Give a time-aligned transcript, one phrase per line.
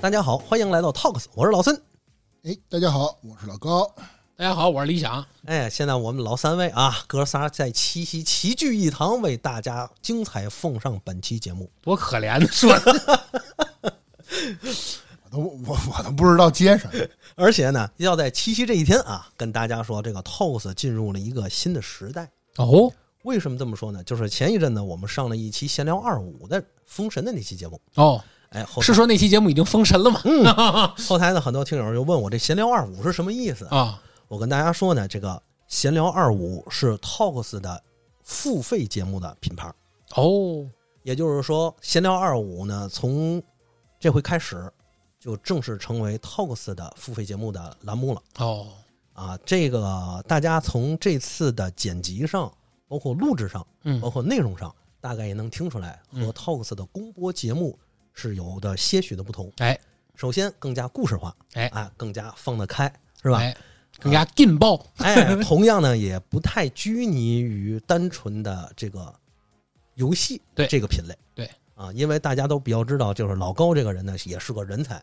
[0.00, 1.74] 大家好，欢迎来到 Talks，我是老孙。
[2.44, 3.84] 哎，大家好，我是老高。
[4.36, 5.26] 大家好，我是李想。
[5.44, 11.68] 哎，现在我们老三位啊，哥仨在七夕齐聚一堂，为大家精彩奉上本期节目。
[11.82, 13.20] 多可怜，说 的
[15.30, 17.04] 我都我我都不知道接什么。
[17.34, 22.30] 而且呢，要在七夕这一天啊，跟大家说，这个 Talks 进入了一个新的时代。
[22.56, 22.92] 哦
[23.24, 24.02] 为什么这么说呢？
[24.04, 27.78] 就是前一阵呢，我们上了一期闲聊二五的封神的那期节目。
[27.96, 30.20] 哦，哎，后是说那期节目已经封神了吗？
[30.24, 30.44] 嗯，
[31.06, 33.66] 后台的，很多听友就问我这闲聊二五是什么意思？
[33.66, 37.82] 啊，我跟大家说呢，这个闲聊二五是 Talks 的
[38.22, 39.70] 付费节目的品牌。
[40.14, 40.66] 哦，
[41.02, 43.42] 也就是说，闲聊二五呢，从
[44.00, 44.72] 这回开始
[45.20, 48.68] 就正式成为 Talks 的付费节目的栏目了哦，
[49.12, 49.38] 啊！
[49.44, 52.50] 这个大家从这次的剪辑上，
[52.86, 57.78] 包括录制上，嗯包括内容上，大概也能听出来和嗯 Talks 的公播节目
[58.18, 59.52] 是有的些许的不同。
[59.58, 59.78] 哎
[60.16, 63.38] 首先更加故事化，哎啊，更加放得开，是吧？
[63.38, 63.56] 哎，
[64.00, 64.84] 更加劲爆。
[64.96, 69.14] 哎，同样呢，也不太拘泥于单纯的这个
[69.94, 71.16] 游戏对这个品类。
[71.36, 75.02] 对啊，因为大家都比较知道，就是老高这个人呢，也是个人才，是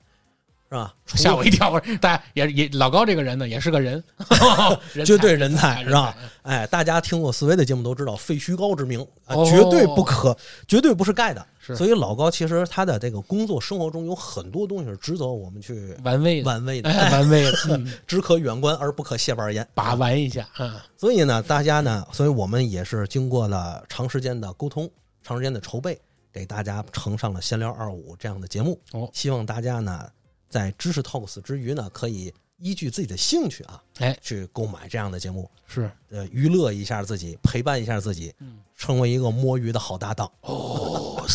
[0.76, 0.94] 吧？
[1.06, 1.70] 吓我一跳！
[1.70, 4.04] 我说大家也也老高这个人呢，也是个人，
[4.94, 6.16] 人绝对人才人是吧？
[6.42, 10.36] 哎，大家听过思维的节目都知道，废虚高之名啊，哦绝对不可，
[10.68, 11.46] 绝对不是盖的。
[11.60, 19.68] 是所以老高其实他的这个工作生活中有很多东西是值得我们去玩味的， 玩味的，哎玩味的，嗯只可远观而不可亵玩焉。
[19.74, 20.86] 把玩一下啊。
[20.98, 24.90] 所以呢，大家呢，所以我们也是经过了长时间的沟通，
[25.24, 26.00] 长时间的筹备，
[26.32, 28.80] 给大家呈上了闲聊二五这样的节目。
[28.92, 30.08] 哦希望大家呢，
[30.50, 40.32] 在知识 talks 之余呢，可以依据自己的兴趣啊，哎，去购买这样的节目，是呃，娱乐一下自己，陪伴一下自己，嗯成为一个摸鱼的好搭档。
[40.42, 41.26] 哦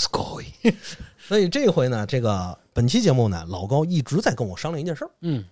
[1.19, 5.44] 所以这回呢，这个本期节目呢，老高一直在跟我商量一件事儿，嗯，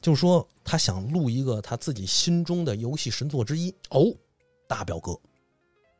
[0.00, 4.00] 就是说他想录一个他自己心中的游戏神作之一哦
[4.66, 5.12] 《大表哥》。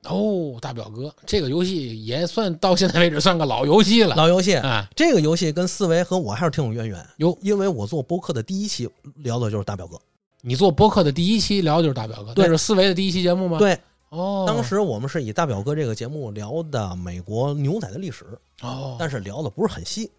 [0.04, 4.88] 哦，大表哥，这个游戏也算到现在为止算个老游戏了老游戏，啊。
[4.96, 10.00] 这个游戏跟思维和我还是挺有渊源有因为我做播客的第一期聊的就是大表哥。
[10.40, 13.78] 你做播客的第一期聊的就是大表哥，对那是思维的第一期节目吗？，对，
[14.08, 18.24] 哦，当时我们是以大表哥这个节目聊的美国牛仔的历史，
[18.62, 20.10] 哦，但是聊的不是很细。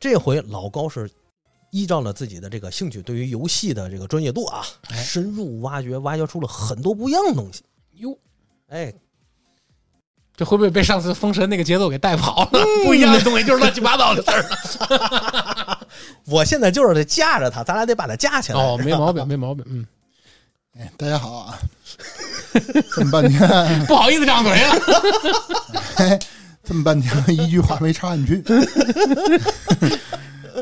[0.00, 1.08] 这回老高是
[1.70, 7.62] 依照了自己的这个兴趣，对于游戏的这个专业度啊，哎深入挖掘，挖掘出了很多不一样的东西。
[7.92, 8.18] 哟，
[8.66, 8.92] 哎，
[10.36, 12.60] 这会不会被上次封神那个节奏给带跑了？
[12.60, 15.78] 嗯不一样的东西就是乱七八糟的事儿了。
[16.26, 18.60] 我现在就是得架着他，咱俩得把他架起来。
[18.60, 19.64] 哦，没毛病，没毛病。
[19.68, 19.86] 嗯，
[20.78, 21.58] 哎，大家好啊！
[22.96, 23.48] 这么半天，
[23.86, 24.74] 不好意思张嘴了。
[25.96, 26.18] 哎，
[26.64, 28.42] 这么半天一句话没插进去。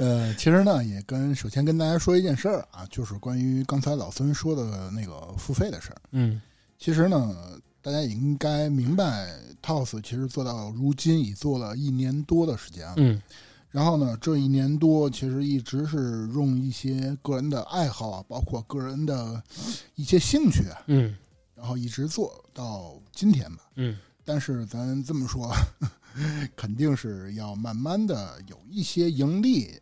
[0.00, 5.97] 呃，其实呢，也跟首先跟大家说一件事儿啊，就是关于刚才老孙说的那个付费的事儿。
[6.12, 6.41] 嗯，
[6.78, 7.34] 其实呢，
[7.82, 12.94] 大家也应该明白，TOS 其实做到如今已做了一年多的时间了。
[12.97, 13.20] 嗯，
[13.70, 19.42] 然后呢，这一年多其实一直是用一些个人的爱好啊，包括个人的
[19.97, 21.16] 一些兴趣啊，嗯，
[21.56, 23.62] 然后一直做到今天吧。
[23.75, 25.53] 嗯，但是咱这么说，
[26.54, 29.75] 肯定是要慢慢的有一些盈利，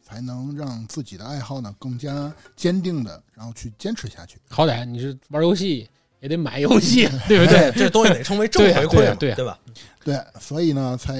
[0.00, 4.38] 才能让自己的爱好呢更加坚定的，然后去坚持下去。
[4.48, 5.88] 好歹你是玩游戏
[6.20, 7.72] 也得买游戏， 对不对？
[7.76, 9.58] 这东西得成为正回馈嘛，对啊对啊对吧？
[10.04, 11.14] 对，所以呢，才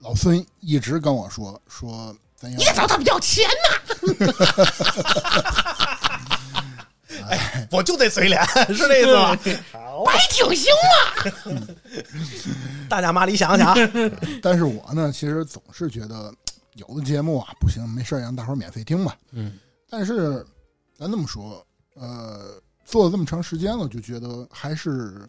[0.00, 4.34] 老孙一直跟我说说，咱要你找他们要钱呢？
[7.70, 9.36] 我就得嘴脸， 是这意思吧？
[10.04, 10.72] 白挺行
[11.54, 11.60] 吗？
[12.88, 13.74] 大家麻里想想，
[14.42, 16.32] 但是我呢，其实总是觉得
[16.74, 19.16] 有的节目啊不行，没事让大伙儿免费听吧。
[19.32, 20.44] 嗯，但是
[20.98, 22.60] 咱这么说，呃，
[22.90, 25.28] 做了这么长时间了，就觉得还是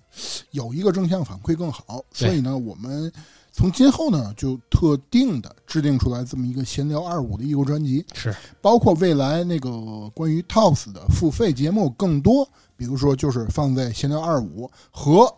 [0.50, 2.04] 有一个正向反馈更好。
[2.12, 3.12] 所以呢，我们
[3.52, 15.32] 从今后呢，就特定的制定出来这么一个闲聊二五的一个专辑，是包括未来那个关于 TOS 的付费节目更多，比如说就是放在闲聊二五和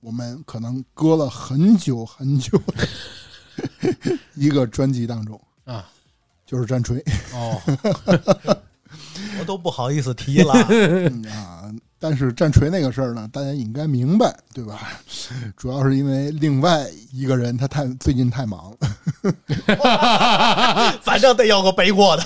[0.00, 5.86] 我们可能搁了很久很久的 一个专辑当中，啊，
[6.46, 7.04] 就是战锤
[7.34, 7.60] 哦
[9.38, 10.54] 我都不好意思提了。
[10.68, 11.58] 嗯啊。
[12.02, 14.88] 但是战锤那个事儿呢，大家应该明白，对吧？
[15.54, 18.88] 主要是因为另外一个人他太最近太忙了，
[21.04, 22.22] 反正得要个背锅的。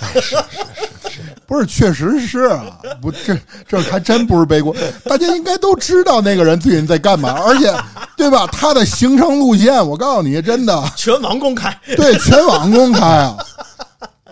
[1.44, 3.36] 不是，确实是啊，不，这
[3.66, 4.72] 这还真不是背锅，
[5.06, 7.74] 大家应该都知道那个人最近在干嘛，而且，
[8.16, 8.46] 对吧？
[8.52, 13.36] 他的行程路线，我告诉你，真的全网公开，对全网公开啊。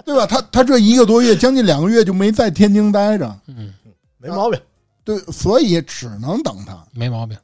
[0.05, 0.27] 对吧？
[0.27, 3.73] 他他这一个多月，将近两个月就没在天津待着，嗯，
[4.19, 4.61] 没毛病。
[5.05, 7.37] 对，所以只能等他没毛病。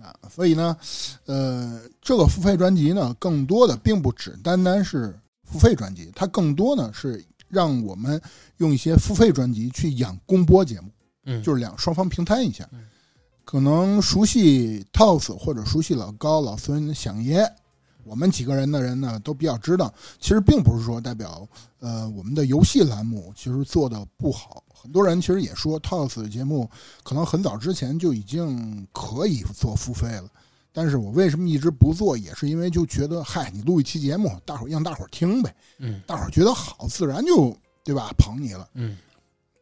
[0.00, 0.14] 啊。
[0.30, 0.76] 所以呢，
[1.24, 8.20] 呃，这个付费专辑呢，更多的并不只单单是付费专辑，它更多呢是让我们
[8.58, 10.88] 用一些付费专辑去养公播节目。
[11.24, 12.84] 嗯，就是两双方平摊一下嗯。
[13.44, 17.48] 可能熟悉 TOS 或者熟悉老高、老孙、响爷，
[18.06, 21.46] 我们几个人的人呢都比较知道，其实并不是说代表
[21.80, 24.62] 呃我们的游戏栏目其实做的不好。
[24.72, 26.70] 很多人其实也说 TOS 的节目
[27.02, 30.30] 可能很早之前就已经可以做付费了。
[30.72, 38.68] 但是我为什么一直不做，也是因为就觉得，嗨，你录一期节目，大伙儿让大伙儿听呗，嗯大伙儿觉得好，自然就对吧，捧你了。
[38.74, 38.98] 嗯，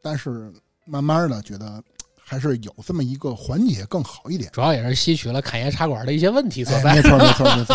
[0.03, 0.53] 但是
[0.85, 1.81] 慢慢的觉得
[2.25, 4.51] 还是有这么一个环节更好一点。
[4.53, 7.75] 主要也是吸取了侃爷茶馆的一些问题所哎，在没，错，没错，没错，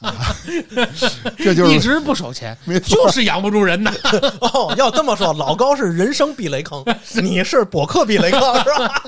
[0.00, 0.36] 啊、
[1.36, 3.92] 这就是一直不收钱，没错，就是养不住人呐。
[4.40, 6.84] 哦，要这么说，老高是人生避雷坑，
[7.22, 9.02] 你是博客避雷坑，是吧？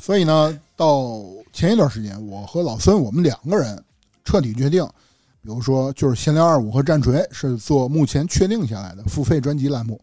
[0.00, 1.22] 所以呢，到
[1.52, 3.82] 前一段时间，我和老孙我们两个人
[4.24, 4.84] 彻底决定，
[5.42, 10.00] 比如说就是闲聊二五和战锤是做目前确定下来的付费专辑栏目，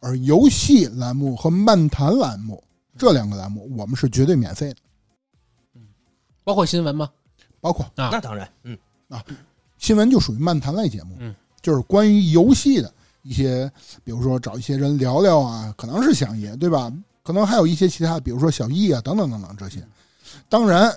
[0.00, 2.62] 而游戏栏目和漫谈栏目
[2.98, 4.76] 这两个栏目我们是绝对免费的，
[6.42, 7.10] 包括新闻吗？
[7.60, 8.76] 包括啊那当然，嗯，
[9.08, 9.24] 啊
[9.78, 12.92] 新闻就属于漫谈类节目，嗯，就是关于游戏的
[13.22, 13.70] 一些，
[14.02, 16.92] 比如说找一些人聊聊啊，可能是想爷对吧？
[17.22, 19.86] 可能还有一些其他的，比如说小易啊等等等等这些。
[20.48, 20.90] 当然，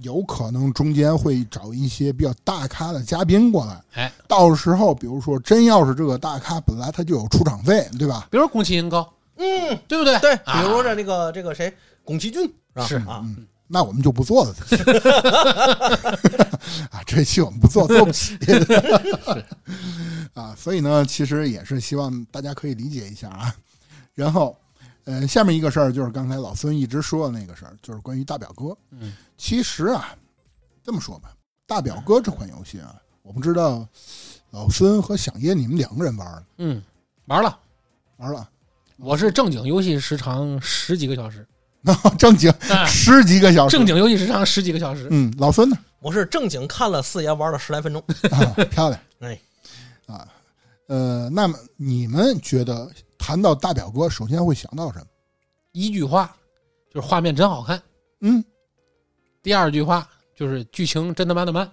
[0.00, 8.28] 有可能中间会找一些比较大咖的嘉宾过来，哎，到时候比如说真要是这个大咖本来他就有出场费，对吧？
[8.30, 10.18] 比如宫崎英高，嗯，对不对？
[10.20, 11.72] 对，啊比如这那个这个谁，
[12.04, 14.54] 宫崎骏是是吧啊，嗯，那我们就不做了。
[16.90, 18.36] 啊，这期我们不做，做不起。
[20.34, 23.54] 啊，所以呢，其实也是希望大家可以理解一下啊。
[24.14, 24.56] 然后，
[25.06, 28.76] 呃，下面一个事儿就是刚才老孙一直说的那个事儿，就是关于大表哥。
[28.90, 30.14] 嗯，其实啊，
[30.84, 31.32] 这么说吧，
[31.66, 33.88] 大表哥这款游戏啊，我不知道
[34.50, 36.82] 老孙和响爷你们两个人玩了嗯，
[37.26, 37.58] 玩了，
[38.18, 38.48] 玩了，
[38.96, 41.46] 我是正经游戏时长十几个小时，
[41.80, 45.08] 那正经啊 十几个小时，正经游戏时长十几个小时。
[45.10, 45.76] 嗯，老孙呢？
[46.00, 48.38] 我是正经看了四爷玩了十来分钟，啊，
[48.70, 49.00] 漂亮。
[49.20, 49.40] 哎，
[50.06, 50.28] 啊，
[50.88, 52.88] 呃，那么你们觉得
[53.18, 55.06] 谈到大表哥，首先会想到什么？
[55.72, 56.34] 一句话
[56.90, 57.82] 就是画面真好看，
[58.20, 58.42] 嗯，
[59.42, 61.70] 第二句话就是剧情真他妈的慢。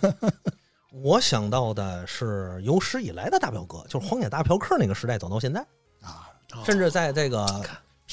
[1.02, 5.60] 我想到的是有史以来的大表哥，就是荒野大嫖客那个时代走到现在，
[6.00, 6.30] 啊，
[6.64, 7.44] 甚至在这个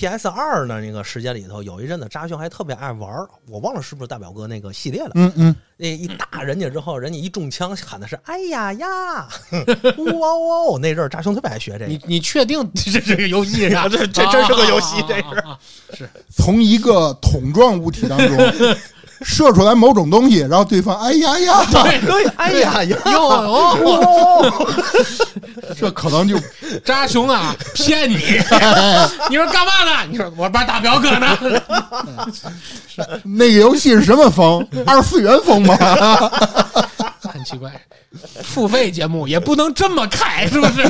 [0.02, 5.12] PS 二的那个时间里头，有一阵子扎兄还特别爱玩儿，我忘了是不是大表哥那个系列了。
[5.14, 8.88] 嗯嗯，那一打人家之后，人家一中枪喊的是“哎呀呀，
[10.20, 11.86] 哇哦”，那阵儿扎兄特别爱学这个。
[11.86, 13.88] 你你确定 这是个游戏啊？
[13.88, 15.44] 这这真是个游戏这是
[16.00, 18.38] 是从一个桶状物体当中
[19.24, 24.68] 射出来某种东西，然后对方哎呀呀， 对，哎呀呀，哟哟，
[25.78, 26.38] 这可能就
[26.84, 28.16] 扎熊啊，骗你！
[29.30, 30.08] 你说干嘛呢？
[30.10, 31.38] 你说我玩大表哥呢？
[33.24, 34.66] 那个游戏是什么风？
[34.86, 35.76] 二次元风吗？
[37.22, 37.72] 很奇怪，
[38.44, 40.84] 付费节目也不能这么开，是不是？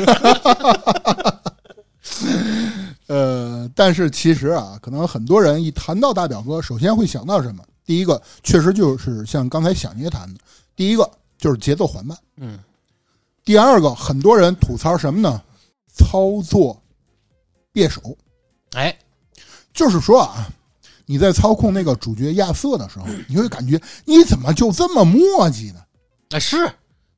[3.08, 7.62] 呃，但是其实啊，可能很多人一谈到大表哥，首先会想到什么？
[7.92, 10.40] 第一个，确实就是像刚才响爷谈的，
[10.78, 12.18] 第一个就是节奏缓慢。
[12.38, 12.58] 嗯，
[13.44, 15.44] 第二个，很多人吐槽什么呢？
[15.94, 16.82] 操作
[17.74, 18.18] 别手，
[18.76, 18.98] 哎，
[19.74, 20.48] 就是说啊，
[21.06, 25.82] 你在操控那个主角亚瑟的时候， 你会感觉你怎么就这么磨叽呢？
[26.30, 26.72] 哎是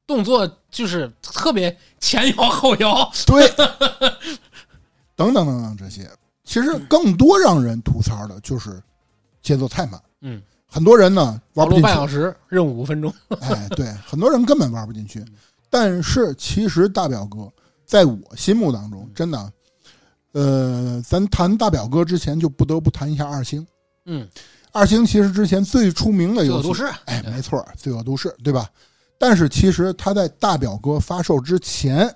[0.08, 3.48] 动作就是特别前摇后摇，对，
[5.16, 6.10] 等等等等这些，
[6.44, 8.82] 其实更多让人吐槽的就是
[9.44, 10.02] 节奏太慢。
[10.26, 10.42] 嗯，
[10.74, 13.14] 很多人呢玩不进去半小，时，任务五分钟。
[13.42, 15.24] 哎，对，很多人根本玩不进去。
[15.70, 17.48] 但是其实大表哥
[17.86, 19.54] 在我心目当中，真的，
[20.32, 23.64] 呃，咱谈大表哥之前就不得不谈一下二星。
[24.06, 24.28] 嗯，
[24.72, 28.68] 二星其实之前最出名的游戏，都市，哎，没错，罪恶都市，对吧？
[29.20, 32.12] 但是其实他在大表哥发售之前，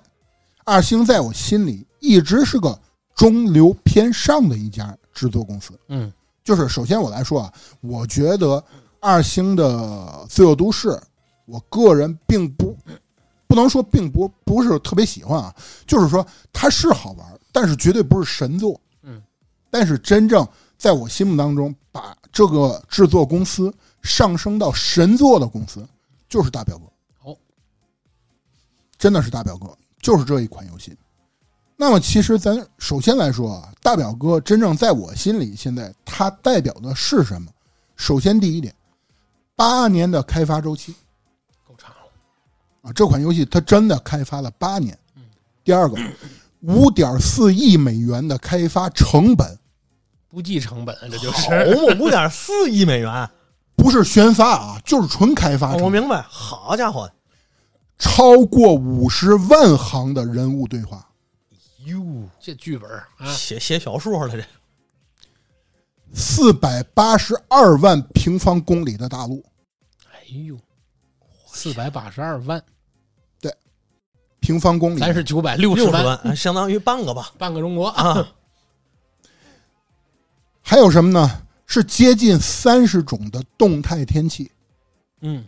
[0.64, 2.76] 二星在我心里一直是个
[3.14, 5.78] 中流偏上的一家制作公司。
[5.88, 6.12] 嗯
[6.48, 7.52] 就是首先我来说啊，
[7.82, 8.64] 我觉得
[9.00, 9.68] 二星的
[10.28, 10.88] 《罪恶都市》，
[11.44, 12.74] 我个人并不
[13.46, 15.54] 不能说并不不是特别喜欢啊，
[15.86, 18.80] 就是说它是好玩，但是绝对不是神作。
[19.02, 19.22] 嗯，
[19.68, 25.86] 但是真正在我心目当中，把这个制作公司上升到神作的公司，
[26.30, 27.30] 就是大表哥。
[27.30, 27.36] 哦，
[28.96, 29.76] 真的是大表哥。
[30.00, 30.96] 就是这一款游戏。
[31.80, 37.48] 那么，其实咱首先来说啊，大表哥真正在我心里，现在他代表的是什么？
[37.94, 38.74] 首先，第一点，
[39.54, 40.92] 八年的开发周期
[41.64, 42.10] 够长了。
[42.82, 45.22] 啊，这款游戏它真的开发了八年嗯。
[45.62, 45.96] 第二个，
[46.62, 49.56] 五点四亿美元的开发成本，
[50.28, 53.30] 不计成本，这就好是嘛，五点四亿美元，
[53.76, 56.20] 不是宣发啊，就是纯开发成本，我明白。
[56.28, 57.08] 好家伙，
[57.98, 61.04] 超过五十万行的人物对话。
[61.88, 64.44] 哟，这剧本啊，写写小说了这。
[66.14, 69.44] 四百八十二万平方公里的大陆，
[70.10, 70.58] 哎呦，
[71.46, 72.62] 四百八十二万，
[74.40, 77.32] 平方公里咱是九百六十万，六十万，哎相当于半个吧。
[77.36, 78.34] 半个中国啊，
[80.62, 81.42] 还有什么呢？
[81.66, 84.50] 是接近三十种的动态天气，
[85.20, 85.46] 嗯，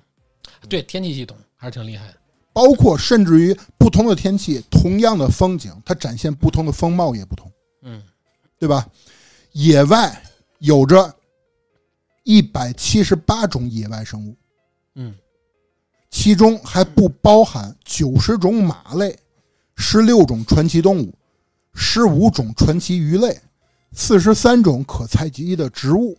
[0.68, 2.19] 对，天气系统还是挺厉害的。
[2.52, 7.50] 包括甚至于不同的天气，同样的风景，它展现不同的风貌也不同，
[7.82, 8.02] 嗯，
[8.58, 8.86] 对吧？
[9.52, 10.22] 野外
[10.58, 11.14] 有着
[12.24, 14.36] 一百七十八种野外生物，
[14.94, 15.14] 嗯，
[16.10, 19.16] 其中还不包含九十种马类、
[19.76, 21.14] 十六种传奇动物、
[21.74, 23.40] 十五种传奇鱼类、
[23.92, 26.16] 四十三种可采集的植物，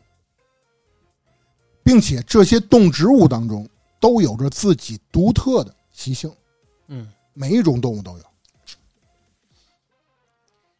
[1.84, 3.68] 并且这些动植物当中
[4.00, 6.32] 都有着自己独特的习性，
[6.88, 8.24] 嗯，每一种动物都有。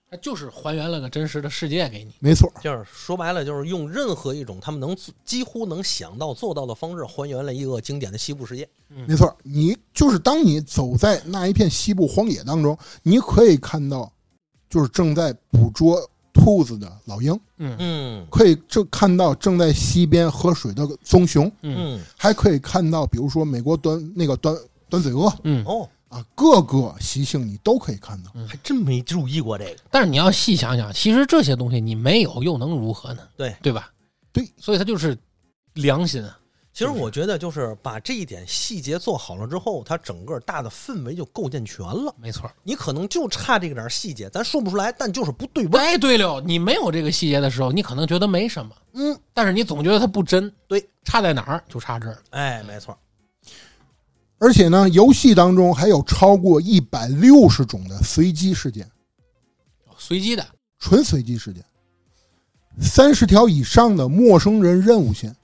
[0.10, 2.12] 它就是还原了个真实的世界给你。
[2.20, 8.68] 没错，就是说白了，就是用任何一种他们能几乎能想到做到的方式，还原了一个经典的西部世界。
[9.08, 14.12] 没错，你就是当你走在那一片西部荒野当中，你可以看到，
[14.70, 24.54] 就是正在捕捉兔子的老鹰，嗯嗯可以正看到正在溪边喝水的棕熊，嗯嗯，还可以看到，比如说美国端那个短
[24.92, 28.30] 短嘴鳄嗯，哦，啊，各个习性你都可以看到。
[28.46, 29.78] 还真没注意过这个。
[29.90, 33.24] 但是你要细想想，其实这些东西你没有又能如何呢？
[33.38, 33.90] 对对吧？
[34.34, 35.18] 对，所以它就是
[35.76, 36.38] 良心啊。
[36.74, 42.16] 其实我觉得，就是把这一点细节做好了之后，它整个大的氛围就构建全了。
[42.18, 42.50] 没错。
[42.64, 45.82] 你可能就差这个点细节，咱说不出来，但就是不对味儿。
[45.82, 50.50] 哎，对了，你没有这个细节的时候，你可能觉得没什么，嗯，但是你总觉得它不真。
[50.68, 52.20] 对，差在哪儿就差这儿了。
[52.30, 52.98] 哎，没错。
[54.44, 58.90] 而且呢，游戏当中还有超过一百六十种的随机事件，
[59.96, 60.44] 随机的，
[60.80, 61.64] 纯随机事件，
[62.80, 65.36] 三十条以上的陌生人任务线，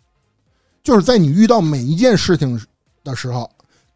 [0.81, 2.59] 就是在你遇到每一件事情
[3.03, 3.47] 的时候，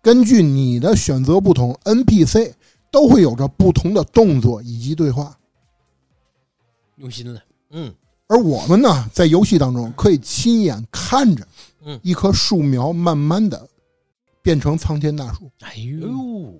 [0.03, 2.53] 根据你的选择不同，NPC
[2.91, 5.36] 都会有着不同的动作以及对话。
[6.98, 7.41] 用心了。
[7.72, 7.91] 嗯。
[8.27, 11.48] 而我们呢，在游戏当中可以亲眼看着，
[11.86, 12.00] 嗯。
[12.03, 13.67] 一棵树苗慢慢的
[14.41, 16.53] 变成苍天大树，哎哎呦，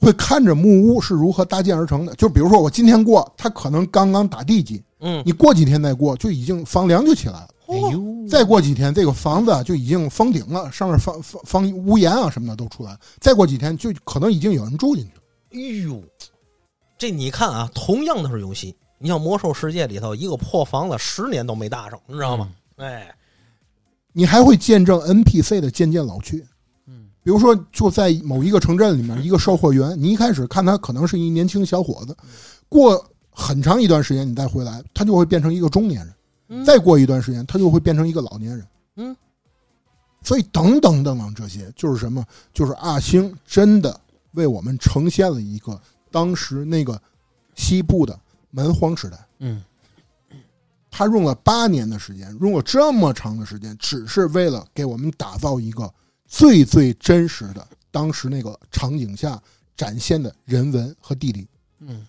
[0.00, 2.14] 会看着木屋是如何搭建而成的。
[2.14, 7.48] 就比如说我今天过，它可能刚刚打地基，嗯，你过几天再过，就已经房梁就起来了。
[7.66, 13.00] 哎呦，再过几天，这个房子啊就已经封顶了，上面房房房屋檐啊什么的都出来了。
[13.20, 15.22] 再过几天，就可能已经有人住进去了。
[15.50, 16.02] 哎呦，
[16.96, 22.50] 这你看啊，同样的是游戏，你像魔兽世界里头一个破房子十年都没搭上，你知道吗？
[22.76, 23.14] 哎，
[24.12, 26.46] 你还会见证 NPC 的渐渐老去。
[27.22, 32.16] 嗯，比如说，就在某一个城镇里面，一个售货员，你一开始看他可能是一年轻小伙子，
[32.68, 36.14] 过很长一段时间你再回来，他就会变成一个中年人。
[36.50, 38.66] 嗯再过一段时间，他就会变成一个老年人。
[38.96, 39.14] 嗯，
[40.22, 42.24] 所以等等等等，这些就是什么？
[42.54, 44.00] 就是阿星真的
[44.32, 45.78] 为我们呈现了一个
[46.10, 46.98] 当时那个
[47.54, 48.18] 西部的
[48.50, 49.18] 蛮荒时代。
[49.40, 49.62] 嗯，
[50.90, 55.92] 他用了八年的时间，用了这么长的时间，只是为了给我们打造一个
[56.28, 59.42] 最最真实的当时那个场景下
[59.76, 61.48] 展现的人文和地理。
[61.80, 62.06] 嗯，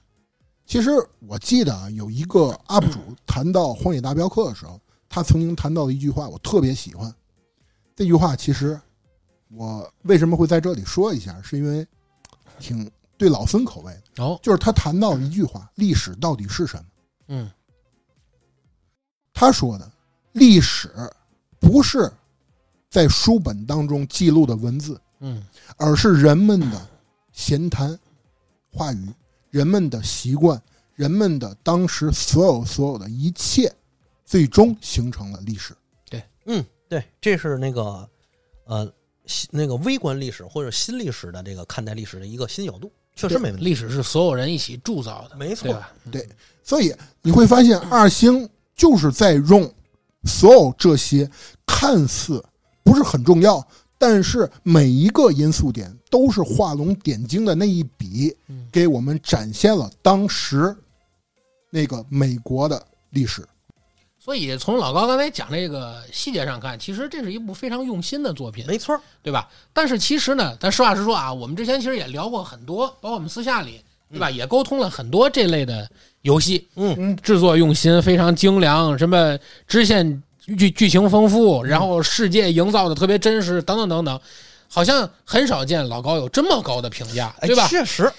[0.65, 7.11] 其实我记得啊，有一个 UP 主谈到《荒野大镖客》的时候，他曾经谈到的一句话，我特别喜欢。
[7.95, 8.79] 这句话其实
[9.49, 11.87] 我为什么会在这里说一下，是因为
[12.59, 14.23] 挺对老孙口味的。
[14.23, 16.83] 哦，就是他谈到一句话：历史到底是什么？
[17.27, 17.51] 嗯，
[19.33, 19.89] 他说的
[20.33, 20.91] 历史
[21.59, 22.11] 不是
[22.89, 25.43] 在书本当中记录的文字，嗯，
[25.77, 26.89] 而是人们的
[27.31, 27.97] 闲谈、
[28.71, 29.07] 话语、
[29.51, 30.59] 人们的习惯、
[30.95, 33.71] 人们的当时所有所有的一切，
[34.25, 35.75] 最终形成了历史。
[36.09, 38.09] 对嗯，对，这是那个
[38.65, 38.91] 呃
[39.27, 43.63] 新那个微观历史或者新历史的这个看待历史的一个新角度，确实没问题。
[43.63, 45.79] 历史是所有人一起铸造的，没错？
[46.11, 46.27] 对
[46.63, 46.91] 所以
[47.21, 49.71] 你会发现，二星就是在用
[50.23, 51.29] 所有这些
[51.67, 52.43] 看似
[52.89, 53.63] 不是很重要，
[53.99, 60.75] 但是每一个因素点都是画龙点睛的那一笔嗯，给我们展现了当时
[61.69, 63.47] 那个美国的历史。
[64.17, 69.47] 所以从老高刚才讲这个细节上看，其实这是一部非常用心的作品，没错，对吧？
[69.71, 73.79] 但是其实呢，咱实话实说啊，我们之前其实也聊过很多，包括我们私下里，
[74.09, 74.31] 对吧？
[74.31, 75.89] 也沟通了很多这类的
[76.23, 80.21] 游戏，嗯制作用心，非常精良，什么支线
[80.55, 84.21] 剧剧情丰富，然后世界营造的特别真实，等等等等，
[84.67, 87.67] 好像很少见老高有这么高的评价，哎对吧？
[87.67, 88.11] 确实，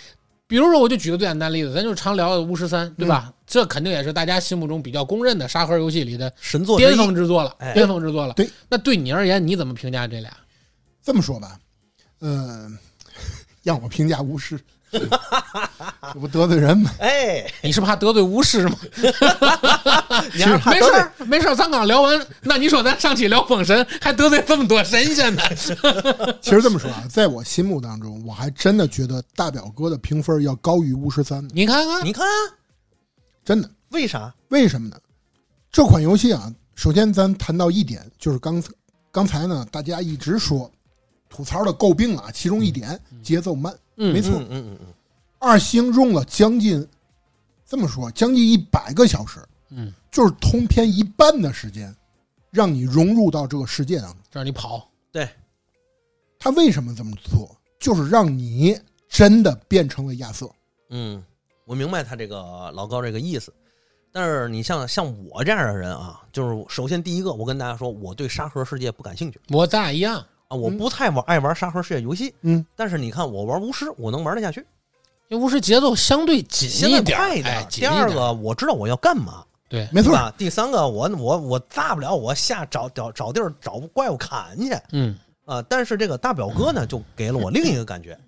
[0.47, 3.33] 比如说，我就举个最简单例子，咱就常聊的《巫师三》，对吧？
[3.47, 8.35] 这肯定也是大家心目中比较公认的沙盒游戏里的神作巅峰之作了，哎巅峰之作了。
[8.35, 10.31] 对，那对你而言，你怎么评价这俩？
[11.03, 11.59] 这么说吧，
[12.21, 12.79] 嗯、
[13.65, 14.61] 让我评价巫师，
[16.13, 16.91] 这不得罪人吗？
[16.99, 18.77] 哎，你是怕得罪巫师吗？
[20.35, 25.43] 你还是怕得罪没事儿，没事儿，咱刚聊完，那你说咱上期聊封神，还得罪这么多神仙呢？
[26.43, 32.27] 其实这么说啊，在我心目当中，我还真的觉得大表哥的评分要高于巫师三，你看看，你看
[33.45, 33.71] 真的。
[33.91, 34.33] 为啥？
[34.49, 34.97] 为什么呢？
[35.73, 38.63] 这款游戏啊，首先咱谈到一点，就是刚
[39.13, 40.71] 刚才呢，大家一直说
[41.29, 44.87] 吐槽的诟病啊，其中一点节奏慢，嗯没错嗯嗯嗯嗯，
[45.39, 46.87] 二星用了将近
[47.67, 49.39] 这么说，将近一百个小时，
[49.69, 51.95] 嗯，就是通篇一半的时间，
[52.51, 54.17] 让你融入到这个世界当中。
[54.33, 55.29] 让你跑，对，
[56.39, 57.55] 他为什么这么做？
[57.79, 58.79] 就是让你
[59.09, 60.51] 真的变成了亚瑟。
[60.89, 61.23] 嗯，
[61.65, 63.53] 我明白他这个老高这个意思。
[64.13, 70.27] 但是你像像我这样的人啊，就是首先第一个，我跟大家说，我对沙盒世界不感兴趣我咱俩一样。
[70.51, 72.35] 啊，我不太玩爱玩沙盒世界游戏。
[72.43, 74.67] 嗯，但是你看我玩巫师，我能玩得下去，
[75.29, 80.35] 因为巫师节奏相对紧一点儿，快一点哎，紧第一点儿二个，我知道我要干嘛，对，没错，吧？
[80.37, 85.63] 第三个，我我我大不了我下找找找地儿找怪物砍去嗯，啊。
[85.69, 88.19] 但是这个大表哥呢，就给了我另一个感觉，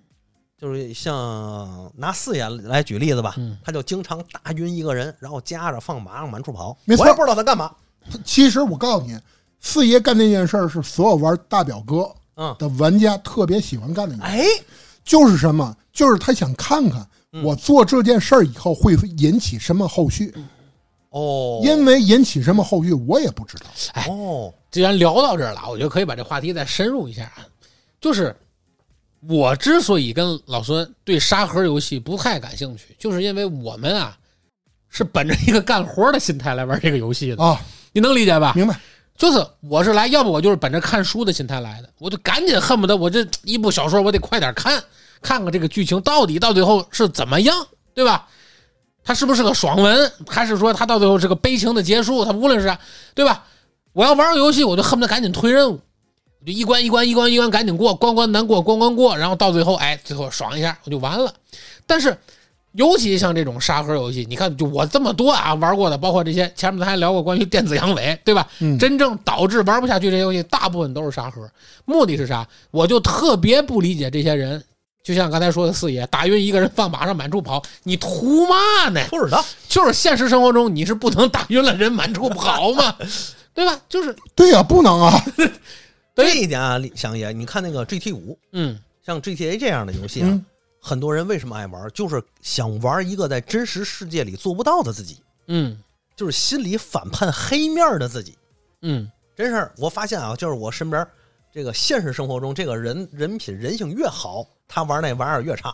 [0.57, 7.69] 就是像拿四眼来举例子吧，嗯他就经常打晕一个人，然后夹着放马上满处跑，没错我也不知道他干嘛。
[8.23, 9.17] 其实我告诉你，
[9.63, 14.45] 四爷干那件事儿是所有玩大表哥嗯，的玩家特别喜欢干的哎，
[15.03, 15.75] 就是什么？
[15.93, 20.33] 就是他想看看嗯我做这件事儿以后会引起什么后续，
[21.11, 23.65] 哦，因为引起什么后续我也不知道。
[23.93, 27.47] 哎哦，既然聊到这儿了，我觉得可以把这话题再深入一下啊。
[28.01, 28.35] 就是
[29.29, 34.17] 我之所以跟老孙对沙盒游戏不太感兴趣，就是因为我们啊
[34.89, 37.61] 是本着一个干活的心态来玩这个游戏的，啊，
[37.93, 38.51] 你能理解吧？
[38.55, 38.77] 明白？
[39.17, 44.83] 就是我是来，要不我就是本着看书的心态来的，我就赶紧恨不得我这一部小说我得快点看，
[45.21, 47.55] 看看这个剧情到底到最后是怎么样，
[47.93, 48.27] 对吧？
[49.05, 52.23] 它是不是个爽文，还是说它到最后是个悲情的结束？
[52.25, 52.79] 它无论是啥，
[53.13, 53.43] 对吧？
[53.91, 55.79] 我要玩个游戏，我就恨不得赶紧推任务，
[56.39, 61.31] 我就一关一关一关一关赶紧过，关关难过关关过，然后到最后，哎，最后爽一下我就完了。
[61.85, 62.17] 但是，
[62.73, 68.47] 尤其像这种沙盒游戏，你看，就我这么多啊玩过的，包括这些前面咱还聊过关于电子阳痿，对吧？
[68.59, 71.47] 嗯真正导致玩不下去这些游戏，大部分都是沙盒。
[71.85, 72.47] 目的是啥？
[72.71, 74.63] 我就特别不理解这些人，
[75.03, 79.01] 就像刚才说的四爷，打晕一个人放马上满处跑，你图嘛呢？
[79.09, 82.95] 不知道，就是现实生活中你是不能打晕了人满处跑嘛，
[83.53, 83.79] 对吧？
[83.87, 85.23] 就是对呀、不能啊。
[86.15, 90.45] 这一点啊，李想爷，你看那个 GT 五，嗯像 GTA 这样的游戏啊，嗯
[90.85, 91.89] 很多人为什么爱玩？
[91.93, 95.79] 就是想玩一个在真实世界里做不到的自己，嗯
[96.13, 98.37] 就是心里反叛黑面的自己。
[98.81, 101.07] 嗯，真是，我发现啊，就是我身边
[101.53, 105.73] 这个现实生活中，这个人人品人性越好，他玩那玩意儿越差。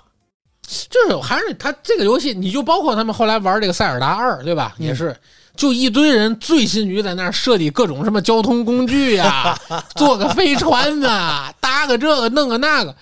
[0.88, 4.76] 就是还是他这个游戏，你就包括他们后来玩这个塞尔达二，对吧？
[4.78, 5.18] 嗯也是，
[5.56, 9.60] 就一堆人醉心于在那儿设计各种什么交通工具呀、
[9.98, 12.96] 坐个飞船呐、搭个这个弄个那个，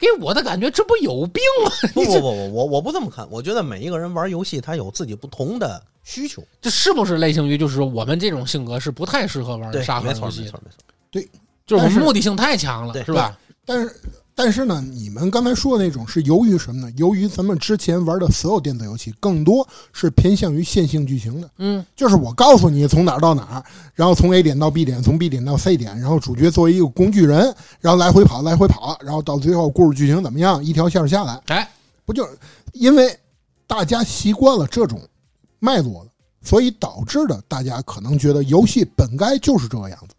[0.00, 1.70] 给我的感觉这不有病吗？
[1.92, 6.42] 不不不不，我我不这么看，我觉得每一个人玩游戏，他有自己不同的需求。
[6.60, 10.60] 这是不是类型于就是说我们这种性格是不太适合玩，沙盒游戏的没错？
[11.12, 11.28] 没错。
[11.66, 13.38] 就是我们目的性太强了，是吧？
[13.64, 13.94] 但是
[14.42, 16.90] 但是呢，你们刚才说的那种是由于什么呢？
[16.96, 21.50] 由于咱们之前玩的所有电子游戏，更多是偏向于线性剧情的。
[21.58, 31.70] 嗯就是我告诉你从哪儿到哪儿，然后从 A 点到 B 点，从 B 点到 C 点，然后主角作为一个工具人，然后来回跑，来回跑，然后到最后故事剧情怎么样，一条线儿下来，哎，
[32.06, 32.30] 不就是
[32.72, 33.14] 因为
[33.66, 35.02] 大家习惯了这种
[35.58, 36.10] 脉络了，
[36.42, 40.14] 所以导致的大家可能觉得游戏本该就是这个样子。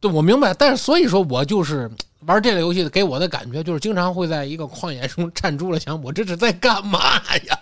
[0.00, 7.58] 对，我明白，但是所以说我就是玩这类游戏，给我的感觉就是经常会在一个旷野中站住了，想我这是在干嘛呀？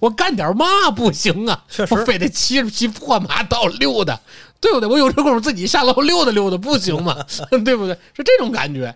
[0.00, 1.64] 我干点嘛不行啊？
[1.68, 4.18] 确实我非得骑着匹破马到溜达，
[4.58, 4.88] 对不对？
[4.88, 7.22] 我有这功夫自己下楼溜达溜达不行吗？
[7.64, 7.94] 对不对？
[8.14, 8.94] 是这种感觉。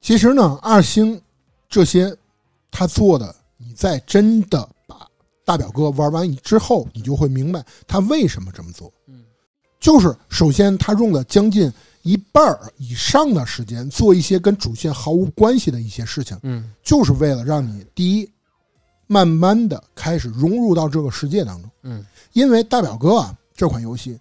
[0.00, 1.20] 其实呢，二星
[1.68, 2.12] 这些
[2.72, 5.06] 他做的，你在真的把
[5.44, 8.92] 大表哥玩完之后，你就会明白他为什么这么做。
[9.06, 9.22] 嗯，
[9.78, 11.72] 就是首先他用了将近
[12.02, 18.30] 一半儿以上的时间做一些跟主线毫无关系的一些事情，嗯就是为了让你第一，
[19.06, 21.70] 慢慢的开始融入到这个世界当中。
[21.82, 24.18] 嗯因为大表哥啊这款游戏，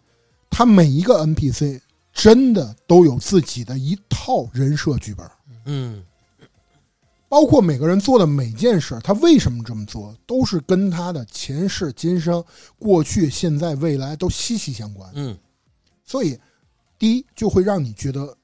[0.49, 1.79] 它每一个 NPC
[2.11, 5.25] 真的都有自己的一套人设剧本。
[5.65, 6.03] 嗯
[7.29, 12.43] 包括每个人做的每件事，他为什么这么做，都是跟他的前世今生、
[12.79, 15.07] 过去、现在、未来都息息相关。
[15.13, 15.37] 嗯
[16.03, 16.35] 所以，
[16.99, 18.37] 第一就会让你觉得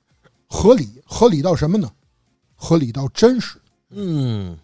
[0.47, 1.91] 合理，合理到什么呢？
[2.55, 4.57] 合理到真实，嗯，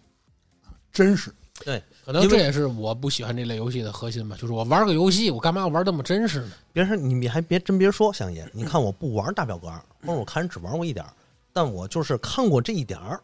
[0.90, 1.32] 真实。
[1.64, 6.52] 对，可能因为这也是我不喜欢这类游戏的核心吧，就是我玩个游戏，我干嘛要玩那么真实呢？
[6.72, 11.12] 别说你还别真别说，香爷，你看我不玩大表哥二，或者我看人只玩过一点儿，
[11.52, 13.22] 但我就是看过这一点儿，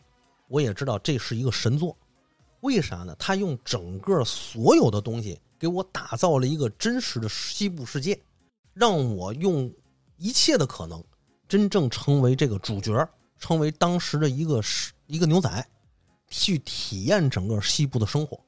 [0.49, 1.97] 我也知道这是一个神作。
[2.61, 3.17] 为啥呢？
[3.19, 8.21] 他用整个所有的东西给我打造了一个真实的西部世界，
[8.75, 9.73] 让我用
[10.19, 11.03] 一切的可能，
[11.49, 15.67] 真正成为这个主角，成为当时的一个是一个牛仔，
[16.29, 18.39] 去体验整个西部的生活。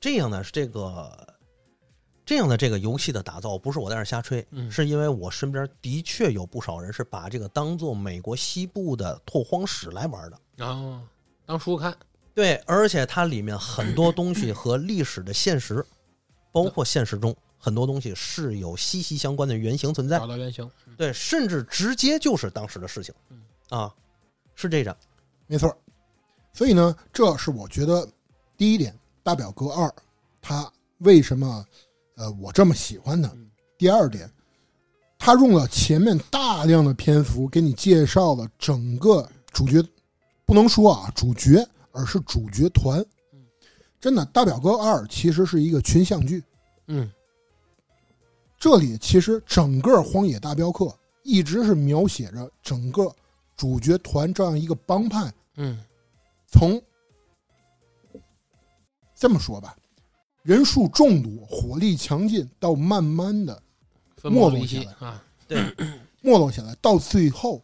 [0.00, 1.34] 这样呢，是这个
[2.24, 10.40] 这样的这个游戏的打造，不是我在这儿瞎吹，嗯是因为我身边的确有不少人是把这个当做美国西部的拓荒史来玩的。
[10.56, 11.00] 然后
[11.44, 11.96] 当书看，
[12.34, 15.84] 对，而且它里面很多东西和历史的现实，
[16.50, 20.26] 包括现实中很多东西是有息息相关的原型存在找。
[20.26, 20.70] 到原型。
[20.96, 23.94] 对，甚至直接就是当时的事情嗯啊，
[24.54, 24.96] 是这样。
[25.46, 25.76] 没错儿。
[26.52, 28.08] 所以呢，这是我觉得
[28.56, 28.92] 第一点，
[29.22, 29.86] 《大表哥二》
[30.40, 31.64] 他为什么
[32.14, 33.50] 呃我这么喜欢它嗯。
[33.76, 34.30] 第二点，
[35.18, 39.86] 他用了前面大量的篇幅给你介绍了整个主角，
[40.46, 43.04] 不能说啊主角，而是主角团。
[44.00, 46.42] 真的，《大表哥二》其实是一个群像剧。
[46.86, 47.10] 嗯
[48.58, 50.84] 这里其实整个《荒野大镖客》
[51.22, 53.14] 一直是描写着整个
[53.56, 55.78] 主角团这样一个帮派，嗯
[56.46, 56.80] 从
[59.14, 59.76] 这么说吧，
[60.42, 63.62] 人数众多、火力强劲，到慢慢的
[64.22, 65.24] 没落下来析啊，
[66.22, 67.62] 没落下来，到最后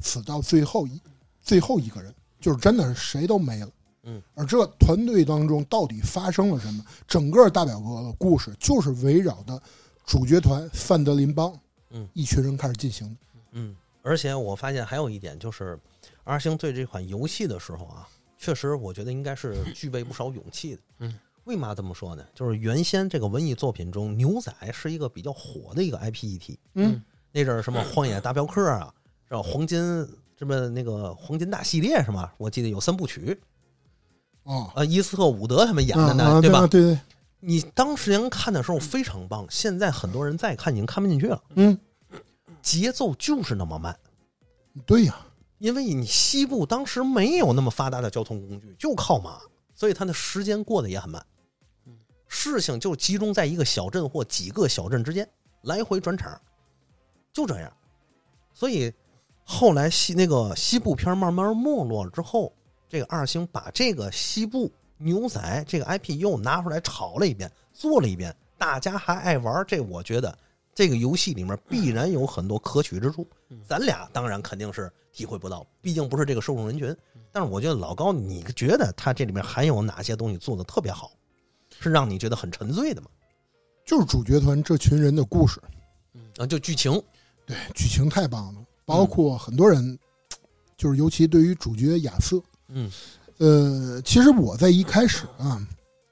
[0.00, 1.00] 死到最后一
[1.42, 3.70] 最后一个人，就是真的是谁都没了。
[4.02, 6.84] 嗯，而这团队当中到底发生了什么？
[7.06, 9.62] 整个大表哥的故事就是围绕的
[10.10, 11.56] 主角团范德林帮，
[11.90, 13.16] 嗯，一群人开始进行的。
[13.52, 15.78] 嗯，而且我发现还有一点就是，
[16.24, 20.82] 二星对这款游戏的时候啊，确实我觉得应该是具备不少勇气的。
[20.98, 22.24] 嗯，为嘛这么说呢？
[22.34, 26.58] 就是原先这个文艺作品中，牛仔是一个比较火的一个 IP 议题。
[26.74, 28.92] 嗯，那阵儿什么《荒野大镖客》啊，
[29.28, 29.40] 是吧？
[29.40, 29.78] 黄金
[30.36, 32.32] 什么那个黄金大系列是吗？
[32.36, 33.40] 我记得有三部曲，
[34.42, 36.66] 哦，呃，伊斯特伍德他们演的呢，啊啊对吧？
[36.66, 36.98] 对对，
[37.40, 41.78] 你当时人看的时候非常棒，现在很多人再看已经看不进去了，嗯，
[42.60, 43.98] 节奏就是那么慢。
[44.86, 45.26] 对呀，
[45.58, 49.40] 因为你西部当时没有那么发达的交通工具，就靠马，
[49.74, 51.24] 所以它的时间过得也很慢。
[52.28, 55.28] 事情就集中在一个小镇或几个小镇之间
[55.62, 56.40] 来回转场，
[57.32, 57.72] 就这样。
[58.52, 58.92] 所以
[59.42, 62.52] 后来西那个西部片慢慢没落了之后，
[62.88, 64.70] 这个二星把这个西部
[65.02, 69.64] 牛仔这个 IP 又拿出来炒了一遍，做了一遍，大家还爱玩。
[69.66, 70.38] 这我觉得
[70.74, 73.26] 这个游戏里面必然有很多可取之处。
[73.66, 76.94] 咱俩当然肯定是体会不到，毕竟不是这个受众人群。
[77.32, 81.12] 但是我觉得老高，你觉得他这里面还有哪些东西做的特别好，
[81.80, 83.08] 是让你觉得很沉醉的吗？
[83.86, 85.60] 就是主角团这群人的故事，
[86.36, 87.02] 啊，就剧情，
[87.46, 89.98] 对，剧情太棒了，包括很多人，
[90.76, 92.90] 就是尤其对于主角亚瑟，嗯
[93.40, 95.60] 呃，其实我在一开始啊，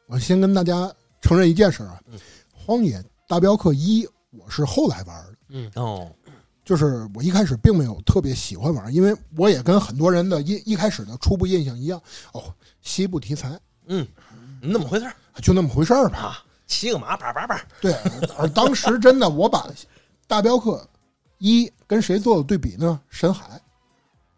[0.07, 2.19] 我先跟大家承认一件事啊，嗯
[2.53, 6.11] 荒野大镖客一》我是后来玩的，嗯哦，
[6.65, 12.01] 就是我一开始并没有特别喜欢玩，因为我也跟很多人的一一开始的初步印象一样，
[12.33, 12.43] 哦，
[12.81, 14.07] 西部题材嗯，
[14.61, 16.19] 那么回事儿就那么回事儿吧。
[16.19, 17.93] 啊，骑个马，叭叭叭，对，
[18.39, 19.67] 而当时真的我把
[20.27, 20.87] 大镖客
[21.39, 22.99] 一跟谁做的对比呢？
[23.11, 23.61] 深海。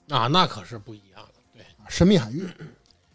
[0.08, 1.34] 啊，那可是不一样的。
[1.54, 2.48] 对，神秘海域，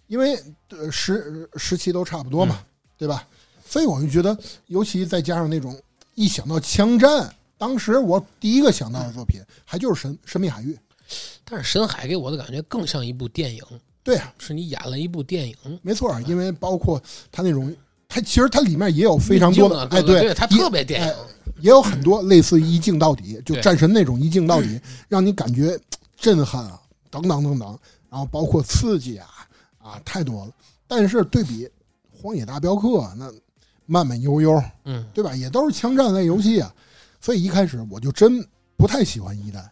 [0.07, 0.39] 因为
[0.69, 2.59] 呃时时期都差不多嘛，
[2.97, 3.27] 对吧？
[3.67, 4.37] 所以我就觉得，
[4.67, 5.77] 尤其再加上那种
[6.13, 10.77] 一想到枪战，当时我第一个想到的作品还就是神神秘海域。
[11.43, 13.61] 但是深海给我的感觉更像一部电影，
[14.03, 15.55] 对啊，是你演了一部电影。
[15.83, 17.75] 没错，因为包括它那种
[18.07, 21.15] 它其实它里面也有非常多的，哎，对，它特别电影哎，
[21.59, 25.79] 也有很多类似于一镜到底，就战神那种一镜到底， 让你感觉
[26.17, 26.79] 震撼啊，
[27.11, 29.27] 等等等等，然后包括刺激啊
[29.85, 30.51] 啊，太多了。
[30.87, 31.65] 但是对比
[32.11, 33.31] 《荒野大镖客》那
[33.85, 35.35] 慢慢悠悠，嗯，对吧？
[35.35, 36.73] 也都是枪战类游戏啊，
[37.21, 38.43] 所以一开始我就真
[38.75, 39.71] 不太喜欢一代。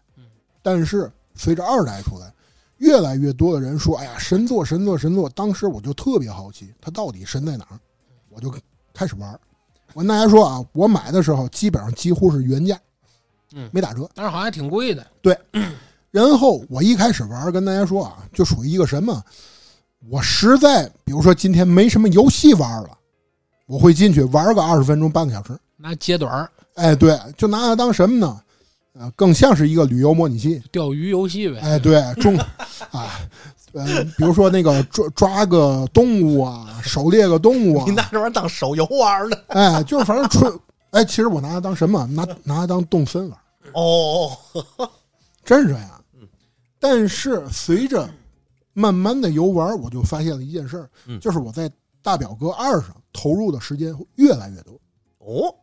[0.62, 2.32] 但是随着二代出来，
[2.78, 7.80] 越来越多的人说：“哎呀，神作，神作，神作！”当时我就特别好奇，它到底神在哪儿？
[8.30, 8.54] 我就
[8.93, 9.39] 开始玩儿。
[9.93, 12.80] 我跟大家说啊，我买的时候基本上几乎是原价，
[13.54, 14.10] 嗯没打折。
[14.15, 15.06] 但是好像还挺贵的。
[15.21, 15.38] 对
[16.12, 19.23] 然后我一开始玩儿，跟大家说啊，就属于一个什么？
[20.10, 22.89] 我实在，比如说今天没什么游戏玩了，
[23.66, 25.58] 我会进去玩个二十分钟、半个小时。
[25.78, 28.39] 拿接短儿哎，对，就拿它当什么呢？
[28.94, 30.62] 呃，更像是一个旅游模拟器。
[30.72, 31.60] 钓鱼游戏呗。
[31.60, 32.38] 哎，对，中
[32.92, 33.20] 啊，
[33.74, 39.38] 呃，比如说那个抓抓个动物啊，狩猎个动物啊你，拿这玩意儿当手游玩呢？
[39.48, 40.60] 哎，就是反正纯，
[40.92, 42.06] 哎，其实我拿它当什么？
[42.08, 43.39] 拿拿它当动森玩，
[43.74, 44.38] 哦，
[45.44, 45.89] 真是这样。
[46.80, 48.08] 但是随着
[48.73, 51.19] 慢慢的游玩，我就发现了一件事儿，嗯。
[51.19, 54.73] 就是我在大表哥二上投入的时间越来越多。
[55.19, 55.55] 哦，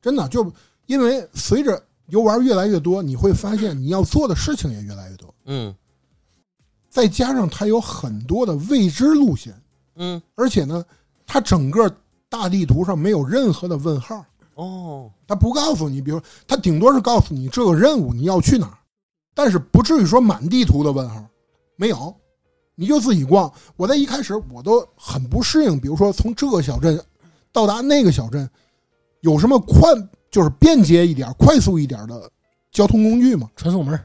[0.00, 0.52] 真的，就
[0.86, 5.74] 因为随着游玩越来越多，你会发现你要做的事情也越来越多，嗯。
[6.88, 9.54] 再加上它有很多的未知路线，
[9.96, 10.82] 嗯，而且呢，
[11.26, 11.94] 它整个
[12.28, 18.78] 大地图上没有任何的问号，哦，它不告诉你，比如它顶多是告诉你这个任务你要去哪儿，
[19.34, 21.22] 但是不至于说满地图的问号，
[21.76, 22.16] 没有，
[22.76, 23.52] 你就自己逛。
[23.76, 27.02] 我在一开始我都很不适应，比如说从这个小镇
[27.52, 28.48] 到达那个小镇，
[29.22, 29.90] 有什么快
[30.30, 32.30] 就是便捷一点、快速一点的
[32.70, 33.50] 交通工具吗？
[33.56, 33.98] 传送门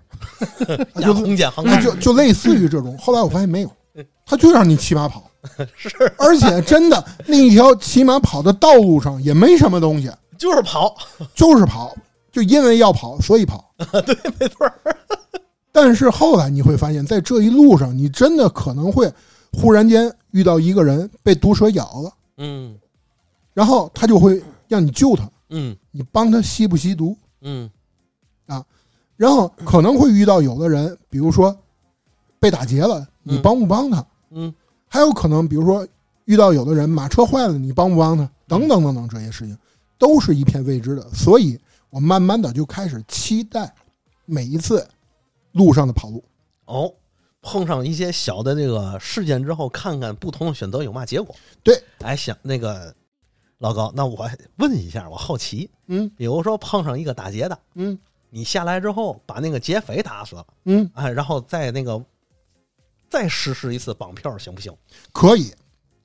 [1.02, 2.98] 就 空间航那空就就类似于这种。
[2.98, 3.72] 后来我发现没有，
[4.26, 5.30] 他就让你骑马跑，
[5.76, 10.96] 是，而且真的那一条骑马跑的道路上也没什么东西，就是跑，
[11.36, 11.94] 就是跑，
[12.32, 13.74] 就因为要跑所以跑。
[14.06, 14.74] 对，没错儿，
[15.72, 19.12] 但是后来你会发现，在这一路上，你真的可能会
[19.54, 22.78] 忽然间遇到一个人被毒蛇咬了，嗯。
[23.54, 25.76] 然后他就会让你救他，嗯。
[25.92, 27.70] 你帮他吸不吸毒，嗯。
[28.48, 28.64] 啊
[29.16, 31.56] 然后可能会遇到有的人，比如说
[32.40, 34.06] 被打劫了，你嗯帮不帮他？
[34.32, 34.54] 嗯。
[34.88, 35.88] 还有可能，比如说
[36.26, 38.30] 遇到有的人马车坏了，你帮不帮他？
[38.48, 39.58] 等等等等，这些事情
[39.98, 41.58] 都是一片未知的，所以
[41.90, 43.74] 我慢慢的就开始期待
[44.26, 44.86] 每一次
[45.54, 46.24] 路上的跑路。
[46.66, 46.94] 哦，
[47.42, 51.36] 碰上一些小的这个事件之后，看看不同的选择有嘛结果。
[51.64, 52.94] 对，哎，想那个
[53.58, 57.98] 老高，那我问一下，我好奇，嗯比如说碰上一个打劫的，嗯
[58.30, 62.02] 你下来之后把那个劫匪打死了，嗯，哎，然后再那个
[63.10, 64.74] 再实施一次绑票，行不行？
[65.12, 65.52] 可以，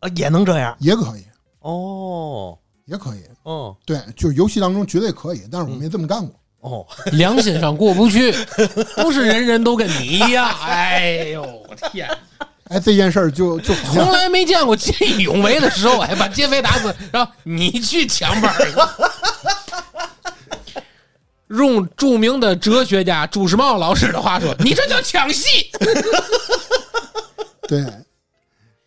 [0.00, 1.24] 啊，也能这样也可以，
[1.60, 3.22] 哦也可以。
[3.44, 6.34] 哦对，就是游戏当中绝对可以，但是我没这么干过。
[6.66, 8.32] 哦，良心上过不去，
[8.98, 10.50] 不是人人都跟你一样。
[10.62, 12.08] 哎呦，我天！
[12.68, 18.56] 哎，这件事儿就就从来没见过见义勇为的时候，哎，把劫匪打死，然后你去抢本儿。
[21.50, 25.70] 用著名的哲学家朱时茂老师的话说：“你这叫抢戏。
[27.68, 27.84] 对，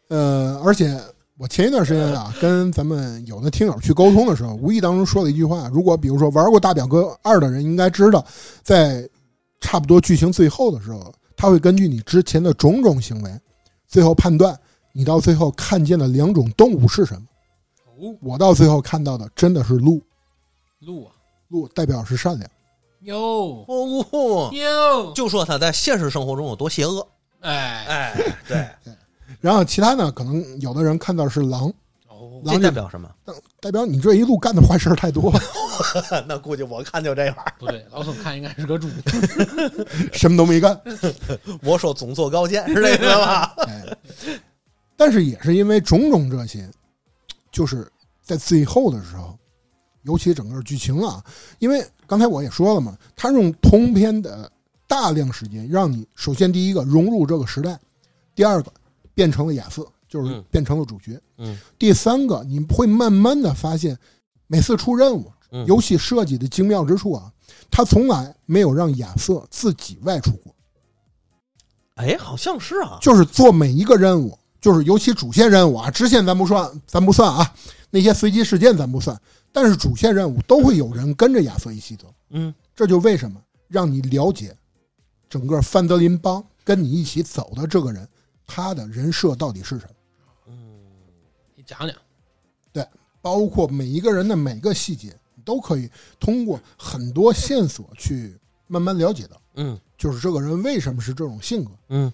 [0.10, 1.00] 呃，而且
[1.40, 8.26] 我前一段时间啊， 跟咱们有的听友去沟通的时候，无意当中说了一句话：如果比如说玩过《大表哥二》的人，应该知道，
[8.62, 9.10] 在
[9.62, 13.32] 差不多剧情最后的时候，他会根据你之前的种种行为，
[13.88, 14.54] 最后判断
[14.92, 17.22] 你到最后看见的两种动物是什么。
[17.86, 20.02] 哦，我到最后看到的真的是鹿，
[20.82, 21.12] 鹿啊，
[21.48, 22.52] 鹿代表是善良。
[23.04, 27.08] 哟哦，哟，就说他在现实生活中有多邪恶。
[27.40, 28.14] 哎，哎，
[28.46, 28.68] 对，
[29.40, 31.72] 然后其他呢，可能有的人看到是狼，
[32.08, 33.10] 哦，狼代表什么？
[33.62, 35.40] 代表你这一路干的坏事儿太多了，
[36.28, 37.36] 那估计我看就这样。
[37.58, 38.88] 不对，老总看应该是个猪。
[40.14, 40.80] 什么都没干。
[41.62, 43.54] 我说总坐高见是这个吧？
[43.68, 43.98] 哎，
[44.96, 46.70] 但是也是因为种种这些，
[47.52, 47.86] 就是
[48.22, 49.38] 在最后的时候，
[50.04, 51.22] 尤其整个剧情啊，
[51.60, 54.50] 因为刚才我也说了嘛，他用通篇的
[54.88, 57.78] 大量时间，让你首先第一个融入这个时代，
[58.34, 58.72] 第二个
[59.20, 64.00] 变成了亚瑟，就是嗯变成了主角，嗯第三个你会慢慢的发现，
[64.48, 67.30] 每次出任务，嗯游戏设计的精妙之处啊，
[67.70, 70.56] 他从来没有让亚瑟自己外出过。
[71.96, 72.98] 哎，好像是啊。
[73.02, 77.54] 就是做每一个任务，就是尤其主线任务啊，支线咱不算，咱不算啊，
[77.90, 79.20] 那些随机事件咱不算，
[79.52, 84.56] 但是主线任务都会有人跟着亚瑟一起走，嗯，这就为什么让你了解
[85.30, 88.08] 整个范德林帮跟你一起走的这个人，
[88.50, 89.94] 他的人设到底是什么？
[90.48, 90.80] 嗯
[91.56, 91.96] 你讲讲，
[92.74, 92.84] 对
[93.22, 95.88] 包括每一个人的每个细节，你都可以
[96.20, 98.36] 通过很多线索去
[98.66, 101.72] 慢慢了解到，嗯就是这个人为什么是这种性格。
[101.90, 102.12] 嗯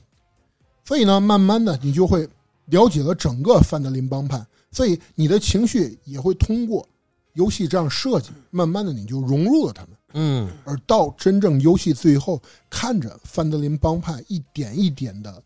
[0.84, 2.28] 所以呢，慢慢的你就会
[2.66, 6.88] 了解了整个范德林帮派，所以你的情绪也会通过
[7.34, 15.42] 游戏这样设计，慢慢的你就融入了他们，嗯而到真正游戏最后，看着范德林帮派一点一点的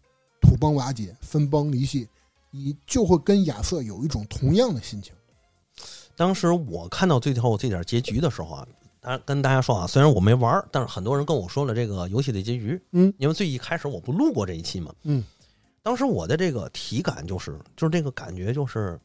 [0.49, 2.07] 土崩瓦解、分崩离析，
[2.49, 5.13] 你就会跟亚瑟有一种同样的心情。
[6.15, 8.67] 当时我看到最后这点结局的时候啊，
[8.99, 12.81] 大家跟大家说啊，虽然我没玩儿，但是很多人跟我说了这个游戏的结局。
[12.93, 14.91] 嗯，因为最一开始我不录过这一期嘛。
[15.03, 15.23] 嗯，
[15.83, 18.99] 当时我的这个体感就是，就是这个感觉就是，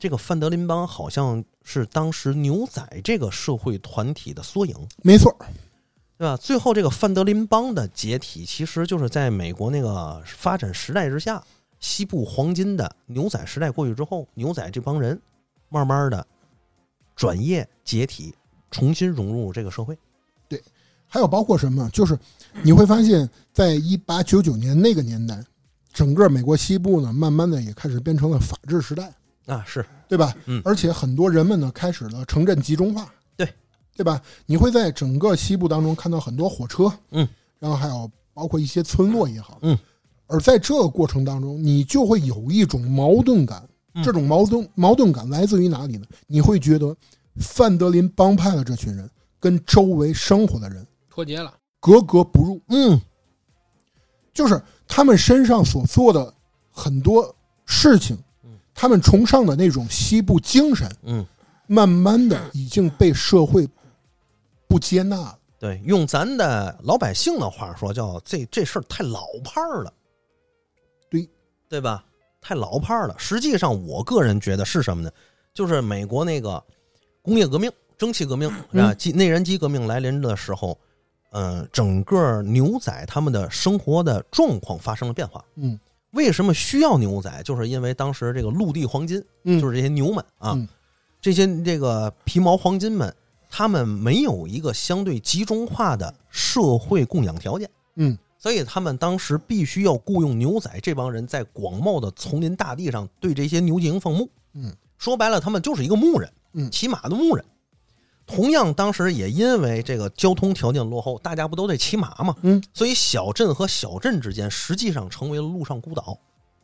[0.00, 5.32] 这个范德林邦好像是当时牛仔这个社会团体的缩影，没错，
[6.18, 6.36] 对吧？
[6.36, 11.40] 最后这个范德林邦的解体，其实就是在美国那个发展时代之下，
[11.78, 15.18] 西部黄金的牛仔时代过去之后，牛仔这帮人
[15.68, 16.26] 慢慢的
[17.14, 18.34] 转业解体，
[18.70, 19.96] 重新融入这个社会。
[20.48, 20.60] 对
[21.06, 21.88] 还有包括什么？
[21.90, 22.18] 就是
[22.62, 25.40] 你会发现在一八九九年那个年代，
[25.92, 29.12] 整个美国西部呢，慢慢的也开始变成了法治时代。
[29.46, 30.34] 啊，是，对吧？
[30.46, 33.10] 嗯而且很多人们呢开始了城镇集中化，
[33.98, 34.22] 对，吧？
[34.46, 39.76] 你会在整个西部当中看到很多火车，嗯，然后还有包括一些村落也好，嗯，
[40.28, 46.06] 而在这个过程当中，你就会有一种矛盾感，嗯这种矛盾矛盾感来自于哪里呢？
[46.28, 46.96] 你会觉得
[47.40, 51.52] 范德林帮派的这群人跟周围生活的人脱节了。
[51.80, 53.00] 格格不入，嗯
[54.32, 56.32] 就是他们身上所做的
[56.70, 57.34] 很多
[57.66, 60.88] 事情嗯，他们崇尚的那种西部精神。
[61.02, 61.26] 嗯，
[61.66, 63.68] 慢慢的已经被社会
[64.68, 65.38] 不接纳了。
[65.58, 69.92] 对，用咱的老百姓的话说，叫这这事儿太老派儿了，
[71.10, 71.28] 对
[71.68, 72.04] 对吧？
[72.40, 73.14] 太老派儿了。
[73.18, 75.10] 实际上，我个人觉得是什么呢？
[75.52, 76.62] 就是美国那个
[77.22, 80.78] 工业革命、蒸汽革命嗯啊，机内燃机革命来临的时候，
[81.32, 85.44] 嗯、整个牛仔他们的生活的状况发生了变化。
[85.56, 85.78] 嗯
[86.12, 87.42] 为什么需要牛仔？
[87.42, 90.66] 就是因为当时这个陆地黄金，嗯，就是这些牛们啊，嗯
[91.20, 93.14] 这些这个皮毛黄金们，
[93.58, 104.30] 他们没有一个相对集中化的社会供养条件，嗯所以他们当时必须要雇佣牛仔这帮人在广袤的丛林大地上对这些牛进行放牧。
[104.52, 107.44] 嗯，说白了，他们就是一个牧人，嗯骑马的牧人。
[108.28, 112.36] 同样，当时也因为这个交通条件落后，大家不都得骑马吗？
[112.42, 116.16] 嗯所以小镇和小镇之间实际上成为了陆上孤岛。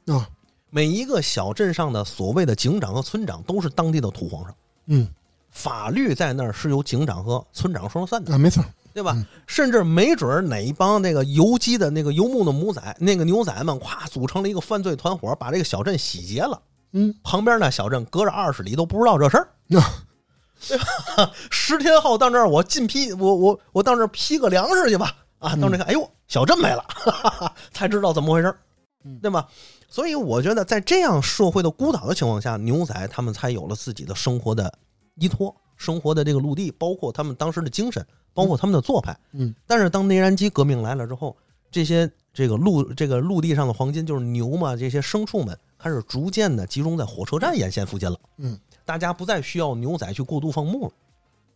[0.06, 0.30] 啊
[0.70, 4.54] 每一个小镇上的所谓的警长和村长都是当地的土皇上，
[4.86, 5.08] 嗯
[5.54, 8.62] 法律在那儿是由警长和村长说了算的，啊，没错，
[8.92, 9.12] 对吧？
[9.16, 16.60] 嗯甚至没准儿哪一帮那个游击的那个游牧的母仔、那个牛仔们，咵组成了一个犯罪团伙，把这个小镇洗劫了。
[16.92, 19.48] 嗯旁边那小镇隔着二十里都不知道这事儿。
[19.68, 19.80] 对
[20.76, 25.14] 吧十天后到那儿，我进批，我我我到那儿批个粮食去吧。
[25.38, 28.56] 啊，到那看，哎呦，小镇没了，哈哈哈，才知道怎么回事儿
[29.04, 29.46] 嗯对吧？
[29.88, 34.72] 所以我觉得，在这样社会的孤岛的情况下，牛仔他们才有了自己的生活的
[35.16, 39.16] 依托，生活的这个陆地，包括他们当时的精神，包括他们的做派。
[39.32, 41.36] 嗯但是当内燃机革命来了之后，
[41.70, 48.18] 这些这个陆这个陆地上的黄金，就是牛嘛，这些牲畜们开始逐渐的集中在火车站沿线附近了。
[48.38, 50.92] 嗯，大家不再需要牛仔去过度放牧了，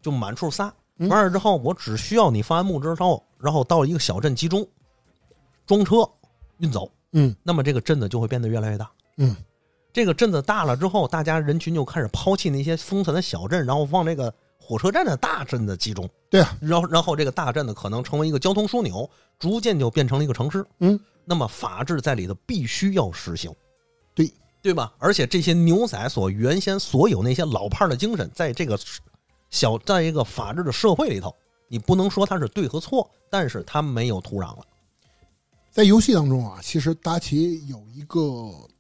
[0.02, 0.72] 就满处撒。
[1.00, 4.66] 嗯完了之后，我只需要你放完牧之后，然后到一个小镇集中，
[5.64, 6.08] 装车
[6.58, 8.90] 运走，嗯那么这个镇子就会变得越来越大。
[9.18, 9.36] 嗯
[9.98, 16.08] 这个镇子大了之后，大家人群就开始抛弃那些封存的小镇，然后往这个火车站的大镇子集中。
[16.30, 20.64] 对啊，然后然后这个大镇子可能成为一个交通枢纽，逐渐就变成了一个城市。
[20.78, 23.52] 嗯，那么法治在里头必须要实行，
[24.14, 24.32] 对
[24.62, 24.94] 对吧？
[24.98, 28.78] 而且这些牛仔所原先所有那些老派的精神，在这个
[29.50, 31.34] 小在一个法治的社会里头，
[31.66, 34.64] 你不能说它是对和错，但是它没有土壤了。
[35.72, 38.70] 在游戏当中啊，其实达奇有一个有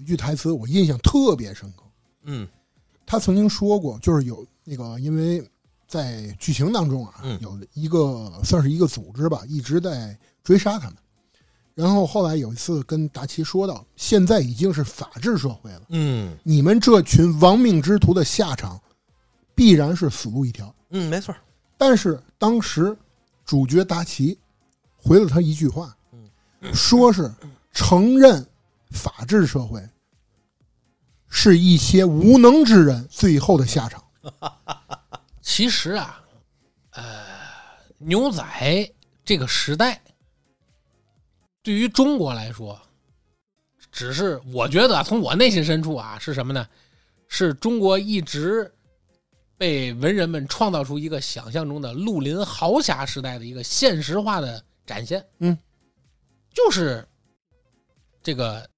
[0.00, 1.84] 一句台词，我印象特别深刻。
[2.24, 2.48] 嗯
[3.06, 5.44] 他曾经说过，就是有那个，因为
[5.88, 10.96] 在剧情当中啊，嗯有一个算是一个组织吧，一直在追杀他们。
[11.74, 18.80] 然后后来有一次跟达奇说到，现在已经是法治社会了，嗯你们这群亡命之徒的下场
[19.54, 20.72] 必然是死路一条。
[20.90, 21.34] 嗯，没错。
[21.76, 22.96] 但是当时
[23.44, 24.38] 主角达奇
[24.96, 25.96] 回了他一句话，
[26.72, 27.32] 说是
[27.72, 28.46] 承认
[28.90, 29.82] 法治社会
[31.28, 34.04] 是一些无能之人最后的下场。
[35.40, 36.22] 其实啊，
[36.90, 37.24] 呃，
[37.98, 38.44] 牛仔
[39.24, 40.02] 这个时代，
[41.62, 42.80] 对于中国来说，
[43.90, 46.68] 只是我觉得啊从我内心深处啊，是什么呢？
[47.28, 48.72] 是中国一直
[49.56, 55.24] 被文人们创造出一个想象中的绿林豪侠时代的一个现实化的展现。
[55.38, 55.56] 嗯，
[56.52, 57.06] 就是
[58.22, 58.68] 这个，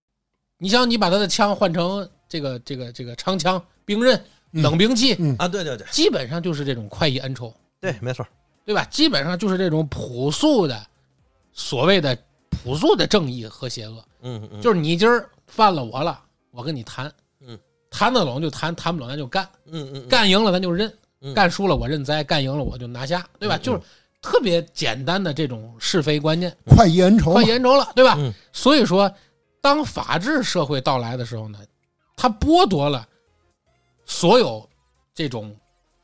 [0.63, 4.17] 你想你把他的枪换成这个这个这个长枪、兵刃、
[4.53, 4.63] 嗯。
[4.63, 5.35] 冷兵器，嗯。
[5.37, 5.85] 啊，对对对。
[5.91, 8.25] 基本上就是这种快意恩仇，对，没错，
[8.65, 8.85] 对吧？
[8.85, 10.81] 基本上就是这种朴素的
[11.53, 12.17] 所谓的
[12.49, 14.05] 朴素的正义和邪恶。
[14.23, 16.17] 嗯嗯，就是你今儿犯了我了，
[16.53, 17.13] 我跟你谈，
[17.45, 17.59] 嗯，
[17.91, 20.09] 谈得拢就谈，谈不拢咱就干，嗯嗯嗯。
[20.09, 20.93] 干赢了咱就认，
[21.23, 21.35] 嗯。
[21.35, 23.59] 干输了我认栽，干赢了我就拿下，对吧？
[23.59, 23.81] 就是
[24.21, 28.15] 特别简单的这种是非观念，快意恩仇快意恩仇了，对吧？
[28.17, 28.33] 嗯。
[28.53, 29.13] 所以说，
[29.63, 31.59] 当法治社会到来的时候呢，
[32.17, 33.09] 它剥夺了
[34.05, 34.69] 所有
[35.15, 35.57] 这种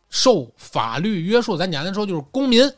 [0.08, 2.72] 受法律约束，咱简单说就是公民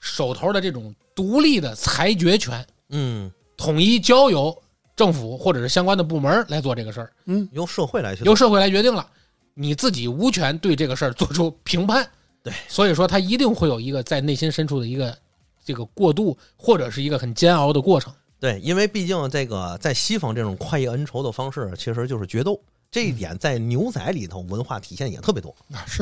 [0.00, 4.56] 手头的这种独立的裁决权，嗯，统一交由
[4.96, 9.06] 政府或者是相关的部门来做这个事儿，嗯，由社会来由社会来决定了，
[9.52, 12.08] 你自己无权对这个事儿做出评判。
[12.42, 15.16] 对，所以说他一定会有一个在内心深处的一个
[15.64, 18.14] 这个过渡，或者是一个很煎熬的过程。
[18.38, 22.60] 对，因为毕竟这个在西方这种快意恩仇的方式，其实就是决斗。
[22.88, 25.54] 这一点在牛仔里头文化体现也特别多，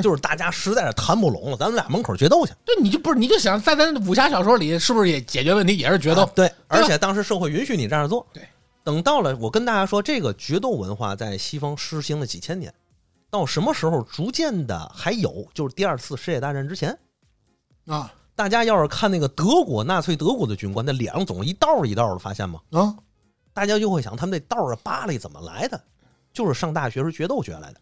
[0.03, 2.53] 就是大家实在是谈不拢了，咱们俩门口决斗去。
[2.65, 6.23] 对，你就不是你就想在咱武侠小说里，是不是也解决问题也是决斗？
[6.23, 8.25] 啊对，而且当时社会允许你这样做。
[8.33, 8.47] 对，
[8.85, 12.73] 等到了我跟大家说，这个决斗文化在西方实行了几千年，
[13.31, 16.97] 到什么时候逐渐的还有，就是第二次世界大战之前，
[17.87, 22.61] 啊大家要是看那个德国纳粹德国的军官，那脸上总是一道一道的，发现吗？
[22.73, 22.95] 啊
[23.53, 25.81] 大家就会想，他们那道儿疤里怎么来的？
[26.33, 27.81] 就是上大学时决斗学来的。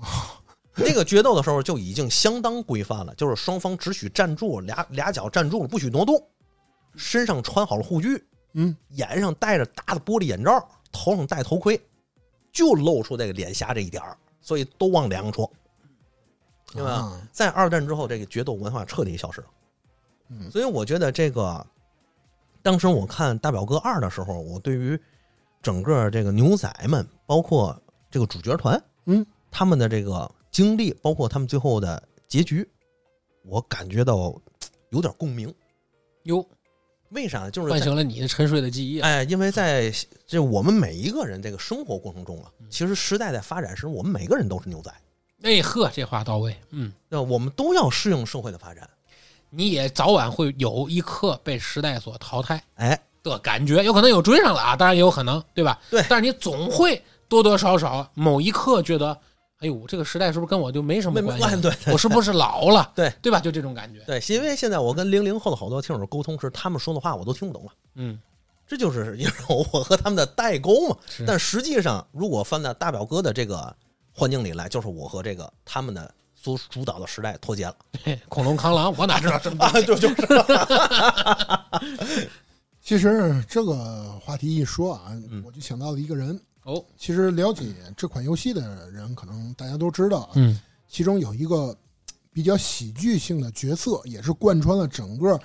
[0.74, 6.22] 那个决斗的时候就已经相当规范了，就是双方只许站住，俩俩脚站住了，不许挪动，
[6.96, 11.78] 身上穿好了护具，嗯眼上戴着大的玻璃眼罩，头上戴头盔，
[12.50, 15.50] 就露出这个脸颊这一点儿，所以都往脸上戳，
[16.72, 16.96] 明白吗？
[16.96, 19.46] 啊在二战之后，这个决斗文化彻底消失了。
[20.28, 21.64] 嗯所以我觉得这个，
[22.62, 24.98] 当时我看《大表哥二》的时候，我对于
[25.62, 32.68] 整个这个牛仔们，包括这个主角团，嗯，他们的这个经历，包括他们最后的结局，
[33.44, 34.34] 我感觉到
[34.90, 35.52] 有点共鸣。
[36.24, 36.44] 哟，
[37.10, 37.48] 为啥？
[37.48, 39.00] 就是唤醒了你的沉睡的记忆。
[39.00, 39.92] 哎，因为在
[40.26, 44.92] 这我们每一个人这个生活过程中啊，其实时代在发展时，我们每个人都是牛仔，
[45.42, 46.56] 哎呵，这话到位。
[46.70, 47.22] 嗯，那？
[47.22, 48.88] 我们都要适应社会的发展。
[49.56, 55.80] 你也早晚会有一刻被时代所淘汰哎，的感觉，有可能有追上了啊，当然也有可能，对吧？
[55.90, 59.18] 对但是你总会多多少少某一刻觉得，
[59.60, 62.92] 哎呦，这个时代是不是跟我就没什么关系对我是不是老了？
[62.94, 63.40] 对对吧？
[63.40, 64.00] 就这种感觉。
[64.00, 67.72] 对，因为现在我跟零零后的好多听友沟通时，他们说的话我都听不懂了。
[67.94, 68.18] 嗯，
[68.66, 70.96] 这就是因为我和他们的代沟嘛。
[71.26, 73.74] 但实际上，如果放在大表哥的这个
[74.12, 76.12] 环境里来，就是我和这个他们的
[76.46, 79.80] 所主导的时代脱节了 嘿恐龙扛狼，我哪知道什么东啊！
[79.80, 79.86] 西？
[79.86, 80.16] 就就是
[82.80, 86.40] 其实这个话题一说啊嗯，我就想到了一个人。
[86.62, 87.64] 哦，其实了解
[87.96, 91.76] 这款游戏的人，可能大家都知道啊，嗯其中有一个
[92.32, 95.40] 比较喜剧性的角色，也是贯穿了整个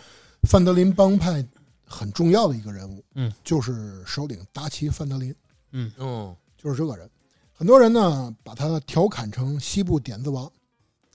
[0.48, 1.44] 范德林帮派
[1.86, 5.36] 很重要的一个人物，嗯，就是首领达奇·范德林，
[5.72, 7.10] 嗯，哦，就是这个人。
[7.54, 10.52] 很多人呢把他调侃成西部点子王，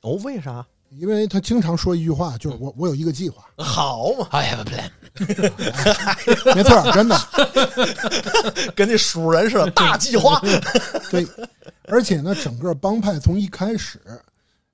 [0.07, 0.64] 哦，为啥？
[0.90, 4.90] 因为他经常说一句话，就是我我有一个计划，好嘛，I have a plan。
[6.54, 7.18] 没错儿，真的
[8.76, 10.40] 跟那鼠人似的，大计划。
[11.11, 11.26] 对。
[11.88, 14.00] 而且呢，整个帮派从一开始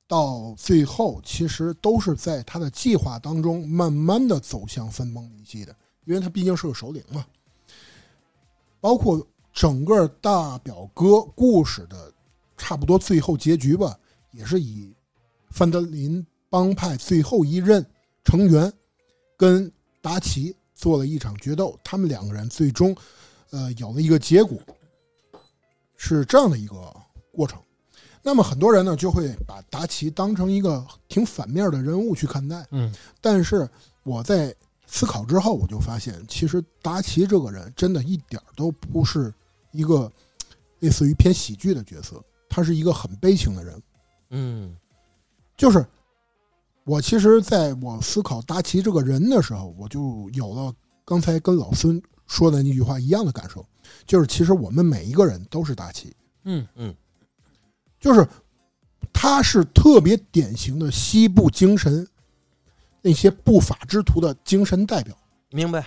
[0.07, 5.75] 到最后，其实都是在他的计划当中慢慢的走向分崩离析的，
[6.05, 7.25] 因为他毕竟是个首领嘛。
[8.81, 12.13] 包括整个大表哥故事的
[12.59, 13.97] 差不多最后结局吧，
[14.31, 14.92] 也是以
[15.53, 17.85] 范德林帮派最后一任
[18.25, 18.73] 成员
[19.37, 22.97] 跟达奇做了一场决斗，他们两个人最终
[23.51, 24.59] 呃有了一个结果，
[25.97, 26.95] 是这样的一个
[27.31, 27.61] 过程。
[28.23, 33.69] 那么很多人呢就会把达奇当成一个挺反面的人物去看待，嗯但是
[34.05, 34.55] 我在
[34.87, 39.33] 思考之后，我就发现，其实达奇这个人真的一点儿都不是
[39.73, 40.11] 一个
[40.81, 43.83] 类似于偏喜剧的角色，他是一个很悲情的人。
[44.31, 44.77] 嗯
[45.57, 45.85] 就是
[46.85, 50.75] 我其实在我思考达奇这个人的时候，我就有了
[51.05, 53.65] 刚才跟老孙说的那句话一样的感受，
[54.07, 56.95] 就是其实我们每一个人都是达奇，嗯嗯
[58.01, 58.27] 就是
[59.13, 62.07] 他是特别典型的西部精神
[63.01, 65.17] 那些不法之徒的精神代表。
[65.51, 65.87] 明白。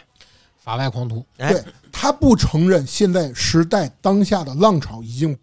[0.58, 1.26] 法外狂徒。
[1.38, 5.38] 哎对，他不承认现在时代当下的浪潮已经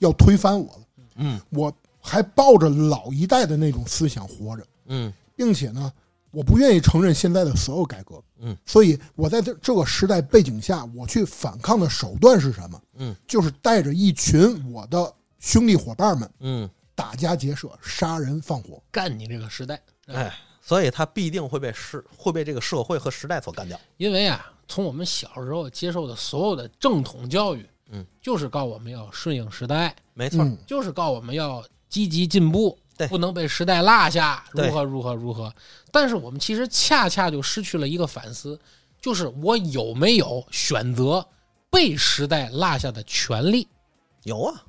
[0.00, 0.82] 要推翻我了，
[1.16, 1.72] 嗯我
[2.06, 5.92] 还抱着老一代的那种思想活着，嗯并且呢，
[6.30, 8.22] 我不愿意承认现在的所有改革。
[8.38, 12.80] 嗯，所以我在这这个时代背景下，我去反抗的手段是什么？
[12.98, 18.82] 嗯，就是带着一群我的兄弟伙伴们嗯，打家劫舍、杀人放火。
[18.90, 19.80] 干你这个时代。
[20.06, 20.32] 哎，
[20.62, 23.78] 所以他必定会被时会被这个社会和时代所干掉。
[23.96, 31.64] 因为啊，从我们小时候接受的所有的正统教育，嗯，就是告我们要顺应时代，没错，嗯，就是告我们要
[31.96, 35.50] 积极进步，对不能被时代落下，如何如何如何。
[35.90, 38.60] 但是我们其实恰恰就失去了一个反思，
[39.00, 41.26] 就是我有没有选择
[41.70, 43.66] 被时代落下的权利，
[44.24, 44.62] 有啊，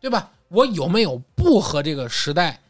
[0.00, 0.32] 对吧？
[0.48, 2.60] 我有没有不和这个时代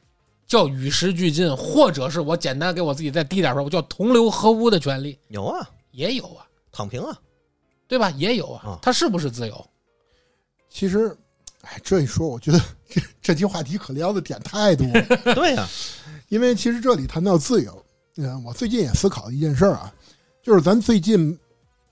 [0.47, 5.19] 叫与时俱进，或者是我简单给我自己再低点说，我叫同流合污的权利？
[5.29, 7.19] 有啊，也有啊，躺平啊，
[7.89, 8.11] 对吧？
[8.11, 9.67] 也有啊啊，它是不是自由？
[10.69, 11.17] 其实，
[11.67, 15.03] 哎，这一说，我觉得这这期话题可聊的点太多了。
[15.35, 15.69] 对呀、
[16.29, 17.85] 因为其实这里谈到自由，
[18.17, 19.93] 嗯，我最近也思考一件事儿啊，
[20.43, 21.37] 就是咱最近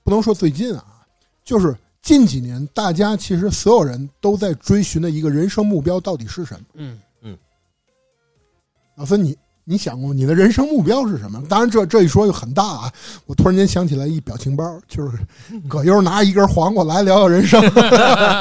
[0.03, 1.05] 不能说最近啊，
[1.43, 6.65] 就是近几年大家其实所有人都在追寻的一个人生目标到底是什么？
[6.75, 7.37] 嗯嗯，
[8.95, 9.37] 老孙，你
[9.67, 11.43] 你想过你的人生目标是什么？
[11.49, 12.93] 当然这这一说就很大啊，
[13.25, 15.17] 我突然间想起来一表情包，就是
[15.67, 17.59] 葛优拿一根黄瓜来聊聊人生。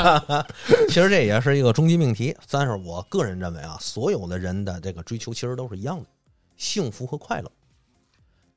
[0.88, 2.36] 其实这也是一个终极命题。
[2.50, 6.04] 但是我个人认为啊，所有的人的这个追求其实都是一样的，
[6.58, 7.50] 幸福和快乐。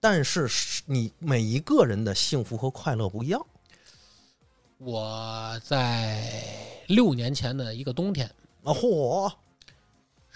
[0.02, 0.48] 但是
[0.86, 3.44] 你每一个人的幸福和快乐不一样。
[4.78, 6.22] 我在
[6.88, 8.30] 六年前的一个冬天，
[8.64, 9.32] 啊，嚯，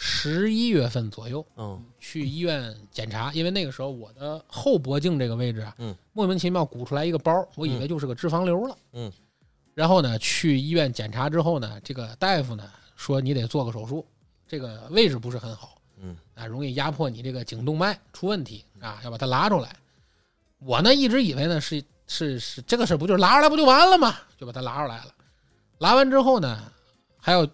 [0.03, 9.11] 十一月份左右嗯去医院检查，因为那个时候我的后脖颈这个位置啊，嗯，莫名其妙鼓出来一个包，我以为就是个脂肪瘤了，嗯，
[9.75, 14.03] 然后呢，去医院检查之后呢，这个大夫呢说你得做个手术，
[14.47, 19.75] 这个位置不是很好，嗯啊，容易压迫你这个颈动脉出问题啊，要把它拉出来。
[20.57, 24.15] 我呢一直以为呢是是是这个事儿不就是拉出来不就完了吗？
[24.35, 25.13] 就把它拉出来了。
[25.77, 26.71] 拉完之后呢，
[27.19, 27.47] 还要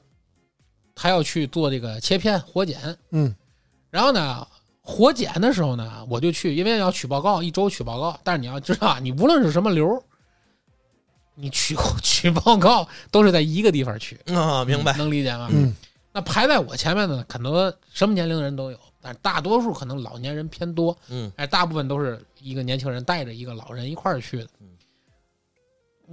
[0.97, 3.33] 还要去做这个切片活检，嗯
[3.91, 4.45] 然后呢，
[4.81, 8.19] 活检的时候呢，我就去，因为要取报告，一周取报告。
[8.23, 10.03] 但是你要知道啊，你无论是什么瘤，
[11.35, 14.91] 你取取报告都是在一个地方取， 啊，明白。
[14.97, 15.47] 能理解吗？
[15.51, 15.75] 嗯
[16.13, 24.67] 那排在我前面的呢，很多什么年龄的人都有，但是大多数可能老年人偏多，嗯哎，大部分都是一个年轻人带着一个老人一块儿去的嗯。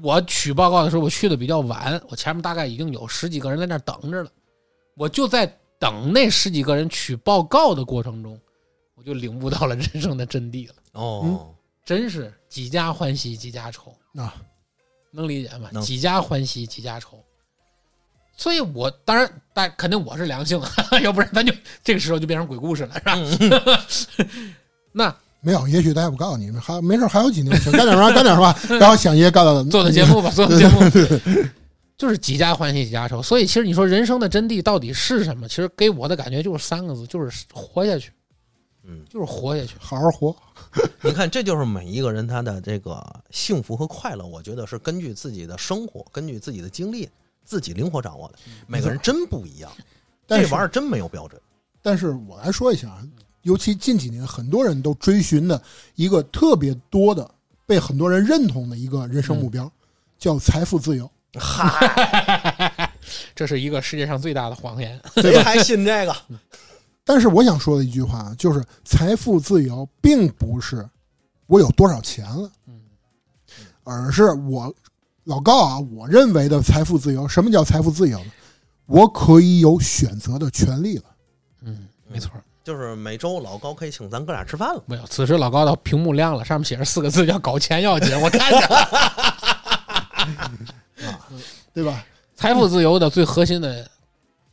[0.02, 4.30] 我取报告的时候，我去的比较晚，我前面大概已经有十几个人在那等着了。
[4.96, 5.46] 我就在
[5.78, 8.38] 等那十几个人取报告的过程中，
[8.94, 10.74] 我就领悟到了人生的真谛了。
[10.92, 11.52] 哦，
[11.84, 14.34] 真是几家欢喜几家愁，啊，
[15.10, 15.68] 能理解吗？
[15.80, 17.18] 几家欢喜几家愁。
[18.36, 20.60] 所以我当然，但肯定我是良性，
[21.02, 21.52] 要不然咱就
[21.84, 23.84] 这个时候就变成鬼故事了，是吧？
[24.90, 30.80] 那没有，也许大夫告诉你们还没事，还有几年，请干点吧，干点吧， 然后想爷干了，做的节目吧，做的节目
[31.96, 33.22] 就是几家欢喜几家愁。
[33.22, 35.48] 所以其实你说人生的真谛到底是什么？
[35.48, 38.12] 其实给我的感觉就是三个字，就是活下去，
[38.82, 39.74] 嗯，就是活下去。
[39.78, 40.34] 好好活。
[41.02, 47.08] 你看，这就是每一个人他的这个幸福和快乐，我觉得是根据自己的生活、根据自己的经历、
[47.44, 48.34] 自己灵活掌握的。
[48.66, 49.70] 每个人真不一样，
[50.26, 51.40] 但这玩意儿真没有标准。
[51.80, 53.06] 但是我来说一下啊，
[53.42, 55.62] 尤其近几年，很多人都追寻的
[55.94, 57.30] 一个特别多的、
[57.66, 59.70] 被很多人认同的一个人生目标，
[60.18, 61.08] 叫财富自由。
[61.38, 62.90] 嗨，
[63.34, 65.00] 这是一个世界上最大的谎言。
[65.16, 66.16] 谁还信这个？
[67.04, 70.88] 但是我想说的一句话啊就是，财富自由并不是
[71.46, 72.80] 我有多少钱了，嗯
[73.82, 74.74] 而是我
[75.24, 78.30] 老高啊，我认为的财富自由，什么叫财富自由呢？
[78.86, 81.04] 我可以有选择的权利了。
[81.62, 82.30] 嗯，没错。
[82.62, 84.82] 就是每周老高可以请咱哥俩吃饭了。
[84.86, 88.88] 没有，此时老高的屏幕亮了，上面写着四个字叫“搞钱要紧”，我看见了。
[91.72, 92.06] 对吧？
[92.34, 93.88] 财富自由的最核心的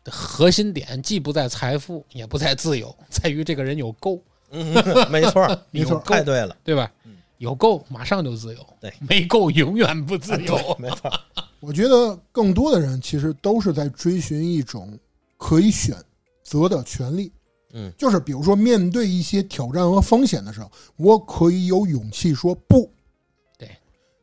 [0.06, 4.22] 核心点，既不在财富，也不在自由，在于这个人有够，
[4.52, 4.74] 嗯，
[5.10, 6.56] 没错， 没错太对了。
[6.64, 6.92] 对吧？
[7.38, 10.56] 有够马上就自由，对，没够永远不自由。
[10.58, 11.12] 对，没错。
[11.60, 14.98] 我觉得更多的人其实都是在追寻一种
[15.38, 15.96] 可以选
[16.44, 17.32] 择的权利。
[17.74, 22.92] 嗯，就是比如说面对一些挑战和风险的时候，我可以有勇气说不。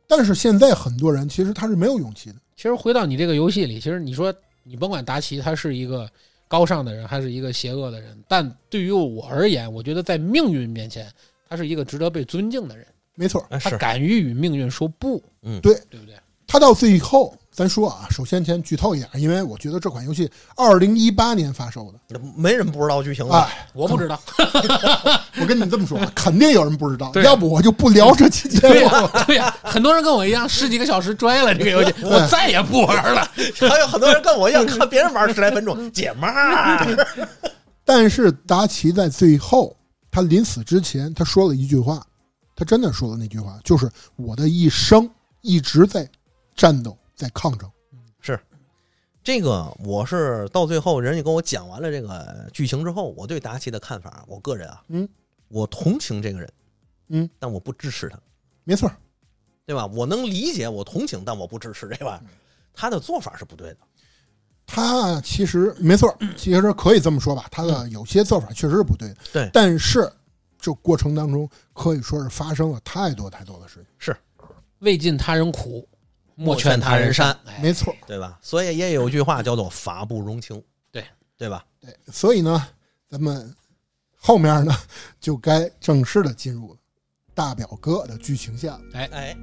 [0.08, 2.36] 对，但是现在很多人其实他是没有勇气的。
[2.56, 4.34] 其实回到你这个游戏里，其实你说
[4.64, 6.10] 你甭管达奇他是一个
[6.48, 11.08] 高尚的人，还是一个邪恶的人，但对于我而言，我觉得在命运面前，
[11.48, 12.84] 他是一个值得被尊敬的人。
[13.14, 16.14] 没错，他敢于与命运说不，嗯，对对不对？
[16.46, 23.50] 他到最后咱说啊，首先先剧透一点，因为我觉得这款游戏二零一八年发售的，没人不知道剧情吧？
[23.50, 24.16] 哎，我不知道，
[25.40, 28.80] 我跟你这么说， 肯定有人不知道，对要不我就不聊这期节了。
[28.82, 33.28] 呀，对 呀，很多人跟我一样，十几个小时拽了这个游戏，我再也不玩了。
[33.58, 36.96] 还有很多人跟我一样，看别人玩十来分钟，解闷儿。
[37.84, 39.76] 但是达奇在最后，
[40.12, 42.06] 他临死之前，他说了一句话，
[42.54, 46.08] 他真的说了那句话，就是我的一生一直在
[46.54, 47.70] 战斗，在抗争。
[48.20, 48.40] 是
[49.24, 55.06] 这个，我是到最后人家跟我讲完了这个剧情之后，我对达奇的看法，我个人啊，嗯，
[55.48, 56.52] 我同情这个人，
[57.08, 58.18] 嗯，但我不支持他，
[58.64, 58.90] 没错，
[59.66, 59.84] 对吧？
[59.86, 62.30] 我能理解，我同情，但我不支持这玩意儿，
[62.72, 63.78] 他的做法是不对的。
[64.64, 69.16] 他其实没错，其实可以这么说吧，他的有些做法确实是不对的。
[69.32, 70.10] 对但是
[70.58, 73.86] 这过程当中可以说是发生了太多太多的事情。
[73.98, 74.16] 是
[74.80, 75.88] 未尽他人苦，
[76.44, 78.38] 莫劝他人善哎没错，对吧？
[78.40, 80.62] 所以也有句话叫做“法不容情”，
[80.92, 81.04] 对
[81.36, 81.64] 对吧？
[81.80, 82.68] 对，所以呢，
[83.10, 83.54] 咱们
[84.16, 84.72] 后面呢
[85.20, 86.76] 就该正式的进入
[87.34, 88.80] 大表哥的剧情线了。
[88.92, 89.36] 哎哎，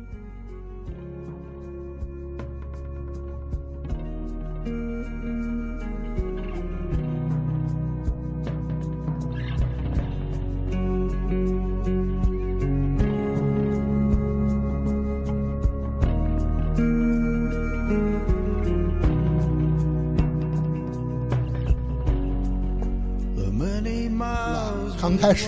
[25.05, 25.47] 刚开始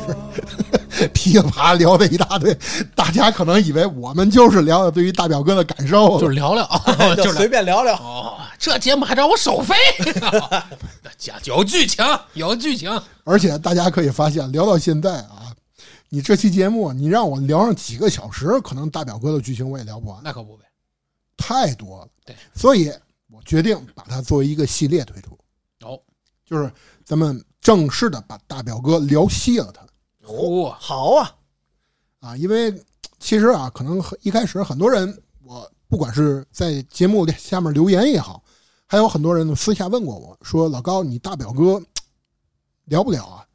[1.16, 2.55] 噼里啪啦聊了一大堆，
[2.93, 6.64] 大家可能以为我们就是聊聊对于大表哥的感受，就是聊聊，
[7.18, 7.95] 就就是随便聊聊。
[7.95, 9.74] 哦，这节目还让我收费？
[11.18, 13.01] 讲有剧情，有剧情。
[13.24, 15.51] 而且大家可以发现，聊到现在啊，
[16.10, 20.66] 你这期节目你让我聊上几个小时，可能大表哥的剧情我也聊不完，那可不呗。
[21.36, 22.08] 太多了。
[22.24, 22.93] 对，所以
[23.32, 25.36] 我决定把它作为一个系列推出，
[25.84, 25.99] 哦，
[26.45, 26.72] 就是
[27.03, 29.82] 咱们正式的把大表哥聊细了他
[30.26, 31.36] 哦，好啊，
[32.20, 32.74] 啊，因为
[33.20, 38.41] 其实啊，可能一开始很多人，我不管是在节目下面留言也好，
[38.86, 41.84] 还有很多人私下问过我说：“老高，你大表哥
[42.88, 43.45] 聊不聊啊？”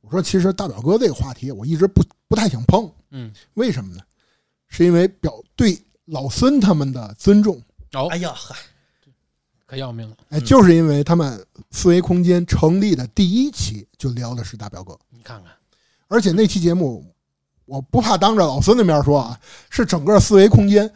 [0.00, 2.88] 我说：“其实大表哥这个话题，我一直不不太想碰。
[3.10, 4.00] 嗯，为什么呢？
[4.68, 7.60] 是因为表对老孙他们的尊重。
[7.94, 8.54] 哦哎，呀，嗨，
[9.66, 10.16] 可要命了。
[10.30, 15.52] 哎，嗯就是因为他们四维空间成立的第一期就聊的是大表哥，你看看，
[16.08, 17.04] 而且那期节目，
[17.64, 19.38] 我不怕当着老孙的面说啊，
[19.68, 20.90] 是整个四维空间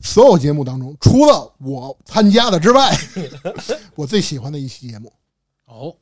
[0.00, 2.96] 所有节目当中，除了我参加的之外，
[3.94, 5.12] 我最喜欢的一期节目，
[5.66, 5.94] 哦，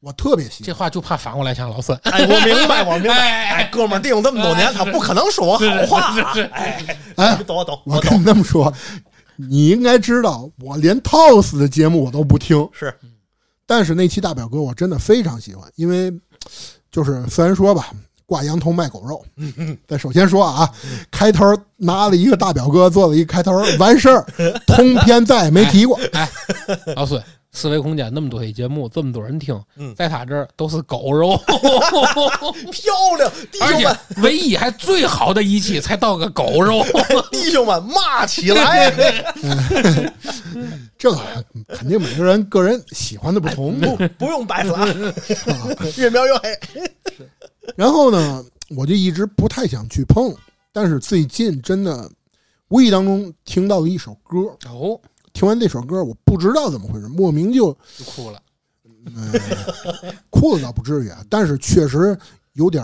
[0.00, 0.62] 我特别喜欢。
[0.64, 1.98] 这话就怕反过来像老孙。
[2.04, 3.14] 哎，我明白， 我明白。
[3.18, 6.34] 哎哎，哥们儿，弟兄这么多年，他不可能说我好话啊。
[6.34, 8.20] 是是是哎，哎你懂我懂，我跟。
[8.20, 8.72] 你这么说，
[9.36, 12.94] 你应该知道，我连 TOS 的节目我都不听，是，
[13.66, 16.12] 但是那期大表哥我真的非常喜欢，因为
[16.90, 17.90] 就是虽然说吧，
[18.24, 19.24] 挂羊头卖狗肉，
[19.86, 20.68] 但首先说啊，
[21.10, 21.44] 开头
[21.76, 24.26] 拿了一个大表哥做了一个开头，完事儿，
[24.66, 25.98] 通篇再也没提过。
[26.12, 26.28] 哎，
[26.96, 27.22] 老孙，
[27.56, 31.34] 思维空间那么多期节目，这么多人听，嗯在他这儿都是狗肉，
[32.70, 36.84] 漂亮，弟而且兄们，唯一还最好的一期才到个狗肉。
[37.32, 38.92] 弟兄们，骂起来！
[40.98, 41.18] 这个
[41.68, 43.80] 肯定每个人个人喜欢的不同。
[43.80, 44.86] 不不用白死啊，
[45.96, 46.50] 越描越黑。
[47.74, 48.44] 然后呢，
[48.76, 50.34] 我就一直不太想去碰，
[50.74, 52.10] 但是最近真的
[52.68, 55.00] 无意当中听到了一首歌，哦，
[55.36, 58.40] 听完这首歌，我不知道怎么回事，莫名就就哭了。
[59.04, 59.30] 嗯
[60.30, 62.18] 哭了倒不至于啊，但是确实
[62.54, 62.82] 有点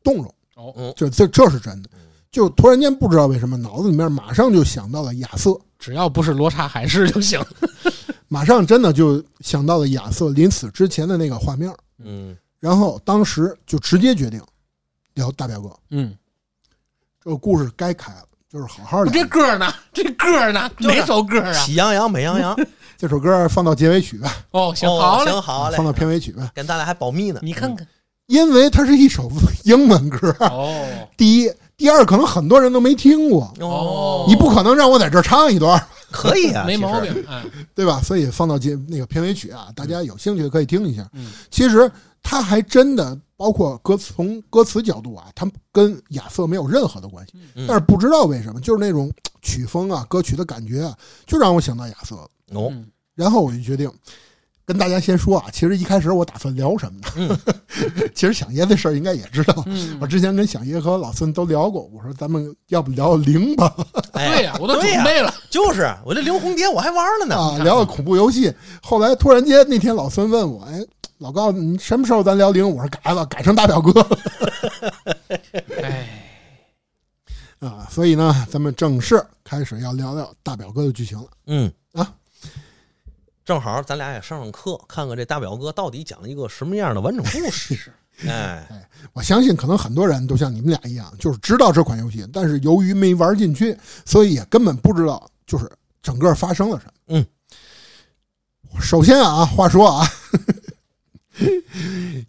[0.00, 0.32] 动容。
[0.54, 1.90] 哦，这这这是真的，
[2.30, 7.44] 就突然间不知道为什么脑子里面马上就想到了亚瑟，只要不是罗刹海市就行。
[8.28, 14.40] 马上真的就想到了亚瑟临死之前的那个画面，嗯，然后当时就直接决定
[15.14, 15.76] 聊大表哥。
[15.88, 16.16] 嗯，
[17.20, 19.10] 这个故事该开了，就是好好的。
[19.12, 19.72] 这歌呢？
[19.92, 20.68] 这歌呢？
[20.80, 21.52] 哪首歌啊？
[21.52, 22.56] 喜羊羊美羊羊。
[22.98, 25.30] 这首歌放到结尾曲吧，哦，行，哦好嘞。
[25.30, 27.40] 行好嘞放，到片尾曲吧，跟咱俩还保密呢。
[27.42, 27.86] 你看看。
[28.26, 29.28] 因为它是一首
[29.64, 30.34] 英文歌。
[30.38, 30.72] 哦
[31.16, 37.12] 第一，第二，可能很多人都没听过，哦你不可能让我在这儿唱一段，可以啊， 没毛病。
[37.28, 37.42] 哎，
[37.74, 38.00] 对吧？
[38.04, 41.04] 所以放到结那个片尾曲啊，大家有兴趣可以听一下。
[41.14, 41.90] 嗯其实
[42.22, 47.32] 它还真的包括歌词，从歌词角度啊，他跟亚瑟没有任何的关系。
[47.54, 49.12] 嗯但是不知道为什么，就是那种
[49.42, 50.96] 曲风啊、歌曲的感觉啊，
[51.26, 52.28] 就让我想到亚瑟了。
[52.52, 53.90] 哦，嗯然后我就决定
[54.70, 57.36] 跟大家先说啊，其实一开始我打算聊什么呢？
[57.44, 57.56] 嗯
[58.14, 63.74] 其实想爷这事儿应该也知道，嗯我，之前跟想爷和老孙都聊过，我说咱们要不聊零吧？
[64.14, 65.34] 哎，对呀，我都准备了。
[65.50, 67.36] 就是我这灵红蝶我还玩了呢。
[67.36, 68.54] 啊，聊个恐怖游戏。
[68.80, 70.80] 后来突然间那天老孙问我，哎，
[71.18, 72.68] 老高，你什么时候咱聊零？
[72.70, 74.06] 我说改了，改成大表哥
[75.82, 76.08] 哎，
[77.58, 77.88] 啊。
[77.90, 81.26] 所以呢，咱们正式开始要聊聊大表哥的剧情了。
[81.48, 81.72] 嗯啊，
[83.44, 87.92] 正好咱俩也上上课，看看这大表哥到底讲了一个什么样的完整故事。
[88.28, 95.70] 哎，我相信可能很多人都像你们俩一样，就是知道这款游戏，但是由于没玩进去，所以也根本不知道就是
[96.02, 96.92] 整个发生了什么。
[97.06, 97.26] 嗯，
[98.78, 100.06] 首先啊，话说啊，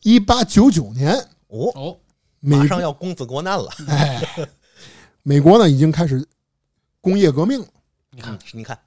[0.01, 1.13] 一八九九年，
[1.47, 1.99] 哦，哦，
[2.39, 3.69] 马上要公子国难了。
[3.87, 4.23] 哎，
[5.23, 6.25] 美国呢已经开始
[7.01, 7.67] 工业革命了。
[8.11, 8.79] 你看嗯，你看，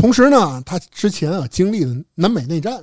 [0.00, 2.82] 同时呢，他之前啊经历了南北内战，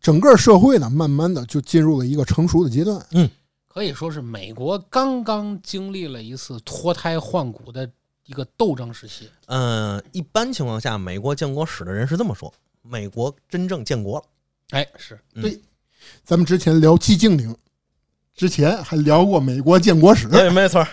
[0.00, 3.04] 整个社会呢慢慢的就进入了一个成熟的阶段。
[3.12, 3.28] 嗯
[3.66, 7.88] 可以说是美国刚刚经历了一次脱胎换骨的
[8.26, 9.30] 一个斗争时期。
[9.46, 14.24] 嗯，一般情况下，美国建国史的人是这么说：美国真正建国了。
[14.70, 15.60] 哎，是嗯对
[16.24, 17.56] 咱们之前聊寂静岭，
[18.34, 20.84] 之前还聊过美国建国史，对，没错。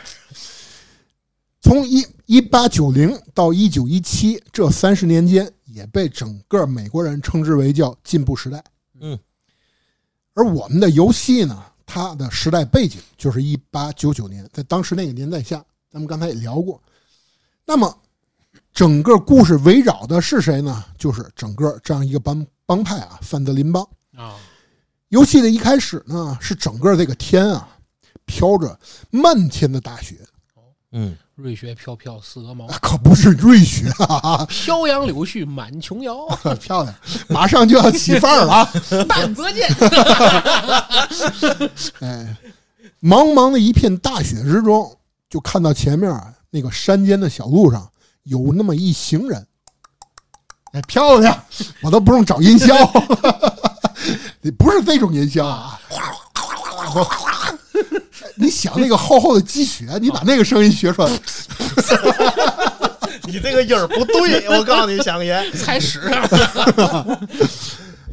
[1.66, 8.64] 从一一八九零到一九一七这三十年间，也被整个美国人称之为叫进步时代。
[9.02, 9.18] 嗯，
[10.36, 15.58] 而我们的游戏呢，它的时代背景就是一八九九年，在当时那个年代下，
[15.92, 16.80] 咱们刚才也聊过。
[17.66, 18.00] 那么，
[18.72, 20.86] 整个故事围绕的是谁呢？
[21.00, 23.84] 就是整个这样一个帮帮派啊，范德林帮。
[24.16, 24.38] 啊，
[25.10, 27.68] 游戏的一开始呢，是整个这个天啊，
[28.26, 30.20] 飘着漫天的大雪，
[30.92, 36.26] 嗯，瑞雪飘飘似鹅毛，啊可不是瑞雪啊， 飘扬柳絮满琼瑶，
[36.62, 36.96] 漂亮，
[37.28, 38.72] 马上就要起范儿了啊！
[39.10, 39.68] 但则见。
[42.00, 42.38] 哎，
[43.02, 44.98] 茫茫的一片大雪之中，
[45.30, 47.86] 就看到前面啊那个山间的小路上
[48.24, 49.46] 有那么一行人，
[50.72, 51.38] 哎，漂亮，
[51.82, 52.74] 我都不用找音效，
[54.40, 55.78] 你不是这种音效啊。
[58.36, 61.12] 你想那个厚厚的积雪，你把那个声音学出来，
[63.26, 65.52] 你这个音儿不对，我告诉你，响爷。
[65.52, 66.00] 踩屎！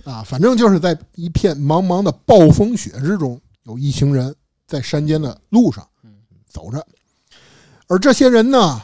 [0.05, 4.35] 啊，反正就是在一片茫茫的暴风雪之中，有一行人
[4.67, 5.87] 在山间的路上
[6.51, 6.85] 走着，
[7.87, 8.83] 而这些人呢，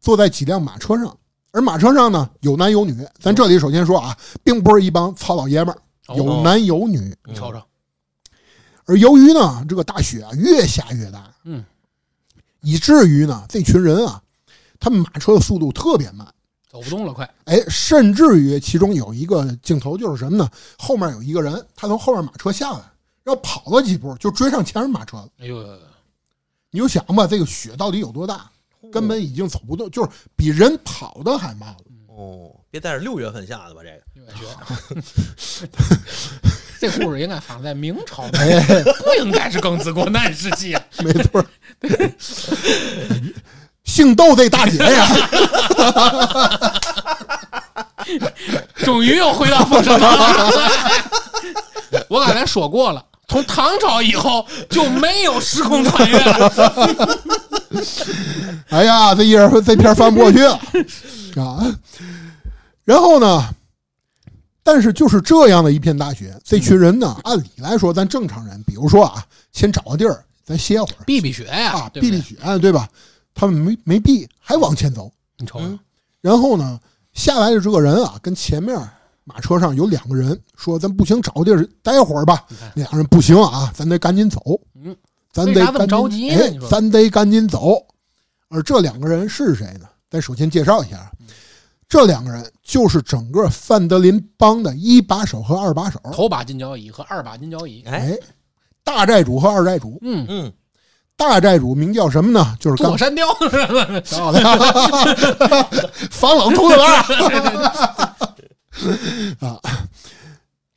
[0.00, 1.14] 坐在几辆马车上，
[1.50, 3.06] 而马车上呢有男有女。
[3.20, 5.78] 咱这里首先说啊，并不是一帮糙老爷们儿，
[6.16, 7.14] 有哦男有女。
[7.26, 7.60] 你瞅瞅，
[8.84, 11.64] 而由于呢，这个大雪啊越下越大，嗯，
[12.60, 14.22] 以至于呢，这群人啊，
[14.80, 16.26] 他们马车的速度特别慢。
[16.68, 17.30] 走不动了，快！
[17.44, 20.50] 哎，甚至于其中有一个镜头就是什么呢？
[20.78, 22.80] 后面有一个人，他从后面马车下来，
[23.22, 25.28] 然后跑了几步就追上前面马车了。
[25.40, 25.62] 哎呦，
[26.70, 28.50] 你就想吧，这个雪到底有多大？
[28.90, 31.76] 根本已经走不动，就是比人跑的还慢了。
[32.08, 33.82] 哦，别在这六月份下的吧？
[34.14, 35.68] 这个六月雪。
[36.82, 38.60] 这故事应该放在明朝，哎，
[39.04, 40.82] 不应该是庚子国难时期啊。
[40.98, 41.44] 没错。
[43.84, 45.06] 姓窦这大姐呀，
[48.82, 50.50] 终于又回到凤蛇堂了。
[52.08, 56.52] 我刚才说过了，从唐朝以后就没有时空穿越了。
[58.70, 60.58] 哎呀，这一人这片翻不过去了
[61.40, 61.62] 啊。
[62.84, 63.48] 然后呢，
[64.62, 72.88] 但是就是这样的一片大雪，这群人呢，按理来说，咱正常人，比如说啊，先找个地儿咱歇会儿避避雪呀啊，，避避雪，对吧？
[73.34, 75.10] 他们没没避，还往前走。
[75.38, 75.78] 你瞅瞅嗯，
[76.20, 76.78] 然后呢，
[77.12, 78.76] 下来的这个人啊，跟前面
[79.24, 82.44] 马车上有两个人说：“咱不行，找个地儿待会儿吧。
[82.48, 84.40] 你看”两个人不行啊，咱得赶紧走。
[84.74, 84.94] 嗯，
[85.32, 87.86] 咱得赶紧着急呢哎咱得赶紧走。
[88.48, 89.86] 而这两个人是谁呢？
[90.10, 91.10] 咱首先介绍一下，
[91.92, 96.00] 这两个人就是整个范德林帮的一把手和二把手。
[96.10, 97.84] 头把金交椅和二把金交椅。
[97.86, 98.18] 哎，哎，
[98.82, 99.98] 大债主和二债主。
[100.00, 100.50] 嗯，嗯，
[101.18, 102.56] 大债主名叫什么呢？
[102.58, 103.30] 就是刚坐山雕？
[104.00, 104.58] 漂亮，
[106.10, 107.04] 防冷秃子腕
[109.40, 109.60] 啊！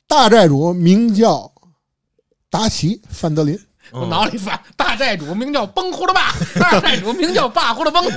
[0.06, 1.50] 大债主名叫
[2.50, 3.58] 达奇·范德林，
[3.90, 8.04] 我脑里反，大债主名叫崩呼了爸，二债主名叫爸呼了崩。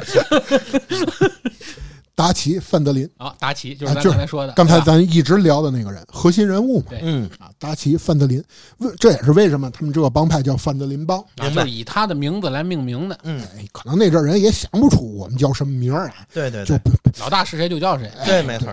[2.19, 8.43] 达奇·范德林，啊，达奇就是刚才说的，刚才咱一直聊的那个人，核心人物嘛，嗯，啊，达奇·范德林，
[8.79, 11.17] 为这也是为什么他们这个帮派叫范德林帮。
[11.37, 13.17] 啊，就是以他的名字来命名的。
[13.23, 16.77] 嗯，哎，可能那阵儿人也想不出我们叫什么名儿啊，对对对。
[16.79, 16.91] 不
[17.21, 18.11] 老大是谁就叫谁。
[18.25, 18.67] 对，没错。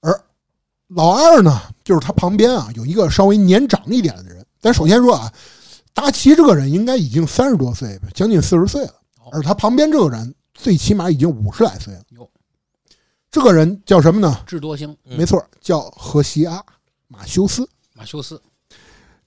[0.00, 0.18] 而
[0.88, 4.42] 老二呢，就是他旁边啊有一个稍微年长一点的人。
[4.62, 5.30] 咱首先说啊，
[5.92, 8.94] 达奇这个人应该已经三十多岁，将近四十岁了，
[9.30, 12.00] 而他旁边这个人最起码已经五十来岁了。
[13.30, 14.42] 哟，这个人叫什么呢？
[14.46, 14.96] 智多星。
[15.04, 15.16] 嗯。
[15.16, 16.56] 没错，叫荷西阿·
[17.08, 17.68] 马修斯。
[17.94, 18.40] 马修斯，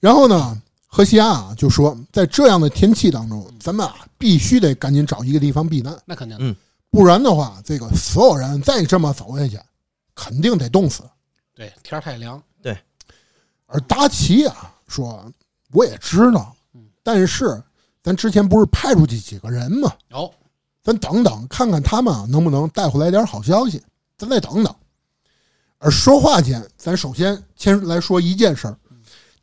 [0.00, 6.54] 然后呢，荷西阿啊就说，在这样的天气当中，咱们啊必须得赶紧找一个地方避难，那肯定嗯。
[6.90, 9.58] 不然的话，这个所有人再这么走下去，
[10.14, 11.02] 肯定得冻死。
[11.54, 12.76] 对，天儿太凉，对。
[13.66, 15.24] 而达奇啊说，
[15.72, 16.54] 我也知道，
[17.02, 17.62] 但是
[18.02, 19.92] 咱之前不是派出去几个人吗？
[20.10, 20.30] 哦，
[20.82, 23.82] 咱等等，看看他们啊能不能带回来点好消息，
[24.24, 24.74] 咱再等等。
[25.78, 28.76] 而说话间，咱首先先来说一件事儿，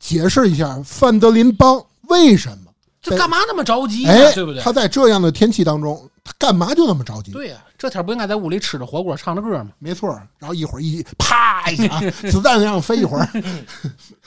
[0.00, 4.72] 解释一下范德林邦为什么，这干嘛那么着急呀、哎，对不对他？
[4.72, 7.30] 在这样的天气当中，他干嘛就那么着急？
[7.30, 9.70] 对呀、这天不应该在屋里吃着火锅唱着歌吗？
[9.78, 10.10] 没错。
[10.38, 13.28] 然后一会儿一啪一下，子弹那样飞一会儿。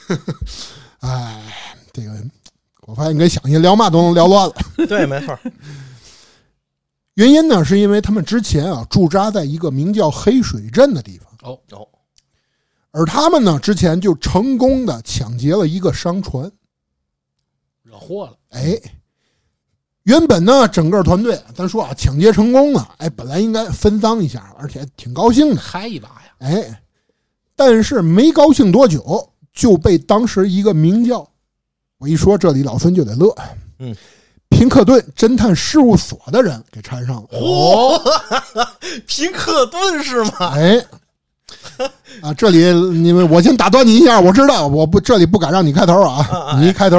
[1.01, 1.43] 哎，
[1.91, 2.11] 这个
[2.87, 4.55] 我发现跟想一聊嘛都能聊乱了。
[4.87, 5.37] 对，没错，
[7.15, 11.87] 原因呢，是因为他们之前啊驻扎在一个名叫黑水镇的地方，哦哦，
[12.91, 16.51] 而他们呢之前就成功的抢劫了一个商船。
[17.83, 18.77] 惹祸了，哎，
[20.03, 25.61] 原本呢整个团队咱说啊抢劫成功了，哎，本来应该分赃一下，而且挺高兴的。
[25.61, 26.35] 嗨一把呀！
[26.39, 26.81] 哎，
[27.55, 31.25] 但是没高兴多久，就被当时一个名叫
[31.97, 33.33] 我一说这里，老孙就得乐，
[33.79, 33.95] 嗯，
[34.49, 37.23] 平克顿侦探事务所的人给缠上了。
[37.31, 38.01] 哦，
[39.07, 40.31] 平克顿是吗？
[40.53, 40.77] 哎，
[42.21, 46.97] 啊，这里你们我先打断你一下，我知道我不这里不敢让你开头啊，啊啊你一开头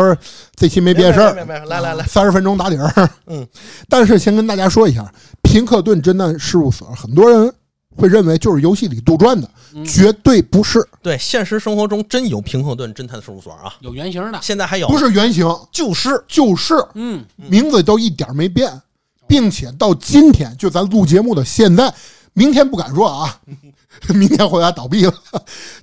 [0.55, 1.33] 这期没别的事儿，
[1.67, 3.11] 来来来三十分钟打底儿。
[3.27, 3.47] 嗯，
[3.89, 5.11] 但是先跟大家说一下，
[5.43, 7.53] 平克顿侦探事务所，很多人
[7.97, 9.85] 会认为就是游戏里杜撰的，嗯。
[9.85, 16.23] 绝对不是，对，现实生活中真有平克顿侦探事务所啊，有原型的，现在还有，不是原型，就是。
[16.29, 16.75] 就是。
[16.95, 18.81] 嗯，名字都一点没变，
[19.27, 21.93] 并且到今天，就咱录节目的现在，
[22.33, 23.41] 明天不敢说啊，
[24.15, 25.15] 明天回来倒闭了。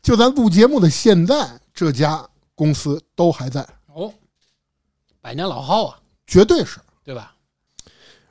[0.01, 4.13] 就咱录节目的现在，这家公司都还在，哦，
[5.21, 5.97] 百年老号啊，
[6.27, 6.79] 绝对是。
[7.05, 7.33] 对吧？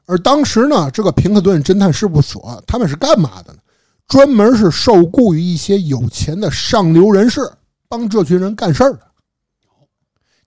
[0.07, 3.59] 而当时呢，这个平克顿侦探事务所他们是干嘛的呢？
[4.13, 7.51] 专门是受雇于一些有钱的上流人士，
[7.89, 9.01] 帮这群人干事儿的。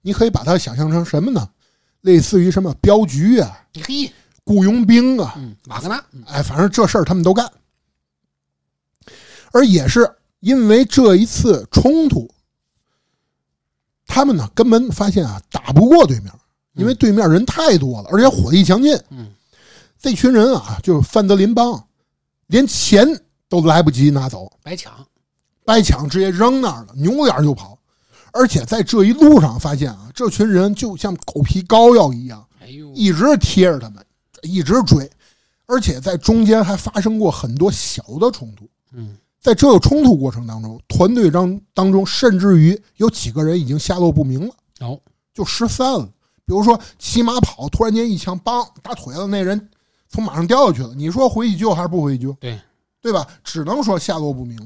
[0.03, 1.49] 你可以把它想象成什么呢？
[2.01, 4.13] 类似于什么镖局啊、嘿，
[4.43, 7.51] 雇佣兵啊，嗯，瓦格纳，嗯哎，反正这事儿他们都干。
[9.51, 10.07] 而也是
[10.41, 12.30] 因为这一次冲突，
[14.05, 16.32] 他们呢根本发现啊打不过对面，
[16.74, 18.95] 因为对面人太多了，而且火力强劲。
[19.09, 19.34] 嗯，
[19.99, 21.88] 这群人啊，就是范德林邦，
[22.45, 23.20] 连钱
[23.50, 24.93] 都来不及拿走，白抢，
[25.64, 27.78] 白抢直接扔那儿了，扭脸就跑。
[28.32, 34.06] 而且在这一路上发现啊，这群人就像狗皮膏药一样，哎呦，一直贴着他们，
[34.41, 35.10] 一直追，
[35.66, 38.68] 而且在中间还发生过很多小的冲突。
[38.91, 45.00] 嗯，在这个冲突过程当中，团队当当中甚至于有几个人已经下落不明了，哦，
[45.34, 46.06] 就失散了。
[46.46, 49.70] 比如说骑马跑，突然间一枪，梆打腿了，那人
[50.10, 50.93] 从马上掉下去了。
[50.93, 52.34] 你说回去救还是不回去救？
[52.34, 52.60] 对，
[53.06, 53.28] 对吧？
[53.43, 54.58] 只能说下落不明。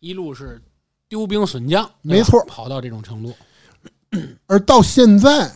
[0.00, 0.60] 一路是
[1.08, 3.34] 丢兵损将，没错跑到这种程度，
[4.46, 5.50] 而到现在，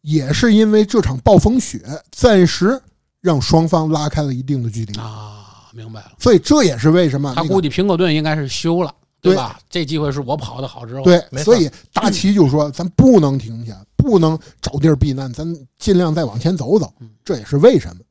[0.00, 2.80] 也是因为这场暴风雪，暂时
[3.20, 4.98] 让双方拉开了一定的距离。
[4.98, 6.12] 啊，明白了。
[6.18, 9.60] 所以这也是为什么他估计平克顿应该是休了，对吧？
[9.68, 15.46] 这机会是我跑的好之后，，对所以达奇就说：“咱不能停下，不能找地儿避难，咱
[15.76, 16.90] 尽量再往前走走。”
[17.22, 18.02] 这也是为什么。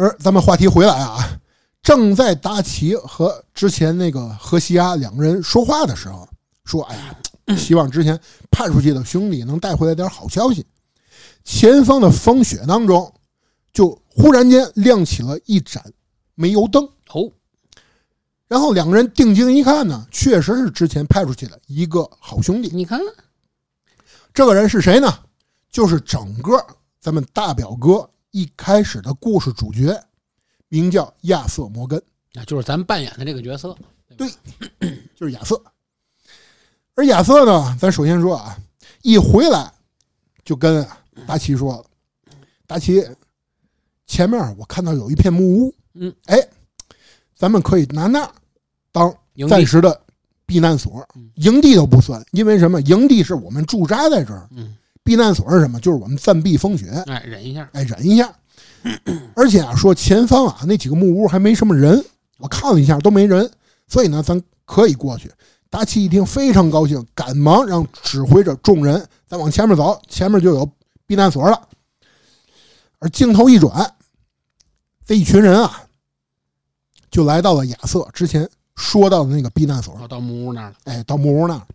[0.00, 1.38] 而咱们话题回来啊，
[1.82, 6.26] 正在达奇和之前那个荷西亚两个人说话的时候，
[6.64, 7.14] 说：“哎呀，
[7.54, 8.18] 希望之前
[8.50, 10.64] 派出去的兄弟能带回来点好消息。”
[11.44, 13.12] 前方的风雪当中，
[13.74, 15.84] 就忽然间亮起了一盏
[16.34, 16.82] 煤油灯。
[17.12, 17.30] 哦，
[18.48, 22.70] 然后两个人定睛一看呢，确实是之前派出去的一个好兄弟。
[22.72, 22.98] 你看，
[24.32, 25.12] 这个人是谁呢？
[25.70, 26.58] 就是整个
[26.98, 29.98] 咱们大表哥一开始的故事主角，
[30.68, 32.00] 名叫亚瑟·摩根，
[32.32, 33.76] 那就是咱扮演的这个角色，
[34.16, 34.28] 对
[35.14, 35.60] 就是亚瑟。
[36.94, 38.58] 而亚瑟呢，咱首先说啊，
[39.02, 39.72] 一回来
[40.44, 40.86] 就跟
[41.26, 41.84] 达奇说了
[42.66, 43.02] ：“达奇，
[44.06, 46.36] 前面我看到有一片木屋，嗯，哎，
[47.34, 48.32] 咱们可以拿那儿
[48.92, 49.12] 当，
[49.48, 50.00] 暂时的
[50.44, 52.80] 避难所嗯，营地都不算，因为什么？
[52.82, 54.76] 营地是我们驻扎在这儿，嗯，
[55.10, 55.80] 避难所是什么？
[55.80, 58.32] 就是我们暂避风雪，哎，忍一下，哎，忍一下。
[59.34, 62.00] 而且啊，说前方啊那几个木屋还没什么人，
[62.38, 63.50] 我看了一下都没人，
[63.88, 65.28] 所以呢，咱可以过去。
[65.68, 70.70] 达奇一听非常高兴，赶忙让指挥着众人再往前面走，前面就有
[71.08, 71.60] 避难所了。
[73.00, 73.92] 而镜头一转，
[75.04, 75.82] 这一群人啊，
[77.10, 79.98] 就来到了亚瑟之前说到的那个避难所。
[80.00, 81.66] 我到木屋那儿了，哎，到木屋那儿，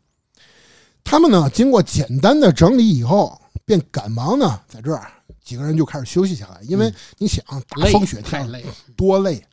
[1.06, 5.10] 他们呢经过简单的整理以后，便赶忙呢在这儿
[5.42, 8.66] 几个人就开始休息下来，因为你想大风雪天太累，
[8.98, 9.46] 多累，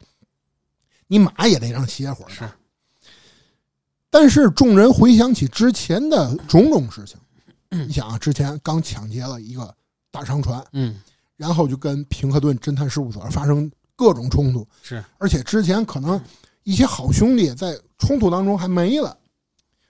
[1.06, 2.28] 你马也得让歇会儿。
[2.30, 2.48] 是，
[4.08, 7.18] 但是众人回想起之前的种种事情，
[7.86, 9.72] 你想啊，之前刚抢劫了一个
[10.10, 10.98] 大商船，嗯，
[11.36, 16.18] 然后就跟平克顿侦探事务所发生各种冲突，是，而且之前可能
[16.62, 19.14] 一些好兄弟在冲突当中还没了，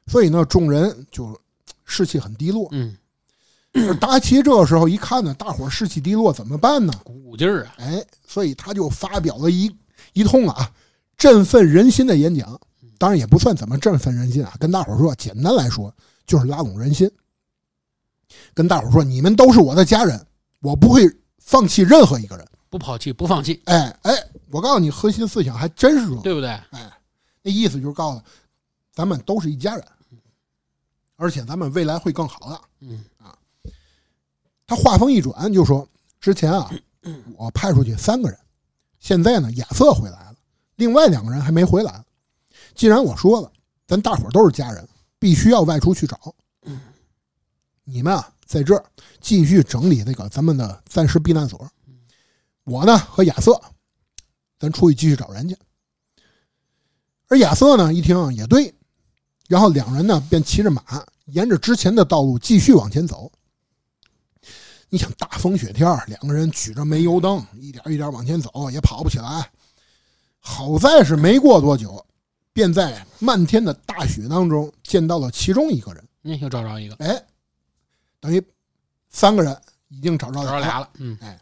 [0.09, 1.41] 所以呢，众人就
[1.85, 2.69] 士气很低落。
[2.73, 2.97] 嗯，
[3.99, 6.93] 达奇这个时候一看呢，大伙儿士气低落，怎么办呢？
[7.05, 9.75] 鼓鼓劲儿啊，哎，所以他就发表了一
[10.13, 10.71] 一通啊
[11.17, 12.61] 振奋人心的演讲。
[12.99, 15.93] 当然也不算怎么振奋人心啊，跟大伙儿说，简单来说
[16.25, 17.11] 就是拉拢人心，
[18.55, 20.25] 跟大伙儿说，你们都是我的家人，
[20.61, 22.47] 我不会放弃任何一个人。
[22.71, 24.13] 不抛弃，不放弃，哎哎，
[24.51, 26.21] 我告诉你，核心思想还真是这个。
[26.23, 26.49] 对不对？
[26.71, 26.91] 哎，
[27.43, 28.23] 那意思就是告诉，
[28.95, 29.85] 咱们都是一家人，
[31.23, 32.61] 而且咱们未来会更好的。
[32.81, 33.05] 嗯
[34.67, 35.87] 他话锋一转就说
[36.19, 36.69] ：“之前啊，
[37.39, 38.37] 我派出去三个人，
[38.99, 40.35] 现在呢，亚瑟回来了，
[40.77, 42.05] 另外两个人还没回来。
[42.75, 43.53] 既然我说了，
[43.87, 44.89] 咱大伙儿都是家人，
[45.21, 46.35] 必须要外出去找。
[47.85, 48.85] 你们啊，在这儿
[49.21, 51.71] 继续整理那个咱们的暂时避难所。
[52.65, 53.61] 我呢和亚瑟，
[54.59, 55.57] 咱出去继续找人去。
[57.29, 58.75] 而亚瑟呢，一听也对，
[59.49, 60.83] 然后两人呢便骑着马，
[61.27, 63.31] 沿着之前的道路继续往前走。
[64.89, 69.51] 你想大风雪天，两个人举着煤油灯，一点一点往前走，也跑不起来。
[70.39, 72.05] 好在是没过多久，
[72.53, 76.09] 便在漫天的大雪当中见到了其中一个人。
[76.25, 77.25] 嗯，又找着一个，哎，
[78.21, 78.43] 等于
[79.09, 79.57] 三个人
[79.89, 80.45] 已经找着。
[80.45, 81.41] 找着俩了，嗯，哎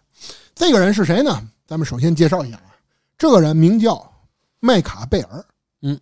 [0.55, 1.49] 这个人是谁呢？
[1.67, 2.77] 咱们首先介绍一下啊，
[3.19, 4.13] 这个人名叫
[4.61, 5.45] 麦卡贝尔。
[5.83, 5.99] 嗯，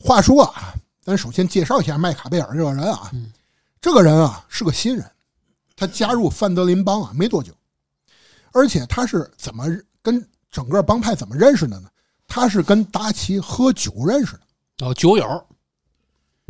[0.00, 0.72] 话说啊，
[1.04, 3.32] 咱首先介绍一下麦卡贝尔这个人啊，嗯
[3.80, 5.04] 这个人啊是个新人，
[5.74, 7.52] 他加入范德林帮啊没多久，
[8.52, 9.66] 而且他是怎么
[10.00, 11.88] 跟整个帮派怎么认识的呢？
[12.28, 14.34] 他是跟达奇喝酒认识
[14.78, 15.46] 的，哦，酒友，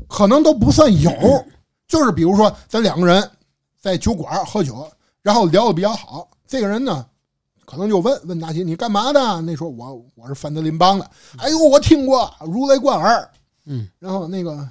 [0.07, 1.11] 可能都不算友，
[1.89, 3.31] 就是比如说咱两个人
[3.81, 4.87] 在酒馆喝酒，
[5.23, 7.07] 然后聊的比较好，这个人呢，
[7.65, 9.41] 可能就问问达奇你干嘛的？
[9.41, 13.31] 那时候我我是范德林帮的，哎呦我听过，如雷贯耳。
[13.65, 14.69] 嗯，然后那个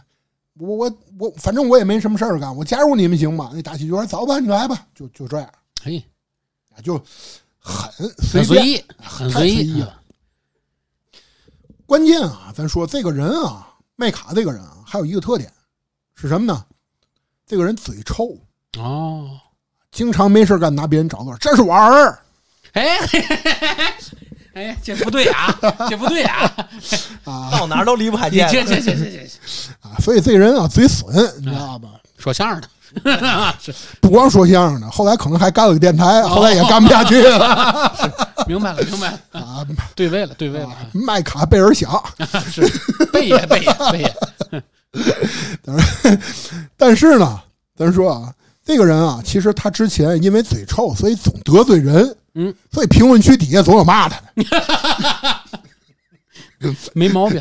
[0.58, 3.52] 我我我反正我也没什么事儿干，我加入你们行吗？
[3.54, 5.50] 那大喜就说走吧，你来吧，就就这样，
[5.82, 6.04] 嘿，
[6.84, 7.02] 就
[7.60, 8.44] 很随。
[8.44, 10.02] 很随意，很随意了，
[11.86, 15.52] 关键啊，咱说这个人啊，麦卡这个人啊，还有一个特点
[16.16, 16.66] 是什么呢？
[17.46, 18.38] 这个人嘴臭，
[18.78, 19.40] 哦，
[19.92, 21.36] 经常没事干拿别人找乐。
[21.38, 22.18] 这是我儿，
[22.74, 22.98] 哎，
[24.54, 25.58] 哎，这不对啊，
[25.90, 26.52] 这不对啊，
[27.24, 29.30] 啊到哪儿都离不开你电这这这这 这
[29.82, 31.90] 啊，所以这人啊嘴损，你知道吧？
[32.18, 32.68] 说相声的，
[34.02, 37.92] 不光说相声的，后来可能还干了个电台，后来也干不下去了
[38.48, 39.66] 明白了，明白了， 啊。
[39.96, 42.04] 对位了，对位了，麦卡贝尔响，
[42.52, 42.62] 是
[43.14, 44.14] 贝爷，贝爷，贝爷，
[46.76, 47.40] 但是呢，
[47.78, 48.34] 咱说啊，
[48.66, 54.34] 这个人啊，其实他之前因为嘴臭，所以总得罪人，嗯，所以评论区底下总有骂他的。
[56.94, 57.40] 没毛病。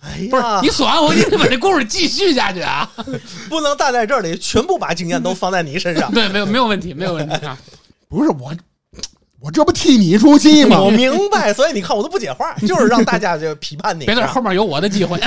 [0.00, 2.90] 哎不是呀你，说完我，你得把这故事继续下去啊！
[3.50, 6.10] 不能待在这里，全部把经验都放在你身上。
[6.14, 7.58] 对，没有没有问题，没有问题啊！
[8.08, 8.54] 不是我，
[9.40, 10.80] 我这不替你出气吗？
[10.80, 14.06] 我明白，所以你看我都不接话，就是让大家就批判你。
[14.06, 15.20] 别在后面有我的机会。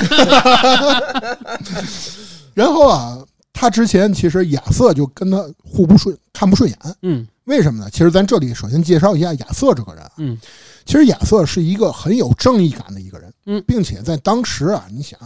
[2.54, 3.16] 然后啊，
[3.60, 6.78] 他之前其实亚瑟就跟他互不顺，看不顺眼。
[7.02, 7.28] 嗯。
[7.44, 7.90] 为什么呢？
[7.90, 10.10] 其实咱这里首先介绍一下亚瑟这个人啊。
[10.16, 10.40] 嗯。
[10.86, 13.62] 其实亚瑟是一个很有正义感的一个人，嗯。
[13.66, 15.20] 并且在当时啊，你想，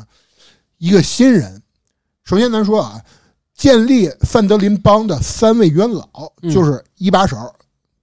[0.78, 1.62] 一个新人，
[2.24, 3.00] 首先咱说啊，
[3.54, 6.08] 建立范德林帮的三位元老
[6.42, 6.52] 嗯。
[6.52, 7.36] 就是一把手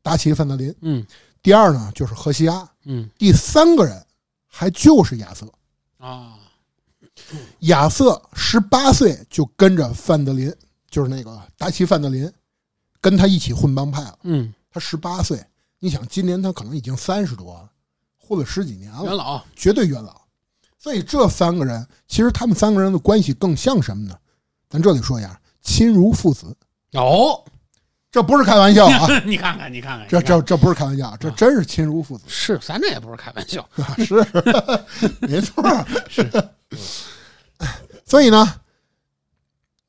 [0.01, 1.05] 达奇·范德林，嗯。
[1.43, 3.09] 第二呢就是荷西阿，嗯。
[3.17, 4.01] 第三个人
[4.47, 5.45] 还就是亚瑟。
[5.97, 6.39] 啊，
[7.59, 10.53] 亚瑟十八岁就跟着范德林，
[10.89, 12.31] 就是那个达奇·范德林，
[12.99, 14.19] 跟他一起混帮派了。
[14.23, 15.43] 嗯，他十八岁，
[15.79, 17.69] 你想今年他可能已经三十多了，
[18.17, 20.19] 混了十几年了，元老，绝对元老。
[20.77, 24.15] 所以这三个人，其实他们三个人的关系更像什么呢？
[24.69, 26.55] 咱这里说一下，亲如父子。
[26.93, 27.43] 哦，
[28.11, 33.67] 这不是开玩笑啊， 你看看，你看看，这这这不是开玩笑，这真是亲如父子，是咱这也不是开玩笑，
[33.99, 34.25] 是，
[35.21, 35.63] 没错，
[36.09, 36.29] 是。
[38.11, 38.45] 所以呢，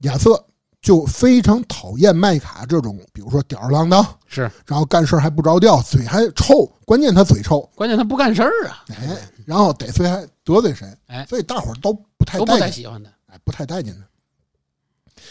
[0.02, 0.46] 亚瑟
[0.80, 4.42] 就非常讨厌麦卡这种，比如说吊儿郎当，是。
[4.64, 11.26] 然后干事还不着调，嘴还臭，关键他嘴臭，关键他不干事儿啊，哎，然后得罪还得罪谁，哎。
[11.28, 13.10] 所以大伙儿都不太都不太喜欢他。
[13.26, 15.22] 哎，不太待见他。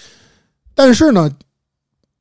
[0.75, 1.33] 但是呢，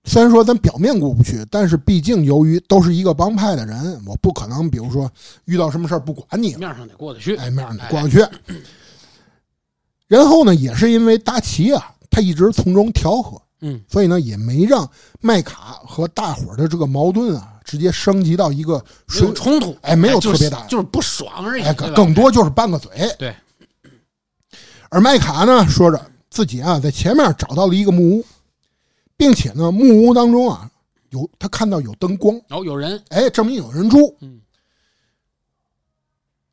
[0.04, 5.10] 虽然说咱表面过不去，但是毕竟由于都是一个帮派的人，我不可能，比如说
[5.46, 8.24] 遇到什么事儿不管你，面上得过得去，哎，面上得过得去。
[10.10, 14.90] 然后呢，也是因为达奇啊，他一直从中调和，嗯，所以呢，也没让
[15.20, 22.90] 麦卡和大伙儿的这个矛盾啊，直接升级到一个冲突，哎没有特别大就是不爽而已，哎，对吧更多就是拌个嘴。
[23.20, 23.32] 对。
[24.88, 28.26] 而麦卡呢，说着自己啊，在前面找到了一个木屋，
[29.16, 30.68] 并且呢，木屋当中啊，
[31.10, 34.16] 有他看到有灯光，哦，有人，哎，证明有人住。
[34.20, 34.40] 嗯，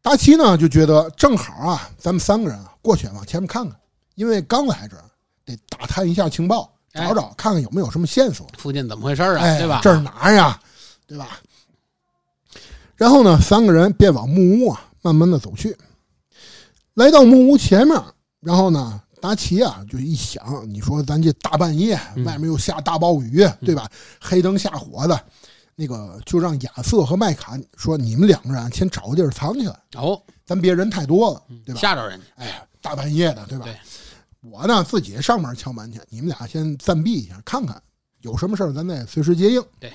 [0.04, 3.78] 达奇呢就觉得正好啊，咱们三个人啊过去往前面看看，
[4.16, 5.04] 因为刚来这儿
[5.44, 8.48] 得打探一下情报，哎找找看看有没有什么线索。
[8.58, 9.42] 附近怎么回事啊？
[9.42, 9.82] 哎，对吧？
[9.84, 10.58] 这是哪儿呀？
[11.06, 11.38] 对吧？
[12.96, 15.76] 然后呢，三个人便往木屋啊慢慢的走去。
[16.94, 18.02] 来到木屋前面，
[18.40, 23.86] 然后呢，达奇啊就一想，你说咱这大半夜，嗯外面又下大暴雨，对吧？
[24.22, 25.22] 黑灯瞎火的，
[25.76, 31.82] 那个就让亚瑟和麦卡说，你们两个人啊先找个地儿藏起来，哦，咱别人太多了，对吧？
[31.82, 33.66] 吓着人家，哎，大半夜的，对吧？
[33.66, 33.76] 对
[34.42, 37.82] 我呢自己上门敲门去，你们俩先暂避一下，看看
[38.22, 39.62] 有什么事儿，咱再随时接应。
[39.80, 39.92] 对。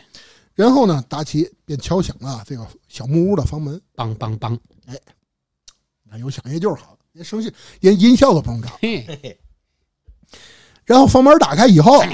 [0.55, 4.59] 然后呢，达奇便敲响了这个小木屋的房门，梆梆梆，
[6.05, 8.69] 那有响乐就是好，连声线连音效都不用找。
[8.81, 9.41] 嘿，
[10.85, 12.01] 然后房门打开以后，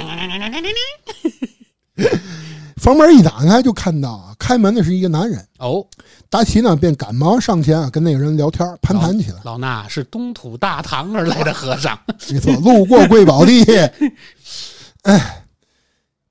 [2.76, 5.44] 房门一打开就看到啊，开门的是一个男人。
[5.58, 5.84] 哦，
[6.30, 9.40] 达奇呢便赶忙上前啊，跟那个人聊天攀谈起来。
[9.44, 11.98] 老衲是东土大唐而来的和尚，
[12.30, 13.64] 没错，路过贵宝地。
[15.02, 15.44] 哎，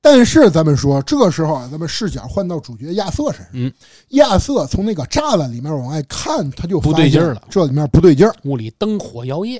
[0.01, 3.47] 但是咱们说，这个时候啊，咱们视角换到主角亚瑟身上。
[3.53, 3.73] 嗯，
[4.09, 8.35] 亚瑟从那个栅栏里面往外看，他就不发现对劲儿了这里面不对劲儿。
[8.43, 9.59] 屋里灯火摇曳，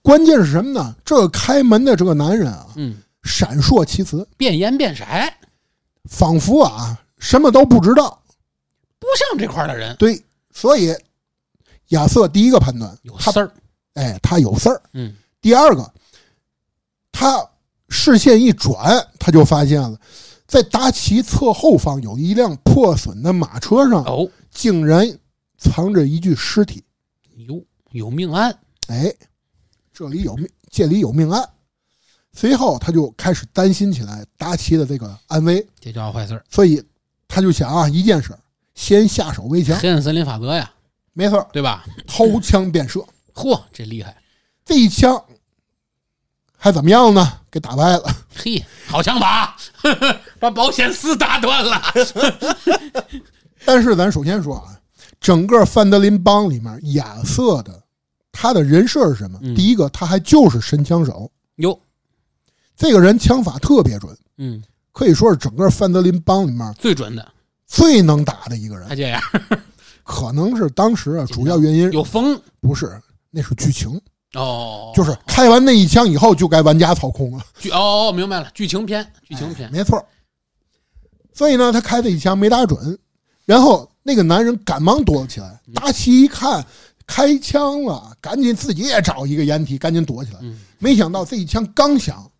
[0.00, 0.94] 关键是什么呢？
[1.04, 5.04] 这个开门的这个男人啊，嗯，闪烁其词，变颜变色，
[6.08, 8.19] 仿佛啊什么都不知道。
[9.00, 10.22] 不像这块儿的人，对，
[10.52, 10.94] 所以
[11.88, 13.52] 亚瑟第一个判断，有事儿，
[13.94, 14.80] 哎，他有事儿。
[14.92, 15.92] 嗯，第二个，
[17.10, 17.44] 他
[17.88, 19.98] 视线一转，他就发现了，
[20.46, 25.18] 在达奇侧后方有一辆破损的马车上，哦，竟然
[25.58, 26.84] 藏着一具尸体。
[27.48, 28.56] 有有命案，
[28.88, 29.12] 哎，
[29.92, 31.48] 这里有命，这里有命案。
[32.32, 36.80] 随后，他就开始担心起来达奇的这个安危，这叫坏事儿，所以
[37.26, 38.38] 他就想啊，一件事儿，
[38.80, 39.78] 先下手为强。
[39.78, 40.70] 黑暗森林法则呀，
[41.12, 41.84] 没错，对吧？
[42.06, 43.04] 掏枪便射，
[43.34, 44.16] 嚯，这厉害，
[44.64, 45.22] 这一枪
[46.56, 47.40] 还怎么样呢？
[47.50, 48.04] 给打败了。
[48.34, 49.54] 嘿，好枪法，
[50.40, 51.82] 把保险丝打断了，
[53.66, 54.80] 但是咱首先说啊，
[55.20, 57.82] 整个范德林帮里面，亚瑟的
[58.32, 59.38] 他的人设是什么？
[59.42, 59.54] 嗯。
[59.54, 61.78] 第一个，他还就是神枪手，哟，
[62.78, 67.30] 这个人枪法特别准，嗯，可以说是整个范德林帮里面最准的，
[67.70, 68.88] 最能打的一个人。
[68.88, 68.96] 还。
[68.96, 69.22] 这样，
[70.02, 71.90] 可能是当时啊，主要原因。
[71.92, 72.38] 有风。
[72.60, 73.00] 不是
[73.30, 73.98] 那是剧情，
[74.34, 77.44] 哦，就是开完那一枪以后就该玩家操控了。
[77.58, 80.04] 剧哦，明白了，剧情片，剧情片，没错。
[81.32, 82.98] 所以呢，他开这一枪没打准，
[83.46, 85.58] 然后那个男人赶忙躲了起来。
[85.72, 86.62] 达奇一看
[87.06, 90.40] 开枪了，赶紧自己也找一个掩体，赶紧躲起来。
[90.42, 90.60] 嗯。
[90.78, 92.30] 没想到这一枪刚响，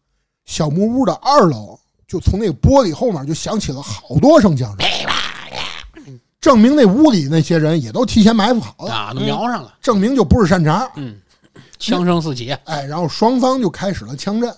[0.45, 5.00] 小木屋的二楼就从那个玻璃后面就响起了好多声枪声，
[6.41, 10.91] 证明那屋里那些人也都提前埋伏好了，啊，都瞄上了，证明就不是善茬。
[10.97, 11.21] 嗯，
[11.79, 14.55] 枪声四起，哎，然后双方就开始了枪战，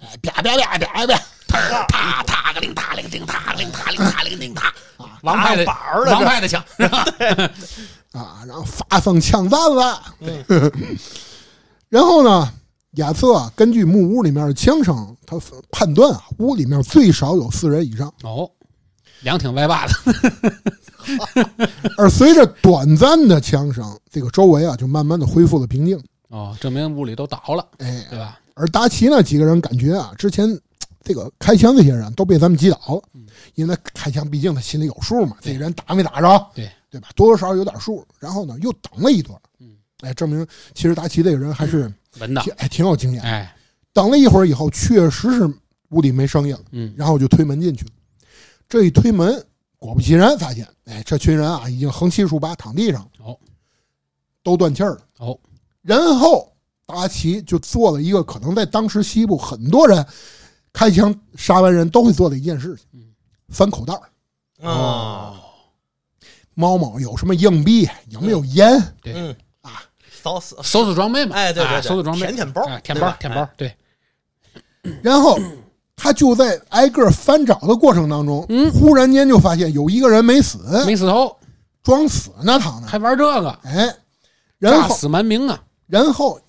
[0.00, 1.16] 哎，啪啪啪啪啪，
[1.48, 4.72] 啪啪啪个铃，啪铃叮，啪铃啪铃啪铃叮踏，
[5.22, 7.04] 王派的打板儿了这王派的枪，是吧？
[8.12, 10.02] 啊，然后发生枪战了。
[11.90, 12.50] 然后呢，
[12.92, 15.38] 亚瑟啊，根据木屋里面的枪声，他
[15.70, 18.12] 判断啊，屋里面最少有四人以上。
[18.22, 18.50] 哦，
[19.20, 19.92] 两挺歪把的，
[21.96, 26.00] 而随着短暂的枪声，这个周围啊就慢慢的恢复了平静。
[26.28, 28.38] 哦，证明屋里都倒了，哎，对吧？
[28.54, 30.46] 而达奇呢，几个人感觉啊，之前
[31.02, 33.02] 这个开枪这些人都被咱们击倒了，
[33.54, 37.08] 因为他开枪毕竟他心里有数嘛，这个人打没打着，对对吧？
[37.14, 38.06] 多多少少有点数。
[38.18, 39.70] 然后呢，又等了一段，嗯
[40.00, 43.22] 哎，证明其实达奇这个人还是文档挺，哎挺有经验。
[43.22, 43.56] 哎，
[43.92, 45.50] 等了一会儿以后，确实是
[45.90, 47.86] 屋里没声音了，嗯，然后就推门进去。
[48.68, 49.42] 这一推门，
[49.78, 53.38] 果不其然，发现，哎，这群人啊，已经横七竖八躺地上，哦，
[54.42, 55.00] 都断气儿了。
[55.18, 55.38] 哦，
[55.82, 56.52] 然后
[56.86, 60.04] 达奇就做了一个可能在当时西部很多人
[60.72, 63.04] 开枪杀完人都会做的一件事情，嗯
[63.50, 64.02] 翻口袋儿，
[64.68, 65.36] 哦，
[66.54, 68.82] 猫猫有什么硬币，有没有烟？
[69.00, 69.82] 对嗯啊，
[70.22, 73.76] 扫死，收拾装备嘛，哎，对对对，收拾装备，舔舔包哎，舔包舔包哎，，对，
[75.02, 75.38] 然后
[76.00, 78.70] 他就在挨个翻找的过程当中，嗯。
[78.70, 81.36] 忽然间就发现有一个人没死，没死透，
[81.82, 83.92] 装死呢躺着，还玩这个，哎，
[84.58, 86.40] 然后死蛮名啊，然后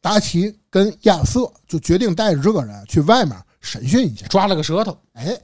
[0.00, 5.38] 达奇跟亚瑟就决定带着这个人去外面审讯一下，抓了个舌头，哎，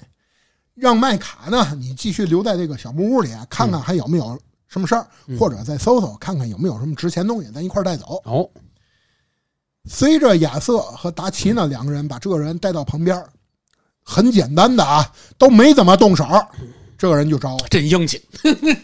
[0.75, 4.37] 让麦卡呢你继续留在这个小木屋里，啊看看还有没有
[4.67, 5.39] 什么事儿，嗯。
[5.39, 8.21] 或者再搜搜看看有没有什么值钱东西，咱一块带走。
[8.25, 8.51] 哦，
[9.87, 13.29] 随着亚瑟和达奇呢两个人把这个人带到旁边儿，
[14.05, 16.25] 很简单的啊，都没怎么动手，
[16.97, 18.23] 这个人就招了，真硬气，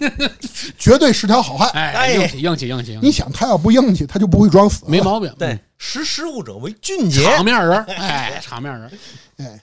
[0.77, 1.71] 绝对是条好汉。
[1.71, 2.13] 哎，哎。
[2.15, 4.85] 硬气硬气硬气，硬气你想他要不硬气，他就不会装死。
[4.89, 5.53] 没毛病，对。
[5.53, 8.91] 嗯，，识时务者为俊杰，场面人，哎， 场面人，
[9.37, 9.63] 哎，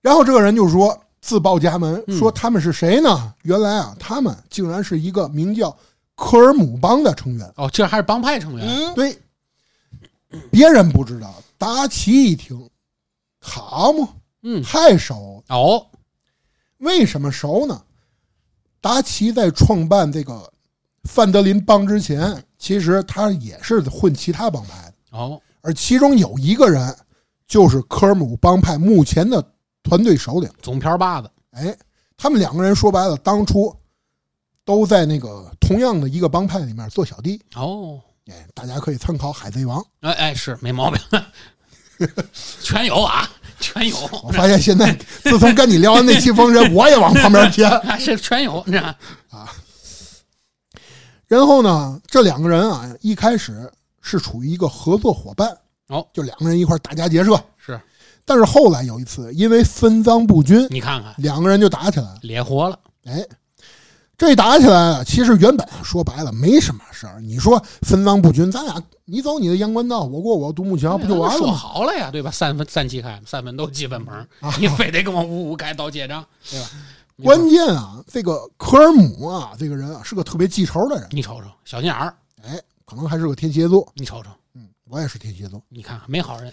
[0.00, 2.18] 然后这个人就说自报家门，嗯。
[2.18, 3.32] 说他们是谁呢？
[3.42, 5.74] 原来啊，他们竟然是一个名叫
[6.16, 7.52] 科尔姆邦的成员。
[7.56, 9.16] 哦，这还是帮派成员，嗯，对，
[10.50, 12.68] 别人不知道，达奇一听，
[13.40, 14.08] 好嘛，
[14.50, 15.44] 嗯，太熟。
[15.48, 15.86] 哦，
[16.78, 17.82] 为什么熟呢？
[18.80, 20.50] 达奇在创办这个
[21.04, 26.96] 范德林帮之前，其实他也是混其他帮派的，哦，而其中有一个人
[27.46, 29.44] 就是科尔姆帮派目前的
[29.82, 30.50] 团队首领。
[30.62, 31.76] 总瓢把子，哎，
[32.16, 33.74] 他们两个人说白了，当初
[34.64, 37.38] 都在那个同样的一个帮派里面做小弟。
[37.54, 39.78] 哦，哎，大家可以参考《海贼王》。
[40.00, 41.00] 哎哎，是没毛病，
[42.62, 43.28] 全有啊，
[43.60, 47.68] 全有，我发现现在，自从跟你聊完那期《封神》，我也往旁边 偏。
[47.80, 48.86] 还是全有，你知道
[49.30, 49.52] 啊？
[51.26, 53.70] 然后呢，这两个人啊，一开始
[54.00, 55.56] 是处于一个合作伙伴，
[55.88, 57.38] 哦，就两个人一块打家劫舍。
[57.58, 57.78] 是
[58.24, 62.16] 但是后来有一次，因为分赃不均，你看看，两个人就打起来了。
[62.22, 63.22] 脸活了，哎，
[64.18, 67.20] 这打起来啊，其实原本说白了没什么事儿。
[67.20, 71.52] 你说分赃不均，咱俩你走你的阳关道，我过我独木桥，不就完了说？
[71.52, 72.28] 好了呀，对吧？
[72.28, 74.26] 三分三七开， 三分都基本棚，
[74.58, 76.66] 你非得跟我五五开刀结账，对吧？
[77.22, 82.12] 关键啊，这个科尔姆啊，这个人啊是个特别记仇的人，你瞅瞅，小心眼儿，
[82.42, 83.86] 哎，可能还是个天蝎座。
[83.94, 85.62] 你瞅瞅，嗯，我也是天蝎座。
[85.68, 86.52] 你看看没好人，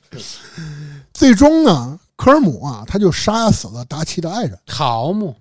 [1.14, 5.32] 最终呢，科尔姆啊，他就杀死了达奇的爱人，好嘛，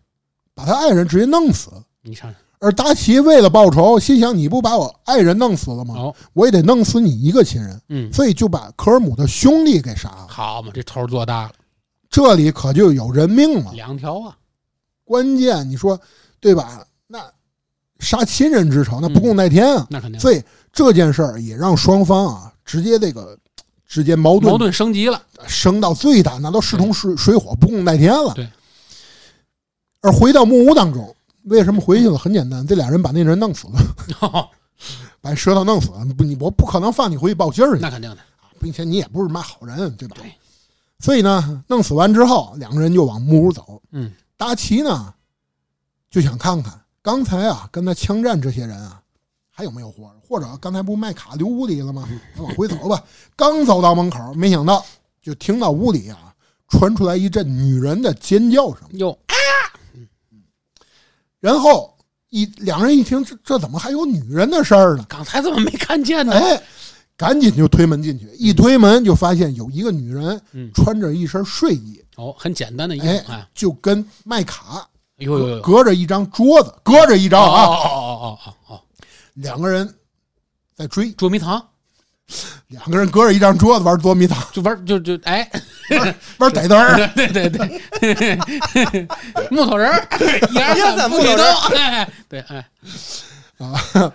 [0.56, 1.84] 把他爱人直接弄死了。
[2.02, 5.96] 你看看，而达奇为了报仇，心想你不把我爱人弄死了吗？
[5.96, 10.28] 哦，我也得弄死你一个亲人，嗯，所以就把科尔姆的兄弟给杀了。
[10.30, 11.52] 好嘛，这头做大了，
[12.10, 13.72] 这里可就有人命了。
[13.74, 14.38] 两条啊，
[15.04, 16.00] 关键你说
[16.40, 16.86] 对吧？
[17.08, 17.20] 那
[18.00, 19.86] 杀亲人之仇，那不共戴天啊！
[19.90, 20.42] 那肯定所以
[20.72, 23.38] 这件事儿也让双方啊直接这个
[23.88, 28.34] 之间矛盾矛盾升级了，升到最大，那都势同水水火，不共戴天了。
[28.34, 28.48] 对。
[30.06, 31.16] 而回到木屋当中，
[31.46, 32.16] 为什么回去了？
[32.16, 33.80] 很简单，这俩人把那人弄死了，
[34.22, 34.48] 哦
[35.20, 36.06] 把舌头弄死了。
[36.16, 38.18] 不，你我不可能放你回去报信儿去，那肯定的，
[38.60, 40.16] 并且你也不是嘛好人，对吧？
[40.20, 40.32] 对。
[41.00, 43.82] 所以呢，弄死完之后，两个人就往木屋走。
[43.92, 45.12] 嗯，达奇呢
[46.12, 49.02] 就想看看刚才啊跟他枪战这些人啊
[49.50, 52.08] 还有没有活着，或者刚才不卖卡留屋里了吗？
[52.36, 53.04] 那往回走吧。
[53.36, 54.86] 刚走到门口，没想到
[55.20, 56.32] 就听到屋里啊
[56.70, 59.18] 传出来一阵女人的尖叫声，哟，
[61.46, 61.96] 然后
[62.32, 65.06] 一两人一听，这这怎么还有女人的事儿呢？
[65.08, 66.34] 刚才怎么没看见呢？
[66.34, 66.60] 哎，
[67.16, 78.82] 赶紧就推门进去，一推门就发现有一个女人嗯，穿着一身睡衣，哦，很简单的一哎种，哎，就跟麦卡呦呦呦，隔着一张桌子，隔着一张啊，哦哦哦哦哦哦，
[79.36, 79.88] 两个人
[80.76, 81.64] 在追，捉迷藏
[82.70, 85.48] 两个人隔着一张桌子玩捉迷藏，就玩就就哎，
[86.40, 87.08] 玩逮灯 儿。
[87.16, 89.08] 对对对，
[89.52, 90.08] 木头人儿，
[90.52, 92.68] 一二一二三三，不许木头人对，哎，
[93.60, 94.14] 啊。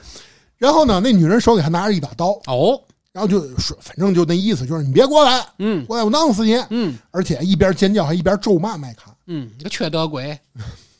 [0.58, 2.78] 然后呢，那女人手里还拿着一把刀，哦，
[3.12, 6.56] 然后就说，反正就那意思，就是你别过来，嗯过来我弄死你。
[6.70, 9.14] 嗯而且一边尖叫还一边咒骂麦卡。
[9.26, 10.36] 嗯，你个缺德鬼，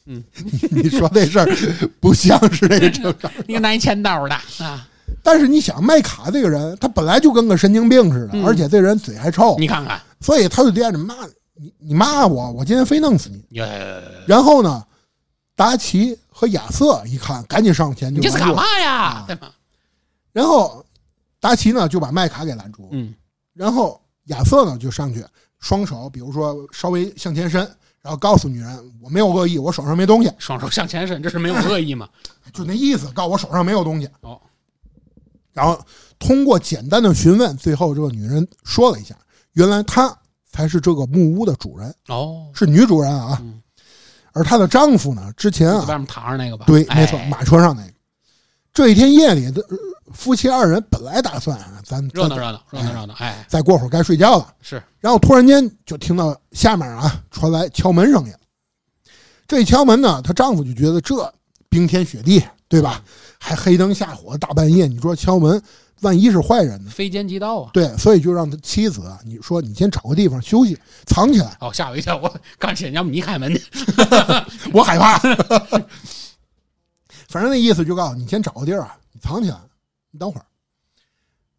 [0.07, 0.23] 嗯
[0.71, 1.47] 你说这事儿
[2.01, 3.31] 不像是那个正常。
[3.47, 4.35] 你个拿钱刀的
[4.65, 4.87] 啊！
[5.23, 11.15] 但是你想，麦卡这个人，他本来就跟个神经病似的，嗯而且这人嘴还臭，你看看，所以他就惦着骂
[11.55, 13.45] 你，你骂我，我今天非弄死你。
[13.59, 13.67] 呀，
[14.27, 14.85] 然后呢，
[15.55, 19.25] 达奇和亚瑟一看，赶紧上前就你这是干嘛呀啊？
[19.27, 19.53] 对吧？
[20.33, 20.85] 然后
[21.41, 23.15] 达奇呢就把麦卡给拦住，嗯，
[23.55, 25.25] 然后亚瑟呢就上去
[25.59, 27.61] 双手比如说稍微向前伸，
[28.01, 32.09] 然后告诉女人我没有恶意，我手上没东西，双手向前伸，这是没有恶意吗？
[32.55, 34.09] 就那意思，告诉我手上没有东西。
[34.23, 34.41] 哦，
[35.61, 35.79] 然后
[36.19, 39.15] 通过简单的询问，最后这个女人说了一下，
[39.53, 40.17] 原来她
[40.51, 43.39] 才是这个木屋的主人，哦，是女主人啊。
[43.43, 43.61] 嗯
[44.33, 46.65] 而她的丈夫呢，之前啊，外面躺着那个吧？
[46.65, 47.93] 对，哎没错，马车上那个。
[48.73, 49.53] 这一天夜里
[50.15, 58.33] 夫妻二人本来打算啊，咱咱热闹热闹热闹热闹，哎，再过会儿该睡觉了，是然后突然间就听到下面啊传来敲门声音。
[59.49, 61.35] 这一敲门呢，她丈夫就觉得这
[61.69, 63.03] 冰天雪地，对吧？
[63.43, 65.61] 还黑灯瞎火，大半夜，你说敲门，
[66.03, 66.91] 万一是坏人呢？
[66.91, 67.71] 非奸即盗啊！
[67.73, 71.57] 对，所以就让他妻子啊，你说你先找个地方休息，藏起来。
[71.61, 72.17] 哦，吓我一跳！
[72.19, 73.63] 我刚想要不你开门去？
[74.73, 75.19] 我害怕。
[77.29, 79.57] 反正那意思就告诉你，先找个地儿啊，你藏起来，
[80.11, 80.45] 你等会儿。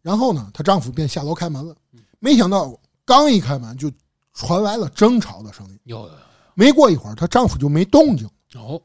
[0.02, 1.74] 然后呢，她丈夫便下楼开门了，
[2.20, 3.90] 没想到刚一开门就
[4.34, 5.78] 传来了争吵的声音。
[5.84, 6.10] 有有
[6.54, 8.28] 没过一会儿，她丈夫就没动静。
[8.52, 8.82] 有哦，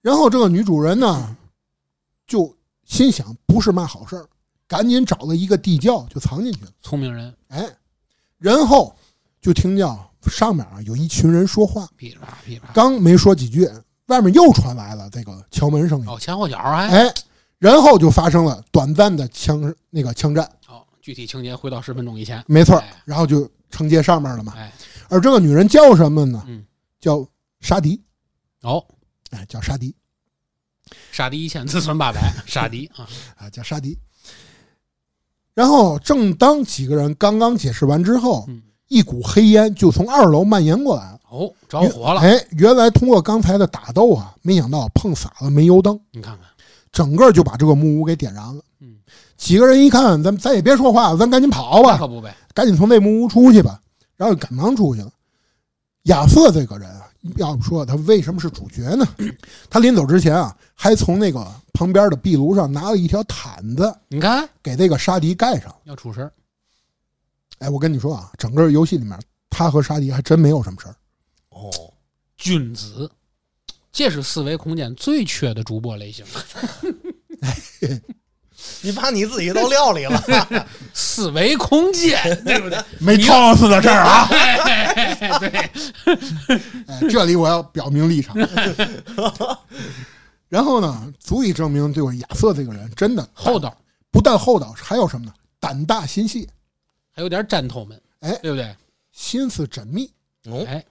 [0.00, 1.36] 然后这个女主人呢，
[2.26, 4.28] 就心想不是嘛好事儿，
[4.66, 6.70] 赶紧找了一个地窖就藏进去了。
[6.82, 7.68] 聪明人，哎，
[8.38, 8.94] 然后
[9.40, 9.86] 就听见
[10.26, 12.72] 上面啊有一群人说话，噼里啪啦噼里啪啦。
[12.74, 13.68] 刚没说几句，
[14.06, 16.08] 外面又传来了这个敲门声音。
[16.08, 17.14] 哦，前后脚还哎，
[17.58, 22.42] 然后就发生了短暂的枪那个枪战，哦，具体情节回到十分钟以前。
[22.46, 24.54] 没错哎，然后就承接上面了嘛。
[24.56, 24.72] 哎，
[25.08, 26.42] 而这个女人叫什么呢？
[26.46, 26.64] 嗯，
[27.00, 27.26] 叫
[27.60, 28.00] 沙迪，
[28.62, 28.84] 哦，
[29.30, 29.94] 哎，叫沙迪
[31.10, 33.06] 杀敌一千，自损八百，杀敌啊！
[33.36, 33.98] 啊，叫杀敌。
[35.54, 41.20] 然后，正当几个人刚刚解释完之后，嗯，一股黑烟就从二楼蔓延过来了。
[41.30, 46.46] 哦，着火了，哎，原来通过刚才的打斗啊，没想到碰洒了煤油灯，你看看，
[46.90, 48.62] 整个就把这个木屋给点燃了。
[48.80, 48.96] 嗯，
[49.36, 52.34] 几个人一看，咱咱也别说话了，咱赶紧跑吧，那可不呗。
[52.54, 53.78] 赶紧从那木屋出去吧。
[54.14, 55.10] 然后就赶忙出去了。
[56.04, 57.01] 亚瑟这个人啊，
[57.36, 59.06] 要不说他为什么是主角呢？
[59.70, 65.74] 他临走之前啊，还从那个旁边的壁炉上拿了一条毯子，你看给这个沙迪盖上。
[65.84, 66.32] 要出事儿，
[67.58, 69.18] 哎，我跟你说啊，整个游戏里面，
[69.50, 70.96] 他和沙迪还真没有什么事儿。
[71.50, 71.70] 哦，
[72.36, 73.10] 君子，
[73.92, 76.24] 这是四维空间最缺的主播类型。
[78.82, 80.22] 你把你自己都撂里了，
[80.92, 82.78] 四维空间， 对不对？
[82.98, 84.26] 没 TOS 的事儿啊！
[85.38, 85.48] 对，
[86.86, 88.36] 哎，这里我要表明立场。
[90.48, 93.76] 然后呢，足以证明这个亚瑟这个人真的厚道，
[94.10, 95.32] 不但厚道，还有什么呢？
[95.60, 96.48] 胆大心细，
[97.14, 98.74] 还有点战头们，哎对不对？
[99.12, 100.10] 心思缜密。
[100.46, 100.84] 哦，哎，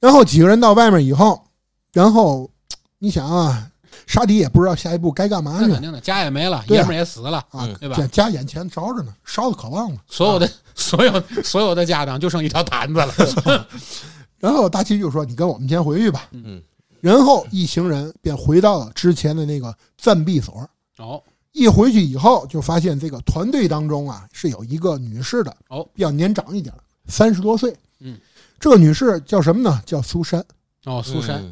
[0.00, 1.46] 然后几个人到外面以后，
[1.92, 2.50] 然后
[2.98, 3.70] 你想啊，
[4.06, 9.98] 沙迪也不知道下一步该干嘛去那肯定的，家也没了，啊爷们儿也死了，啊嗯，对吧家家眼前着着呢，烧的可旺了。
[10.08, 13.66] 所有的所有所有的家当就剩一条毯子了。
[14.38, 16.62] 然后大齐就说：“你跟我们先回去吧。”嗯，
[17.00, 20.68] 然后一行人便回到了之前的那个暂避所。
[20.98, 21.20] 哦，
[21.52, 26.72] 一回去以后，就发现这个团队当中啊是有一个女士的，哦，比较年长一点，
[27.08, 27.74] 三十多岁。
[28.00, 28.18] 嗯，
[28.60, 29.82] 这个女士叫什么呢？
[29.86, 30.44] 叫苏珊，
[30.84, 31.42] 哦，苏珊，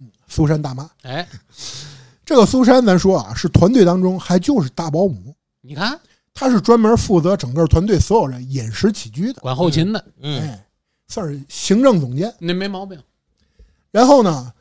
[0.00, 0.88] 嗯苏珊大妈。
[1.02, 1.26] 哎，
[2.24, 5.98] 这个苏珊，咱说啊，是团队当中还就是大保姆，你看
[6.32, 10.66] 她是专门负责整个团队所有人饮食起居的，管后勤的，嗯，哎，
[11.08, 12.32] 算是行政总监。
[12.38, 12.98] 那没毛病。
[13.90, 14.52] 然后呢，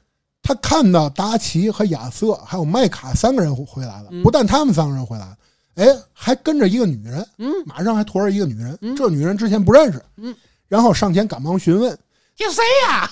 [0.41, 5.37] 他看到达奇和亚瑟还有麦卡三个人回来了，嗯不但他们三个人回来了，
[5.75, 8.77] 哎，还跟着一个女人，嗯，马上还驮着一个女人。
[8.81, 10.35] 嗯这女人之前不认识，嗯，
[10.67, 11.97] 然后上前赶忙询问，
[12.35, 13.09] 这谁呀？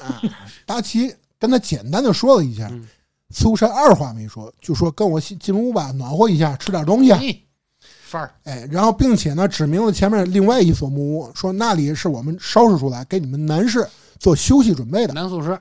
[0.65, 2.85] 达奇跟他简单的说了一下，嗯
[3.31, 7.45] 苏珊二话没说，就说跟我进进屋吧，暖和一下，吃点东西
[8.03, 13.87] 范儿，哎，然后并且呢，指明了前面另外一所木屋，说那里是我们收拾出来给你们男士
[14.19, 15.13] 做休息准备的。
[15.13, 15.59] 男宿舍，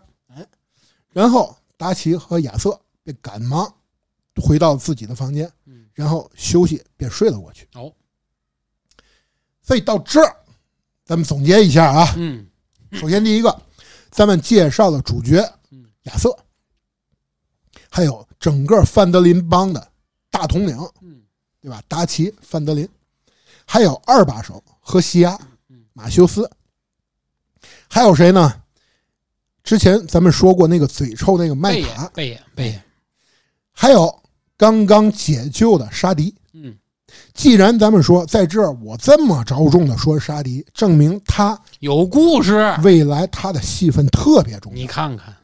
[1.12, 3.72] 然后达奇和亚瑟便赶忙
[4.42, 7.68] 回到自己的房间，嗯，然后休息，便睡了过去。
[7.74, 7.92] 哦，
[9.62, 10.36] 所以到这儿，
[11.04, 12.14] 咱们总结一下啊。
[12.16, 12.46] 嗯，
[12.92, 13.62] 首先第一个，
[14.10, 15.40] 咱们介绍了主角
[15.70, 15.86] 嗯。
[16.04, 16.34] 亚瑟，
[17.90, 19.86] 还有整个范德林帮的
[20.30, 21.20] 大统领，嗯，
[21.60, 21.82] 对吧？
[21.88, 22.88] 达奇、范德林，
[23.66, 25.38] 还有二把手和西亚
[25.68, 26.48] 嗯、马修斯，
[27.88, 28.54] 还有谁呢？
[29.62, 32.82] 之前咱们说过那个嘴臭那个麦卡，，贝爷，贝爷，
[33.72, 34.22] 还有
[34.56, 36.34] 刚刚解救的沙迪。
[36.54, 36.76] 嗯，
[37.34, 42.74] 既然咱们说在这儿，我这么着重的说沙迪，证明他有故事。
[42.82, 44.86] 未来他的戏份特别重你。
[44.86, 45.36] 看看，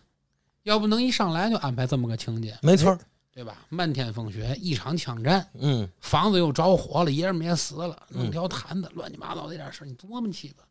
[0.67, 2.99] 要不能一上来就安排这么个情节，没错，
[3.33, 3.55] 对吧？
[3.69, 10.65] 漫天风雪，一场枪战，嗯，房子又着火了，爷们也死了，嗯弄条毯子，乱七八糟这点事儿，你琢磨去吧。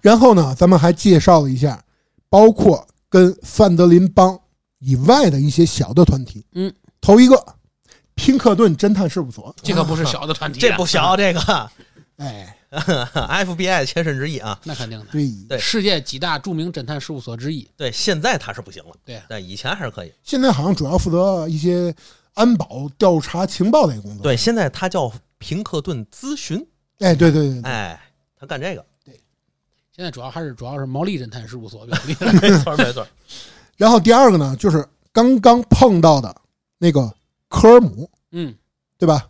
[0.00, 1.84] 然后呢，咱们还介绍了一下，
[2.28, 4.38] 包括跟范德林帮
[4.78, 6.46] 以外的一些小的团体。
[6.52, 7.34] 嗯，头一个
[8.14, 9.52] ，pin 克顿侦探事务所。
[9.62, 11.70] 这可不是小的团体，这不小，， 这个
[12.18, 14.58] 哎，FBI 的切身之一啊。
[14.64, 15.06] 那肯定的。
[15.12, 17.68] 对，对世界几大著名侦探事务所之一。
[17.76, 20.12] 对，现在他是不行了，对但以前还是可以。
[20.22, 21.94] 现在好像主要负责一些
[22.34, 24.22] 安保调查情报类工作。
[24.22, 26.58] 对，，现在他叫平克顿咨询，
[26.98, 28.00] 哎，对对对对，哎，
[28.36, 29.18] 他干这个，对
[29.94, 32.32] 现在主要还是主要是毛利侦探事务所比较厉 害。
[32.40, 33.06] 没错没错。
[33.76, 36.34] 然后第二个呢，就是刚刚碰到的
[36.78, 37.12] 那个
[37.48, 38.54] 科尔姆，嗯
[38.98, 39.28] 对吧？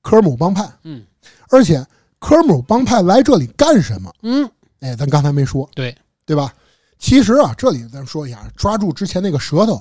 [0.00, 1.04] 科尔姆帮派，嗯
[1.50, 1.84] 而且
[2.18, 4.12] 科尔姆帮派来这里干什么？
[4.22, 4.48] 嗯，
[4.80, 5.96] 哎，咱刚才没说，对，
[6.26, 6.52] 对吧？
[6.98, 9.80] 其实啊，这里咱说一下，抓住之前那个舌头，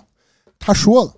[0.59, 1.11] 他说了，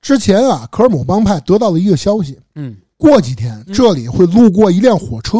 [0.00, 2.76] 之前啊，科尔姆帮派得到了一个消息，嗯。
[2.96, 5.38] 过几天这里会路过一辆火车。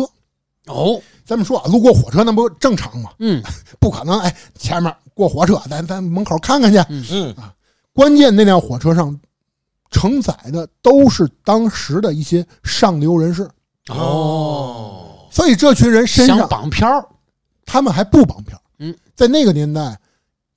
[0.67, 1.01] 哦。
[1.25, 3.11] 咱们说啊，路过火车那不正常吗？
[3.21, 3.43] 嗯。
[3.79, 6.85] 不可能，哎，前面过火车，咱咱门口看看去。
[6.89, 7.33] 嗯。
[7.35, 7.55] 啊，
[7.93, 9.19] 关键那辆火车上
[9.91, 13.49] 承载的都是当时的一些上流人士，
[13.89, 14.84] 哦，
[15.35, 16.87] 所以这群人身想上绑票，
[17.67, 18.63] 他们还不绑票。
[18.79, 19.99] 嗯，在那个年代，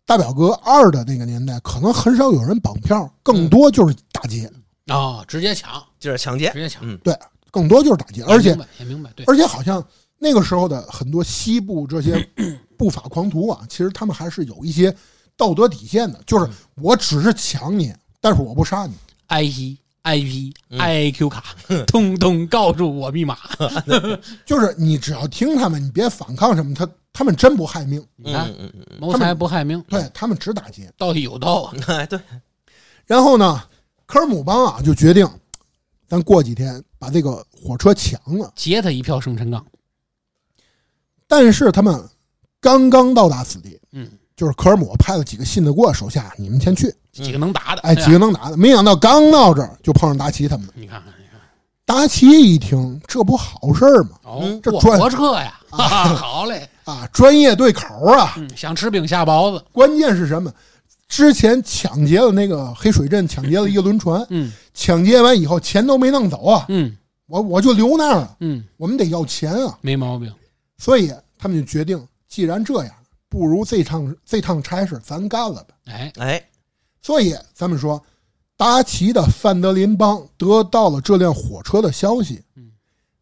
[0.05, 4.47] 大表哥二的那个年代，可能很少有人绑票，更多就是打劫，
[4.85, 6.51] 啊，直接抢，就是抢劫。
[6.51, 6.99] 直，接抢，嗯，
[7.49, 9.83] 更多就是打劫，而且也明白明白，对，而且好像
[10.19, 12.29] 那个时候的很多西部这些
[12.77, 14.95] 不法狂徒啊，其实他们还是有一些
[15.35, 17.91] 道德底线的，就是我只是抢你，
[18.21, 18.93] 但是我不杀你。
[19.25, 21.43] I P I P 嗯 I Q 卡，
[21.87, 23.37] 通通告诉我密码。
[24.45, 30.89] 就是你只要听他们，你别反抗什么，他他们真不害命，你看嗯，嗯嗯谋财不害命，对他们只打劫。
[30.97, 31.73] 道义有道啊。
[32.07, 32.19] 对，
[33.05, 33.61] 然后呢，
[34.05, 35.27] 科尔姆邦啊就决定，
[36.07, 38.51] 咱过几天把这个火车抢了。
[38.55, 39.65] 劫他一票生辰纲。
[41.27, 42.01] 但是他们
[42.61, 46.93] 刚刚到达此地，嗯，就是科尔姆派了几个信得过手下，你们先去。
[47.11, 50.73] 几个能打的，哎，几个能打的，没想到刚到这儿就碰上达奇他们了。
[50.75, 51.41] 你看看，你看，
[51.83, 54.11] 达奇一听，这不好事儿吗？
[54.23, 58.35] 哦这专火车呀，好嘞， 啊，专业对口啊！
[58.37, 60.53] 嗯，想吃饼下包子，关键是什么？
[61.07, 66.95] 之前抢劫了那个黑水镇，抢劫了一个轮船，嗯抢劫完以后钱都没弄走啊，嗯
[67.25, 70.31] 我我就留那儿了，嗯，我们得要钱啊，没毛病。
[70.77, 72.93] 所以他们就决定，既然这样，
[73.29, 75.75] 不如这趟这趟差事咱干了吧。
[75.85, 76.49] 哎，哎，
[77.01, 78.01] 所以咱们说，
[78.55, 82.71] 达奇的范德林邦得到了这辆火车的消息嗯，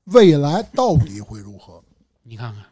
[0.06, 1.84] 未来到底会如何？
[2.23, 2.64] 你看看，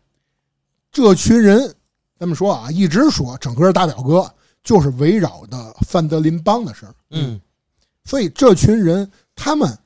[0.92, 1.74] 这群人，
[2.18, 4.32] 咱们说啊，一直说整个大表哥
[4.64, 7.40] 就是围绕的范德林邦的事儿，嗯，
[8.06, 9.78] 所以这群人他们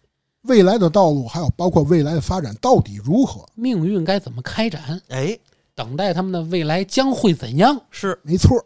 [0.43, 3.45] 未来的道路，还有包括未来的发展到底如何？
[3.55, 5.01] 命运该怎么开展？
[5.09, 5.37] 哎，
[5.77, 7.83] 等待他们的未来将会怎样？
[7.91, 8.65] 是没错，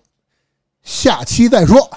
[0.81, 1.91] 下期再说。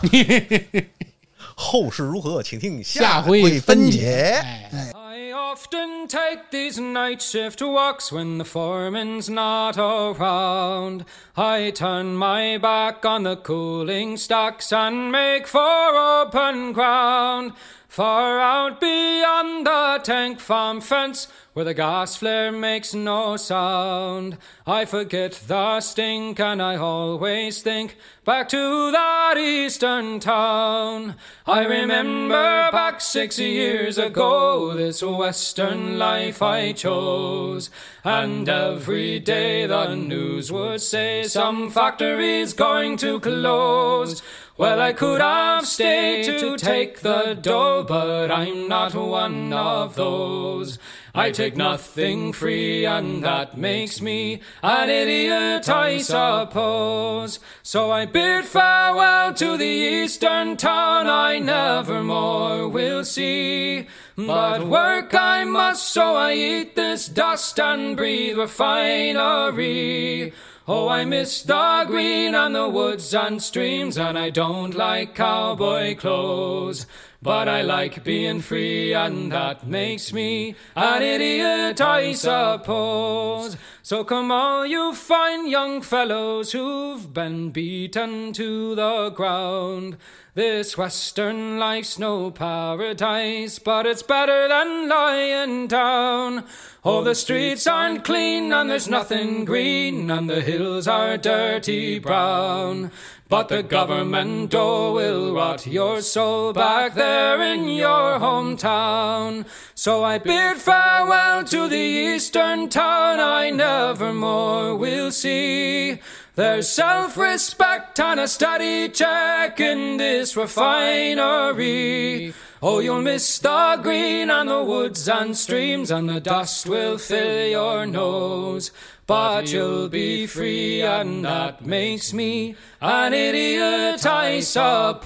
[1.55, 4.01] 后事如何，请听下回回分解。
[4.01, 4.43] 解。
[4.73, 11.05] 哎 I often take these night shift walks when the foreman's not around.
[11.35, 17.53] I turn my back on the cooling stacks and make for open ground.
[17.95, 24.37] Far out beyond the tank farm fence, where the gas flare makes no sound.
[24.67, 31.15] I forget the stink and I always think back to that eastern town.
[31.47, 37.71] I remember back six years ago, this western life I chose.
[38.03, 44.21] And every day the news would say some factory's going to close.
[44.57, 50.79] Well, I could have stayed to take the dough, but I'm not one of those.
[51.13, 57.41] I take nothing free, and that makes me an idiot, I suppose.
[57.65, 63.89] So I bid farewell to the eastern town I never more will see.
[64.15, 70.33] But work I must, so I eat this dust and breathe refinery.
[70.67, 75.95] Oh, I miss the green and the woods and streams, and I don't like cowboy
[75.95, 76.87] clothes.
[77.21, 83.59] But I like being free, and that makes me an idiot, I suppose.
[83.83, 89.99] So come all you fine young fellows who've been beaten to the ground.
[90.37, 96.43] This western life's no paradise, but it's better than lying down.
[96.85, 102.91] Oh, the streets aren't clean and there's nothing green, and the hills are dirty brown.
[103.29, 109.47] But the government, oh, will rot your soul back there in your hometown.
[109.77, 116.01] So I bid farewell to the eastern town I never more will see.
[116.37, 122.35] There's self-respect and a steady check in this refinery.
[122.61, 127.47] Oh, you'll miss the green and the woods and streams and the dust will fill
[127.51, 128.73] your nose.
[129.07, 135.05] But you'll be free and that makes me an idiot, I suppose.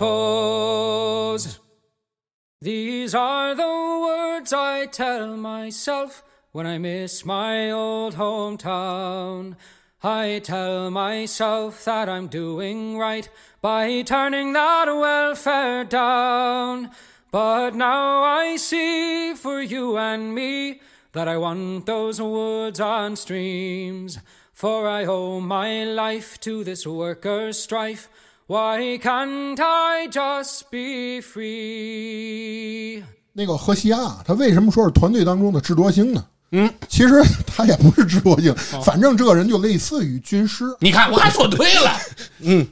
[2.62, 9.56] These are the words I tell myself when I miss my old hometown.
[10.01, 13.29] I tell myself that I'm doing right
[13.61, 16.89] by turning that welfare down.
[17.31, 20.81] But now I see for you and me
[21.13, 24.19] that I want those woods and streams.
[24.53, 28.07] For I owe my life to this workers' strife.
[28.45, 33.03] Why can't I just be free?
[33.31, 36.23] 那个荷西亚，他为什么说是团队当中的智多星呢？
[36.52, 40.64] 嗯，其实他也不是智多星，反正这个人就类似于军师。
[40.80, 41.96] 你看，我还说对了，
[42.40, 42.66] 嗯。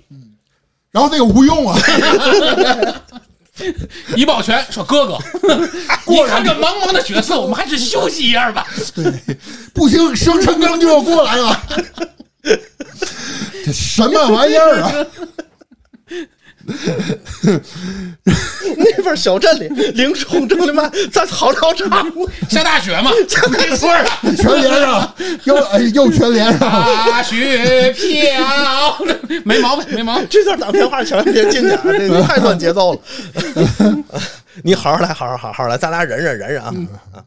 [0.91, 1.79] 然后这个吴用啊，
[4.17, 5.19] 怡宝全说哥哥，
[6.09, 8.67] 你看这茫茫的角色，我们还是休息一下吧。
[8.95, 9.13] 对。
[9.75, 11.63] 不行，生辰纲就要过来了。
[13.65, 14.91] 这什么玩意儿啊？
[18.77, 21.89] 那边小镇里，林冲正他妈在草料场，
[22.51, 23.11] 下大雪嘛，
[23.51, 24.05] 没错啊。
[24.37, 25.15] 全连上，
[25.45, 26.59] 又哎又全连上。
[26.59, 28.99] 大雪飘，
[29.45, 30.27] 没毛病，没毛病。
[30.31, 33.01] 这段打电话千万别进去啊，这个 太乱节奏了。
[34.63, 36.73] 你好好来，好好好好来，咱俩忍忍忍忍啊。
[37.13, 37.23] 啊